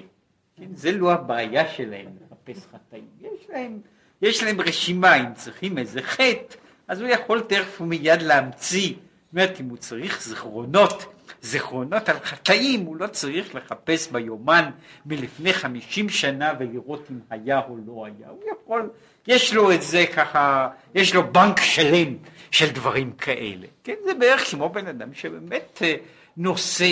כן? 0.56 0.74
זה 0.74 0.92
לא 0.92 1.12
הבעיה 1.12 1.68
שלהם 1.68 2.06
לחפש 2.20 2.66
חטאים, 2.66 3.08
יש 3.20 3.50
להם, 3.50 3.80
יש 4.22 4.42
להם 4.42 4.60
רשימה, 4.60 5.16
אם 5.16 5.34
צריכים 5.34 5.78
איזה 5.78 6.02
חטא, 6.02 6.56
אז 6.88 7.00
הוא 7.00 7.08
יכול 7.08 7.40
תכף 7.40 7.80
ומיד 7.80 8.22
להמציא, 8.22 8.88
זאת 8.88 8.98
אומרת 9.32 9.60
אם 9.60 9.68
הוא 9.68 9.76
צריך 9.76 10.22
זיכרונות 10.22 11.15
זיכרונות 11.42 12.08
על 12.08 12.16
חטאים, 12.24 12.80
הוא 12.80 12.96
לא 12.96 13.06
צריך 13.06 13.54
לחפש 13.54 14.10
ביומן 14.10 14.70
מלפני 15.06 15.52
חמישים 15.52 16.08
שנה 16.08 16.52
ולראות 16.58 17.06
אם 17.10 17.18
היה 17.30 17.60
או 17.68 17.76
לא 17.86 18.06
היה, 18.06 18.28
הוא 18.28 18.42
יכול, 18.52 18.90
יש 19.26 19.54
לו 19.54 19.72
את 19.72 19.82
זה 19.82 20.04
ככה, 20.14 20.68
יש 20.94 21.14
לו 21.14 21.32
בנק 21.32 21.60
שלם 21.60 22.16
של 22.50 22.70
דברים 22.70 23.12
כאלה, 23.12 23.66
כן, 23.84 23.94
זה 24.04 24.14
בערך 24.14 24.50
כמו 24.50 24.68
בן 24.68 24.86
אדם 24.86 25.14
שבאמת 25.14 25.82
אה, 25.82 25.94
נושא 26.36 26.86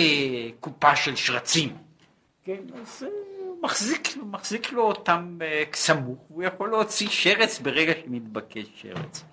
קופה 0.59 0.95
של 0.95 1.15
שרצים, 1.15 1.75
כן, 2.43 2.61
אז 2.81 3.03
הוא 3.03 3.55
אה, 3.55 3.61
מחזיק, 3.63 4.07
מחזיק 4.31 4.71
לו 4.71 4.81
אותם 4.81 5.37
אה, 5.41 5.63
סמוך, 5.73 6.19
הוא 6.27 6.43
יכול 6.43 6.69
להוציא 6.69 7.07
שרץ 7.09 7.59
ברגע 7.59 7.93
שמתבקש 8.05 8.65
שרץ. 8.75 9.23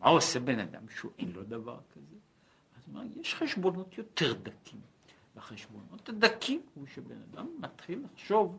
מה 0.00 0.08
עושה 0.08 0.40
בן 0.40 0.58
אדם 0.58 0.80
שהוא 0.96 1.10
אין 1.18 1.32
לו 1.34 1.42
דבר 1.42 1.76
כזה? 1.94 2.17
אומרת, 2.88 3.16
יש 3.16 3.34
חשבונות 3.34 3.98
יותר 3.98 4.32
דקים. 4.32 4.80
והחשבונות 5.34 6.08
הדקים 6.08 6.62
הוא 6.74 6.86
שבן 6.86 7.22
אדם 7.32 7.46
מתחיל 7.58 8.04
לחשוב 8.12 8.58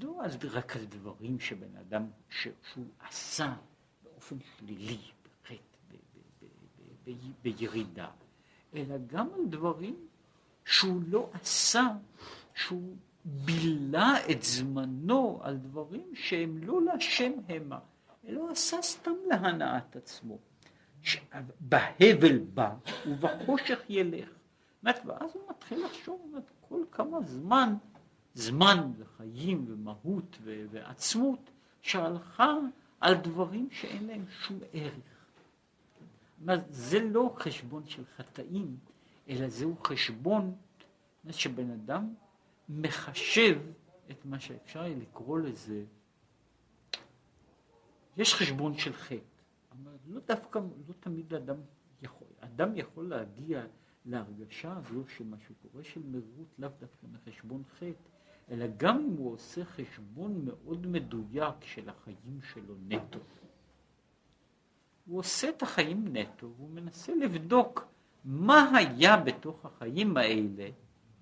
לא 0.00 0.24
אז 0.24 0.38
רק 0.50 0.76
על 0.76 0.84
דברים 0.84 1.40
שבן 1.40 1.76
אדם, 1.76 2.06
שהוא 2.28 2.86
עשה 3.08 3.54
באופן 4.02 4.36
שלילי, 4.56 4.98
בחטא, 5.22 5.96
בירידה, 7.42 8.10
אלא 8.74 8.94
גם 9.06 9.28
על 9.34 9.46
דברים 9.46 10.06
שהוא 10.64 11.02
לא 11.08 11.30
עשה, 11.32 11.86
שהוא 12.54 12.96
בילה 13.24 14.30
את 14.30 14.42
זמנו 14.42 15.40
על 15.42 15.56
דברים 15.56 16.14
שהם 16.14 16.58
לא 16.58 16.82
להשם 16.82 17.32
המה, 17.48 17.78
אלא 18.26 18.50
עשה 18.50 18.82
סתם 18.82 19.14
להנאת 19.26 19.96
עצמו. 19.96 20.38
בהבל 21.60 22.38
בא 22.38 22.74
ובחושך 23.06 23.80
ילך. 23.88 24.28
ואז 24.82 25.30
הוא 25.34 25.42
מתחיל 25.50 25.84
לחשוב, 25.84 26.34
כל 26.68 26.82
כמה 26.92 27.20
זמן, 27.22 27.74
זמן 28.34 28.92
וחיים 28.98 29.64
ומהות 29.68 30.38
ועצמות, 30.42 31.50
שהלכה 31.82 32.54
על 33.00 33.14
דברים 33.14 33.68
שאין 33.70 34.06
להם 34.06 34.24
שום 34.28 34.58
ערך. 34.72 34.94
זה 36.70 37.00
לא 37.00 37.34
חשבון 37.38 37.86
של 37.86 38.02
חטאים, 38.16 38.76
אלא 39.28 39.48
זהו 39.48 39.76
חשבון 39.86 40.54
שבן 41.30 41.70
אדם 41.70 42.14
מחשב 42.68 43.60
את 44.10 44.24
מה 44.24 44.40
שאפשר 44.40 44.82
לקרוא 44.82 45.38
לזה, 45.38 45.84
יש 48.16 48.34
חשבון 48.34 48.78
של 48.78 48.92
חטא. 48.92 49.37
לא 50.06 50.20
דווקא, 50.26 50.58
לא 50.58 50.94
תמיד 51.00 51.34
אדם 51.34 51.56
יכול, 52.02 52.28
אדם 52.40 52.76
יכול 52.76 53.08
להגיע 53.08 53.66
להרגשה 54.04 54.76
הזו 54.76 55.06
שמה 55.08 55.36
שקורה 55.38 55.84
של 55.84 56.00
מרירות 56.04 56.54
לאו 56.58 56.70
דווקא 56.80 57.06
מחשבון 57.12 57.62
חטא, 57.78 58.08
אלא 58.50 58.66
גם 58.76 58.98
אם 58.98 59.16
הוא 59.16 59.32
עושה 59.32 59.64
חשבון 59.64 60.44
מאוד 60.44 60.86
מדויק 60.86 61.54
של 61.62 61.88
החיים 61.88 62.40
שלו 62.52 62.74
נטו. 62.88 63.18
הוא 65.06 65.18
עושה 65.18 65.48
את 65.48 65.62
החיים 65.62 66.16
נטו, 66.16 66.52
והוא 66.56 66.70
מנסה 66.70 67.14
לבדוק 67.14 67.88
מה 68.24 68.70
היה 68.76 69.16
בתוך 69.16 69.64
החיים 69.64 70.16
האלה, 70.16 70.70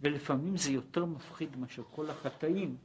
ולפעמים 0.01 0.57
זה 0.57 0.71
יותר 0.71 1.05
מפחיד 1.05 1.57
מאשר 1.57 1.83
כל 1.91 2.11
החטאים, 2.11 2.77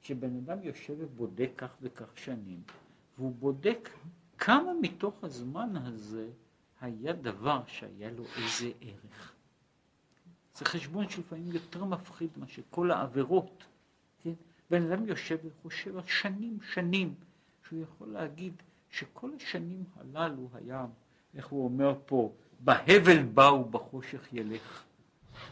שבן 0.00 0.36
אדם 0.36 0.62
יושב 0.62 0.94
ובודק 0.98 1.50
כך 1.56 1.76
וכך 1.82 2.18
שנים, 2.18 2.62
והוא 3.18 3.34
בודק 3.34 3.88
כמה 4.40 4.72
מתוך 4.80 5.24
הזמן 5.24 5.76
הזה 5.76 6.28
היה 6.80 7.12
דבר 7.12 7.62
שהיה 7.66 8.10
לו 8.10 8.24
איזה 8.36 8.70
ערך. 8.80 9.32
זה 10.54 10.64
חשבון 10.64 11.08
שלפעמים 11.08 11.52
יותר 11.52 11.84
מפחיד 11.84 12.30
מאשר 12.36 12.62
כל 12.70 12.90
העבירות. 12.90 13.64
כן? 14.22 14.32
בן 14.70 14.92
אדם 14.92 15.06
יושב 15.06 15.38
וחושב 15.44 15.96
על 15.96 16.02
שנים, 16.06 16.58
שנים, 16.72 17.14
שהוא 17.68 17.82
יכול 17.82 18.08
להגיד 18.08 18.52
שכל 18.90 19.30
השנים 19.36 19.84
הללו 19.96 20.48
היה, 20.54 20.86
איך 21.34 21.46
הוא 21.46 21.64
אומר 21.64 21.94
פה, 22.06 22.32
בהבל 22.60 23.22
באו 23.22 23.64
בחושך 23.64 24.28
ילך. 24.32 24.82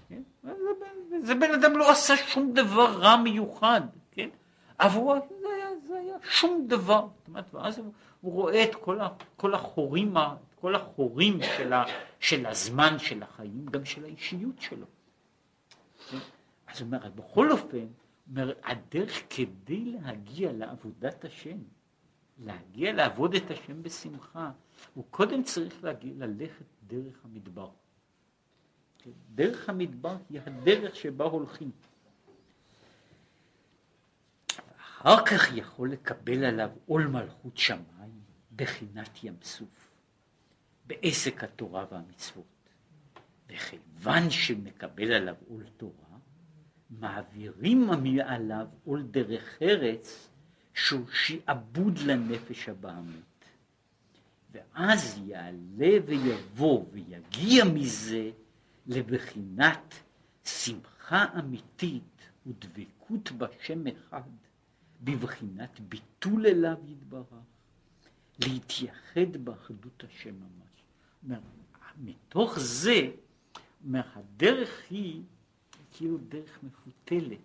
כן? 0.09 0.22
זה, 0.43 0.51
בן, 0.80 1.26
זה 1.26 1.34
בן 1.34 1.55
אדם 1.55 1.76
לא 1.76 1.91
עשה 1.91 2.16
שום 2.16 2.53
דבר 2.53 3.01
רע 3.01 3.16
מיוחד, 3.16 3.80
כן? 4.11 4.28
עבורו 4.78 5.14
זה 5.41 5.47
היה, 5.57 5.68
זה 5.89 5.99
היה 5.99 6.16
שום 6.22 6.64
דבר. 6.68 7.07
זאת 7.18 7.28
אומרת, 7.28 7.55
ואז 7.55 7.78
הוא, 7.78 7.93
הוא 8.21 8.33
רואה 8.33 8.64
את 8.64 8.75
כל, 8.75 9.01
ה, 9.01 9.09
כל 9.37 9.55
החורים, 9.55 10.14
כל 10.61 10.75
החורים 10.75 11.39
של, 11.57 11.73
ה, 11.73 11.85
של 12.21 12.47
הזמן, 12.47 12.99
של 12.99 13.23
החיים, 13.23 13.66
גם 13.66 13.85
של 13.85 14.05
האישיות 14.05 14.61
שלו. 14.61 14.87
אז 16.66 16.81
הוא 16.81 16.87
אומר, 16.87 17.11
בכל 17.14 17.53
אופן, 17.53 17.87
אומר, 18.31 18.53
הדרך 18.64 19.23
כדי 19.31 19.85
להגיע 19.85 20.53
לעבודת 20.53 21.25
השם, 21.25 21.59
להגיע 22.39 22.93
לעבוד 22.93 23.35
את 23.35 23.51
השם 23.51 23.83
בשמחה, 23.83 24.51
הוא 24.95 25.05
קודם 25.11 25.43
צריך 25.43 25.85
להגיע, 25.85 26.12
ללכת 26.16 26.64
דרך 26.87 27.25
המדבר. 27.25 27.69
דרך 29.35 29.69
המדבר 29.69 30.16
היא 30.31 30.41
הדרך 30.47 30.97
שבה 30.97 31.25
הולכים. 31.25 31.71
אחר 34.99 35.24
כך 35.26 35.57
יכול 35.57 35.92
לקבל 35.92 36.44
עליו 36.44 36.70
עול 36.86 37.07
מלכות 37.07 37.57
שמיים 37.57 38.20
בחינת 38.57 39.24
ים 39.24 39.36
סוף, 39.42 39.90
בעסק 40.86 41.44
התורה 41.44 41.84
והמצוות. 41.90 42.44
וכיוון 43.49 44.30
שמקבל 44.30 45.12
עליו 45.12 45.34
עול 45.49 45.64
תורה, 45.76 46.18
מעבירים 46.90 47.86
מעליו 47.86 48.66
עול 48.84 49.03
דרך 49.03 49.59
ארץ 49.62 50.28
שהוא 50.74 51.07
שעבוד 51.12 51.99
לנפש 51.99 52.68
הבעמית. 52.68 53.44
ואז 54.53 55.20
יעלה 55.26 55.96
ויבוא 56.07 56.84
ויגיע 56.92 57.64
מזה 57.64 58.30
לבחינת 58.86 59.94
שמחה 60.44 61.24
אמיתית 61.38 62.28
ודבקות 62.46 63.32
בשם 63.32 63.86
אחד 63.86 64.22
בבחינת 65.05 65.80
ביטול 65.80 66.46
אליו 66.46 66.76
יתברך, 66.86 67.32
להתייחד 68.44 69.36
באחדות 69.44 70.05
השם 70.05 70.34
ממש. 70.34 71.38
מתוך 71.99 72.59
זה, 72.59 73.11
הדרך 73.94 74.82
היא 74.90 75.22
כאילו 75.90 76.18
דרך 76.28 76.59
מפותלת. 76.62 77.38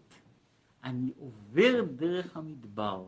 אני 0.84 1.12
עובר 1.20 1.84
דרך 1.96 2.38
המדבר, 2.38 3.06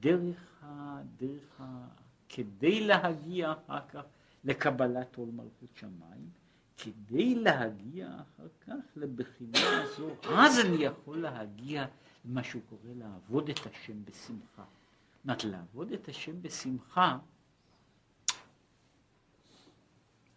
דרך 0.00 0.62
ה... 0.62 1.00
דרך 1.16 1.60
ה... 1.60 1.86
כדי 2.28 2.86
להגיע 2.86 3.52
אחר 3.52 3.88
כך 3.88 4.02
לקבלת 4.44 5.16
עול 5.16 5.28
מלכות 5.28 5.70
שמיים, 5.74 6.30
כדי 6.76 7.34
להגיע 7.34 8.08
אחר 8.08 8.48
כך 8.66 8.96
לבחינה 8.96 9.82
הזו, 9.82 10.10
אז 10.30 10.58
אני 10.58 10.84
יכול 10.84 11.18
להגיע 11.18 11.86
למה 12.24 12.44
שהוא 12.44 12.62
קורא 12.68 12.92
לעבוד 12.94 13.48
את 13.48 13.66
השם 13.66 14.04
בשמחה. 14.04 14.64
זאת 14.64 15.24
אומרת, 15.24 15.44
לעבוד 15.44 15.92
את 15.92 16.08
השם 16.08 16.42
בשמחה, 16.42 17.18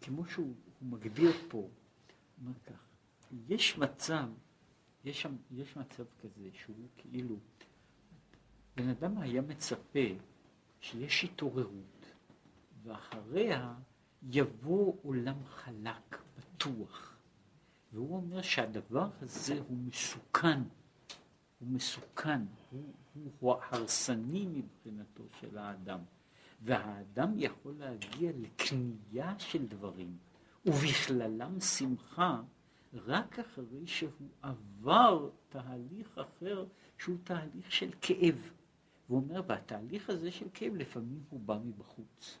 כמו 0.00 0.26
שהוא 0.26 0.54
מגדיר 0.82 1.32
פה, 1.48 1.58
הוא 1.58 1.70
אומר 2.40 2.52
כך, 2.66 2.86
יש 3.48 3.78
מצב, 3.78 4.28
יש, 5.04 5.26
יש 5.50 5.76
מצב 5.76 6.04
כזה 6.22 6.48
שהוא 6.52 6.88
כאילו, 6.96 7.36
בן 8.76 8.88
אדם 8.88 9.18
היה 9.18 9.42
מצפה 9.42 10.08
שיש 10.80 11.24
התעוררות, 11.24 12.12
ואחריה 12.82 13.74
יבוא 14.22 14.96
עולם 15.02 15.44
חלק, 15.44 16.22
פתוח. 16.36 17.16
והוא 17.92 18.16
אומר 18.16 18.42
שהדבר 18.42 19.08
הזה 19.20 19.60
הוא 19.68 19.78
מסוכן, 19.78 20.60
הוא 21.64 21.72
מסוכן, 21.72 22.40
הוא, 22.70 22.82
הוא, 23.14 23.30
הוא 23.40 23.54
הרסני 23.70 24.46
מבחינתו 24.46 25.24
של 25.40 25.58
האדם. 25.58 26.00
והאדם 26.62 27.32
יכול 27.36 27.74
להגיע 27.78 28.32
לקנייה 28.36 29.38
של 29.38 29.66
דברים, 29.66 30.16
ובכללם 30.66 31.60
שמחה, 31.60 32.42
רק 32.94 33.38
אחרי 33.38 33.86
שהוא 33.86 34.28
עבר 34.42 35.30
תהליך 35.48 36.18
אחר 36.18 36.66
שהוא 36.98 37.16
תהליך 37.24 37.72
של 37.72 37.90
כאב. 38.00 38.50
והוא 39.08 39.20
אומר, 39.20 39.42
והתהליך 39.46 40.10
הזה 40.10 40.30
של 40.30 40.46
כאב 40.54 40.74
לפעמים 40.74 41.22
הוא 41.30 41.40
בא 41.40 41.58
מבחוץ. 41.64 42.38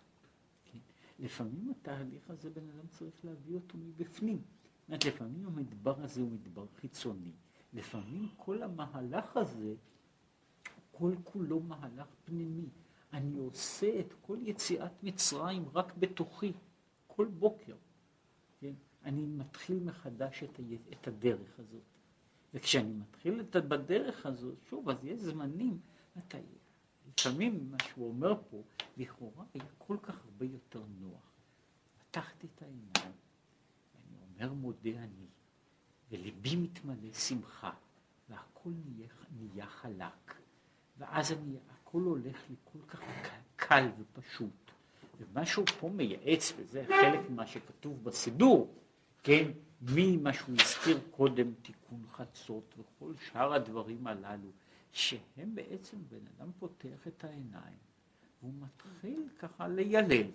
כן? 0.64 0.78
לפעמים 1.18 1.70
התהליך 1.70 2.30
הזה 2.30 2.50
בן 2.50 2.70
אדם 2.70 2.86
צריך 2.88 3.24
להביא 3.24 3.54
אותו 3.54 3.78
מבפנים. 3.78 4.42
זאת 4.88 5.04
לפעמים 5.04 5.46
המדבר 5.46 6.00
הזה 6.00 6.20
הוא 6.20 6.30
מדבר 6.30 6.66
חיצוני. 6.80 7.32
לפעמים 7.74 8.28
כל 8.36 8.62
המהלך 8.62 9.36
הזה, 9.36 9.74
כל 10.92 11.14
כולו 11.24 11.60
מהלך 11.60 12.06
פנימי. 12.24 12.68
אני 13.12 13.38
עושה 13.38 14.00
את 14.00 14.14
כל 14.20 14.38
יציאת 14.42 15.02
מצרים 15.02 15.68
רק 15.74 15.94
בתוכי, 15.98 16.52
כל 17.06 17.26
בוקר. 17.26 17.76
כן? 18.60 18.72
אני 19.04 19.26
מתחיל 19.26 19.78
מחדש 19.78 20.42
את, 20.42 20.58
ה... 20.58 20.62
את 20.92 21.08
הדרך 21.08 21.58
הזאת. 21.58 21.82
וכשאני 22.54 22.92
מתחיל 22.92 23.40
את... 23.40 23.56
בדרך 23.56 24.26
הזאת, 24.26 24.54
שוב, 24.68 24.88
אז 24.88 25.04
יש 25.04 25.20
זמנים, 25.20 25.78
אתה... 26.18 26.38
לפעמים 27.08 27.70
מה 27.70 27.76
שהוא 27.88 28.08
אומר 28.08 28.34
פה, 28.50 28.62
לכאורה 28.96 29.44
היה 29.54 29.64
כל 29.78 29.96
כך 30.02 30.24
הרבה 30.24 30.46
יותר 30.46 30.82
נוח. 31.00 31.32
פתחתי 31.98 32.46
את 32.54 32.62
העיניים, 32.62 33.14
ואני 33.94 34.44
אומר 34.44 34.52
מודה 34.54 34.90
אני, 34.90 35.26
וליבי 36.14 36.56
מתמלא 36.56 37.12
שמחה, 37.12 37.70
והכל 38.28 38.70
נהיה, 38.84 39.08
נהיה 39.38 39.66
חלק. 39.66 40.34
ואז 40.98 41.32
אני, 41.32 41.56
הכל 41.70 42.00
הולך 42.00 42.36
לי 42.50 42.56
כל 42.64 42.78
כך 42.88 43.00
קל 43.56 43.88
ופשוט. 43.98 44.70
ומה 45.18 45.46
שהוא 45.46 45.66
פה 45.80 45.88
מייעץ, 45.88 46.52
וזה 46.56 46.84
חלק 46.88 47.30
ממה 47.30 47.46
שכתוב 47.46 48.04
בסידור, 48.04 48.74
כן, 49.22 49.50
ממה 49.82 50.32
שהוא 50.32 50.56
הזכיר 50.60 50.98
קודם, 51.10 51.52
תיקון 51.62 52.06
חצות 52.12 52.74
וכל 52.78 53.12
שאר 53.30 53.54
הדברים 53.54 54.06
הללו, 54.06 54.48
שהם 54.92 55.54
בעצם, 55.54 55.96
בן 56.08 56.26
אדם 56.36 56.50
פותח 56.58 57.08
את 57.08 57.24
העיניים, 57.24 57.78
והוא 58.42 58.52
מתחיל 58.60 59.28
ככה 59.38 59.68
לילל. 59.68 60.26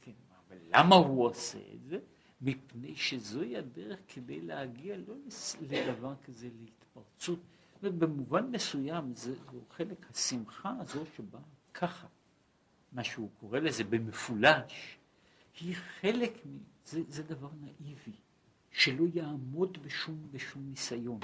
כן, 0.00 0.12
אבל 0.48 0.56
למה 0.68 0.96
הוא 0.96 1.24
עושה 1.24 1.58
את 1.74 1.84
זה? 1.88 1.98
מפני 2.42 2.96
שזוהי 2.96 3.56
הדרך 3.56 3.98
כדי 4.08 4.40
להגיע 4.40 4.96
לא 4.96 5.14
לדבר 5.60 6.14
כזה, 6.24 6.48
להתפרצות. 6.60 7.38
ובמובן 7.82 8.46
מסוים 8.50 9.14
זה, 9.14 9.34
זה 9.34 9.58
חלק 9.76 10.06
השמחה 10.10 10.72
הזו 10.80 11.04
שבאה 11.16 11.40
ככה, 11.74 12.06
מה 12.92 13.04
שהוא 13.04 13.30
קורא 13.40 13.58
לזה 13.58 13.84
במפולש, 13.84 14.98
היא 15.60 15.74
חלק, 16.00 16.32
זה, 16.86 17.00
זה 17.08 17.22
דבר 17.22 17.48
נאיבי, 17.60 18.12
שלא 18.70 19.04
יעמוד 19.14 19.78
בשום, 19.82 20.28
בשום 20.32 20.70
ניסיון. 20.70 21.20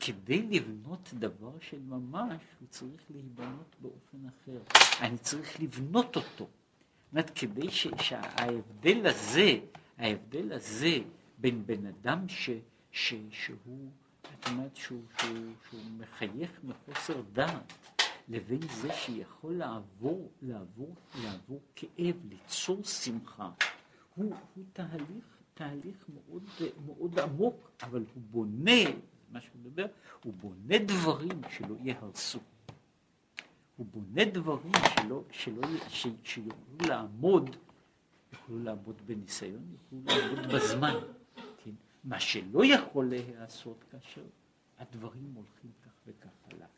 כדי 0.00 0.42
לבנות 0.42 1.14
דבר 1.14 1.52
של 1.60 1.80
ממש, 1.80 2.42
הוא 2.60 2.68
צריך 2.70 3.02
להיבנות 3.10 3.76
באופן 3.82 4.18
אחר. 4.28 4.60
אני 5.00 5.18
צריך 5.18 5.60
לבנות 5.60 6.16
אותו. 6.16 6.48
זאת 7.12 7.30
כדי 7.30 7.70
ש, 7.70 7.86
שההבדל 8.02 9.06
הזה, 9.06 9.58
ההבדל 9.98 10.52
הזה 10.52 10.98
בין 11.38 11.66
בן 11.66 11.86
אדם 11.86 12.28
ש, 12.28 12.50
ש, 12.90 13.14
שהוא, 13.30 13.90
זאת 14.22 14.48
אומרת 14.48 14.76
שהוא, 14.76 15.02
שהוא, 15.18 15.52
שהוא 15.68 15.80
מחייך 15.98 16.50
מחוסר 16.64 17.22
דעת, 17.32 17.72
לבין 18.28 18.60
זה 18.60 18.92
שיכול 18.92 19.54
לעבור, 19.54 20.30
לעבור, 20.42 20.94
לעבור 21.22 21.60
כאב, 21.76 22.16
ליצור 22.28 22.84
שמחה, 22.84 23.50
הוא, 24.14 24.34
הוא 24.54 24.64
תהליך, 24.72 25.24
תהליך 25.54 26.04
מאוד, 26.14 26.42
מאוד 26.86 27.18
עמוק, 27.18 27.70
אבל 27.82 28.04
הוא 28.14 28.22
בונה, 28.30 28.82
מה 29.30 29.40
שהוא 29.40 29.60
מדבר, 29.64 29.86
הוא 30.24 30.32
בונה 30.32 30.78
דברים 30.78 31.40
שלא 31.50 31.74
ייהרסו. 31.84 32.38
הוא 33.76 33.86
בונה 33.86 34.24
דברים 34.24 34.72
שלא, 34.94 35.22
שלא, 35.30 35.62
ש, 35.88 36.06
שיוכלו 36.24 36.88
לעמוד, 36.88 37.56
יוכלו 38.48 38.64
לעמוד 38.64 39.02
בניסיון, 39.06 39.62
יוכלו 39.72 40.16
לעמוד 40.16 40.54
בזמן. 40.54 40.94
כן? 41.64 41.70
מה 42.04 42.20
שלא 42.20 42.64
יכול 42.64 43.08
להיעשות 43.08 43.84
כאשר 43.90 44.22
הדברים 44.78 45.32
הולכים 45.34 45.70
כך 45.84 45.90
וכך 46.06 46.28
חלק. 46.48 46.68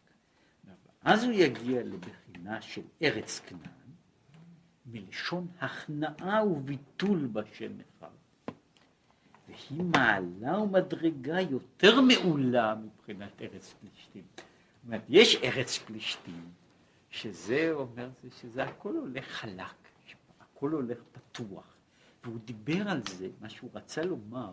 אז 1.03 1.25
הוא 1.25 1.33
יגיע 1.33 1.83
לבחינה 1.85 2.62
של 2.62 2.83
ארץ 3.03 3.41
כנען, 3.47 3.89
מלשון 4.87 5.47
הכנעה 5.61 6.47
וביטול 6.47 7.27
בשם 7.33 7.73
אחד. 7.81 8.09
והיא 9.49 9.83
מעלה 9.83 10.59
ומדרגה 10.59 11.41
יותר 11.41 12.01
מעולה 12.01 12.74
מבחינת 12.74 13.43
ארץ 13.43 13.74
פלישתים. 13.81 14.24
זאת 14.36 14.45
אומרת, 14.85 15.03
יש 15.09 15.36
ארץ 15.36 15.78
פלישתים, 15.78 16.51
שזה 17.11 17.70
אומר 17.73 18.09
שזה 18.40 18.65
הכל 18.65 18.97
הולך 18.97 19.24
חלק, 19.24 19.88
הכל 20.59 20.70
הולך 20.70 20.98
פתוח. 21.12 21.76
והוא 22.24 22.39
דיבר 22.44 22.89
על 22.89 23.02
זה, 23.09 23.28
מה 23.40 23.48
שהוא 23.48 23.70
רצה 23.74 24.02
לומר, 24.02 24.51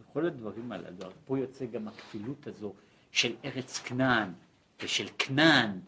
בכל 0.00 0.26
הדברים 0.26 0.72
הללו, 0.72 1.10
פה 1.24 1.38
יוצא 1.38 1.66
גם 1.66 1.88
הכפילות 1.88 2.46
הזו 2.46 2.74
של 3.12 3.34
ארץ 3.44 3.78
כנען 3.78 4.32
ושל 4.82 5.08
כנען, 5.18 5.80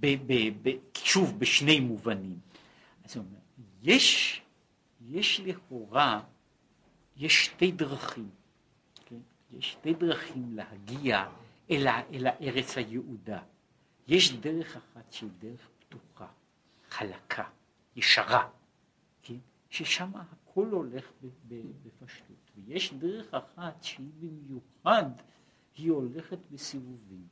ב, 0.00 0.06
ב, 0.26 0.32
ב, 0.62 0.76
שוב 0.94 1.38
בשני 1.38 1.80
מובנים. 1.80 2.38
אז 3.04 3.16
הוא 3.16 3.24
אומר, 3.24 3.38
יש, 3.82 4.40
יש 5.00 5.40
לכאורה 5.40 6.20
יש 7.16 7.44
שתי 7.44 7.72
דרכים, 7.72 8.30
כן? 9.06 9.16
יש 9.50 9.72
שתי 9.72 9.94
דרכים 9.94 10.56
להגיע 10.56 11.28
אל, 11.70 11.88
אל 11.88 12.26
הארץ 12.26 12.76
היעודה. 12.76 13.40
יש 14.08 14.32
דרך 14.32 14.76
אחת 14.76 15.12
שהיא 15.12 15.30
דרך 15.38 15.68
פתוחה, 15.78 16.26
חלקה, 16.88 17.44
ישרה? 17.96 18.48
ששם 19.68 20.10
הכל 20.14 20.68
הולך 20.70 21.12
בפשטות. 21.84 22.50
ויש 22.56 22.94
דרך 22.94 23.34
אחת 23.34 23.82
שהיא 23.82 24.10
במיוחד, 24.20 25.10
היא 25.76 25.90
הולכת 25.90 26.38
בסיבובים, 26.50 27.26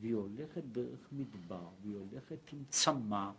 והיא 0.00 0.14
הולכת 0.14 0.64
דרך 0.64 1.08
מדבר, 1.12 1.68
והיא 1.82 1.96
הולכת 1.96 2.52
עם 2.52 2.64
צמא, 2.68 3.30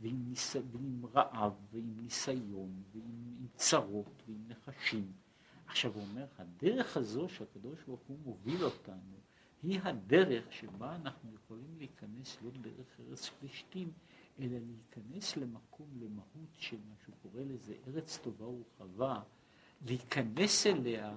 ועם, 0.00 0.28
ניס... 0.28 0.56
ועם 0.56 1.06
רעב, 1.14 1.52
ועם 1.72 1.94
ניסיון, 2.02 2.82
ועם 2.92 3.46
צרות, 3.54 4.22
ועם 4.28 4.48
נחשים. 4.48 5.12
עכשיו 5.66 5.94
הוא 5.94 6.02
אומר, 6.02 6.26
הדרך 6.38 6.96
הזו 6.96 7.28
שהקדוש 7.28 7.78
ברוך 7.86 8.00
הוא 8.06 8.18
מוביל 8.24 8.64
אותנו, 8.64 9.16
היא 9.62 9.80
הדרך 9.82 10.52
שבה 10.52 10.96
אנחנו 10.96 11.30
יכולים 11.34 11.74
להיכנס 11.78 12.38
לא 12.42 12.50
דרך 12.50 13.00
ארץ 13.00 13.28
פלישתים, 13.28 13.92
אלא 14.38 14.58
להיכנס 14.58 15.36
למקום, 15.36 15.86
למהות 16.00 16.54
של 16.56 16.76
מה 16.88 16.94
שהוא 17.04 17.14
קורא 17.22 17.42
לזה 17.44 17.74
ארץ 17.86 18.18
טובה 18.22 18.46
ורחבה, 18.46 19.22
להיכנס 19.86 20.66
אליה 20.66 21.16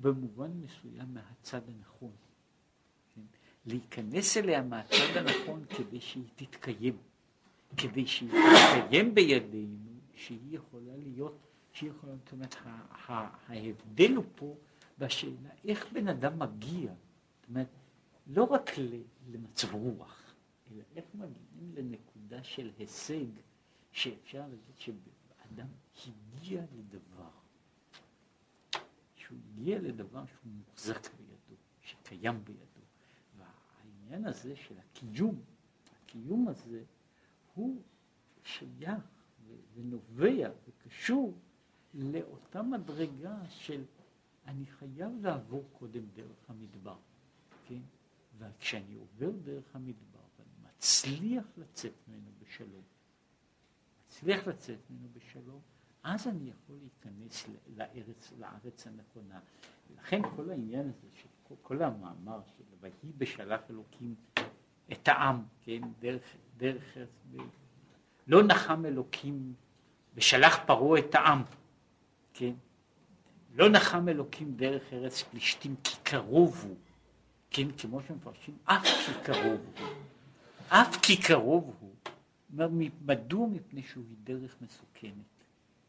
במובן 0.00 0.50
מסוים 0.50 1.14
מהצד 1.14 1.60
הנכון. 1.68 2.12
כן? 3.14 3.20
להיכנס 3.66 4.36
אליה 4.36 4.62
מהצד 4.62 5.16
הנכון 5.16 5.64
כדי 5.64 6.00
שהיא 6.00 6.24
תתקיים. 6.36 6.96
כדי 7.76 8.06
שהיא 8.06 8.30
תתקיים 8.30 9.14
בידינו, 9.14 9.90
שהיא 10.14 10.56
יכולה 10.56 10.96
להיות, 10.96 11.38
שהיא 11.72 11.90
יכולה, 11.90 12.12
זאת 12.16 12.32
אומרת, 12.32 12.54
ההבדל 13.48 14.14
הוא 14.14 14.24
פה 14.34 14.56
בשאלה 14.98 15.50
איך 15.64 15.92
בן 15.92 16.08
אדם 16.08 16.38
מגיע, 16.38 16.92
זאת 17.40 17.48
אומרת, 17.48 17.68
לא 18.26 18.44
רק 18.44 18.70
למצב 19.32 19.74
רוח, 19.74 20.34
אלא 20.72 20.82
איך 20.96 21.04
מגיעים 21.14 21.74
לנקודה 21.74 22.11
של 22.42 22.70
הישג, 22.78 23.26
שאפשר 23.92 24.40
להגיד 24.40 24.78
שאדם 24.78 25.66
הגיע 26.06 26.62
לדבר, 26.76 27.30
שהוא 29.16 29.38
הגיע 29.52 29.78
לדבר 29.80 30.24
שהוא 30.26 30.52
מוחזק 30.52 31.14
בידו, 31.14 31.60
שקיים 31.80 32.44
בידו. 32.44 32.80
והעניין 33.38 34.24
הזה 34.24 34.56
של 34.56 34.74
הקיום, 34.78 35.40
הקיום 36.04 36.48
הזה 36.48 36.84
הוא 37.54 37.82
שייך 38.44 39.02
ונובע 39.74 40.50
וקשור 40.68 41.34
לאותה 41.94 42.62
מדרגה 42.62 43.36
של 43.48 43.84
אני 44.46 44.66
חייב 44.66 45.12
לעבור 45.22 45.64
קודם 45.72 46.02
דרך 46.14 46.50
המדבר, 46.50 46.96
כן? 47.68 47.80
וכשאני 48.38 48.94
עובר 48.94 49.30
דרך 49.44 49.76
המדבר 49.76 50.11
מצליח 50.82 51.44
לצאת 51.56 51.92
ממנו 52.08 52.30
בשלום, 52.42 52.82
מצליח 54.06 54.46
לצאת 54.46 54.78
ממנו 54.90 55.08
בשלום, 55.12 55.60
אז 56.02 56.26
אני 56.26 56.50
יכול 56.50 56.76
להיכנס 56.80 57.48
לארץ, 57.76 58.32
לארץ 58.38 58.86
הנכונה. 58.86 59.40
לכן 59.96 60.22
כל 60.36 60.50
העניין 60.50 60.88
הזה, 60.88 61.08
של 61.14 61.54
כל 61.62 61.82
המאמר 61.82 62.40
של 62.56 62.64
ויהי 62.80 63.12
בשלח 63.18 63.60
אלוקים 63.70 64.14
את 64.92 65.08
העם, 65.08 65.42
כן, 65.60 65.80
דרך, 65.98 66.36
דרך, 66.56 66.96
לא 68.26 68.42
נחם 68.42 68.86
אלוקים 68.86 69.54
ושלח 70.14 70.58
פרעה 70.66 71.00
את 71.00 71.14
העם, 71.14 71.42
כן, 72.34 72.52
לא 73.54 73.68
נחם 73.68 74.08
אלוקים 74.08 74.56
דרך 74.56 74.92
ארץ 74.92 75.22
פלישתים 75.22 75.74
כי 75.84 75.96
קרוב 76.02 76.64
הוא, 76.68 76.76
כן, 77.50 77.72
כמו 77.78 78.00
שמפרשים, 78.02 78.56
אף 78.64 78.86
כי 79.06 79.12
קרוב 79.24 79.60
הוא, 79.78 79.88
אף 80.68 80.96
כי 81.02 81.16
קרוב 81.22 81.76
הוא, 81.80 81.94
מדוע? 83.04 83.46
מפני 83.46 83.82
שהוא 83.82 84.04
דרך 84.24 84.56
מסוכנת, 84.62 85.44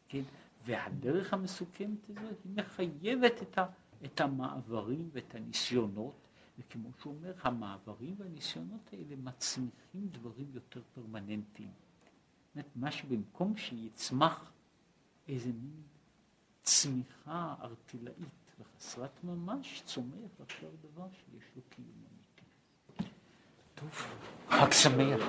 כן, 0.08 0.22
והדרך 0.66 1.32
המסוכנת 1.32 2.10
הזאת 2.10 2.36
היא 2.44 2.52
מחייבת 2.56 3.42
את, 3.42 3.58
ה, 3.58 3.66
את 4.04 4.20
המעברים 4.20 5.10
ואת 5.12 5.34
הניסיונות, 5.34 6.14
וכמו 6.58 6.88
שהוא 7.00 7.14
אומר, 7.14 7.32
המעברים 7.42 8.14
והניסיונות 8.18 8.92
האלה 8.92 9.16
מצמיחים 9.16 10.08
דברים 10.12 10.46
יותר 10.54 10.80
פרמננטיים. 10.94 11.70
מה 12.76 12.90
שבמקום 12.90 13.56
שיצמח 13.56 14.52
איזה 15.28 15.48
מין 15.52 15.82
צמיחה 16.62 17.54
ארטילאית 17.60 18.54
וחסרת 18.60 19.24
ממש, 19.24 19.82
צומח 19.84 20.30
עכשיו 20.40 20.70
דבר 20.82 21.06
שיש 21.12 21.44
לו 21.56 21.62
קיום 21.68 22.13
אמיתי. 23.82 23.96
טוב, 24.50 24.60
חג 24.60 24.72
שמח. 24.72 25.20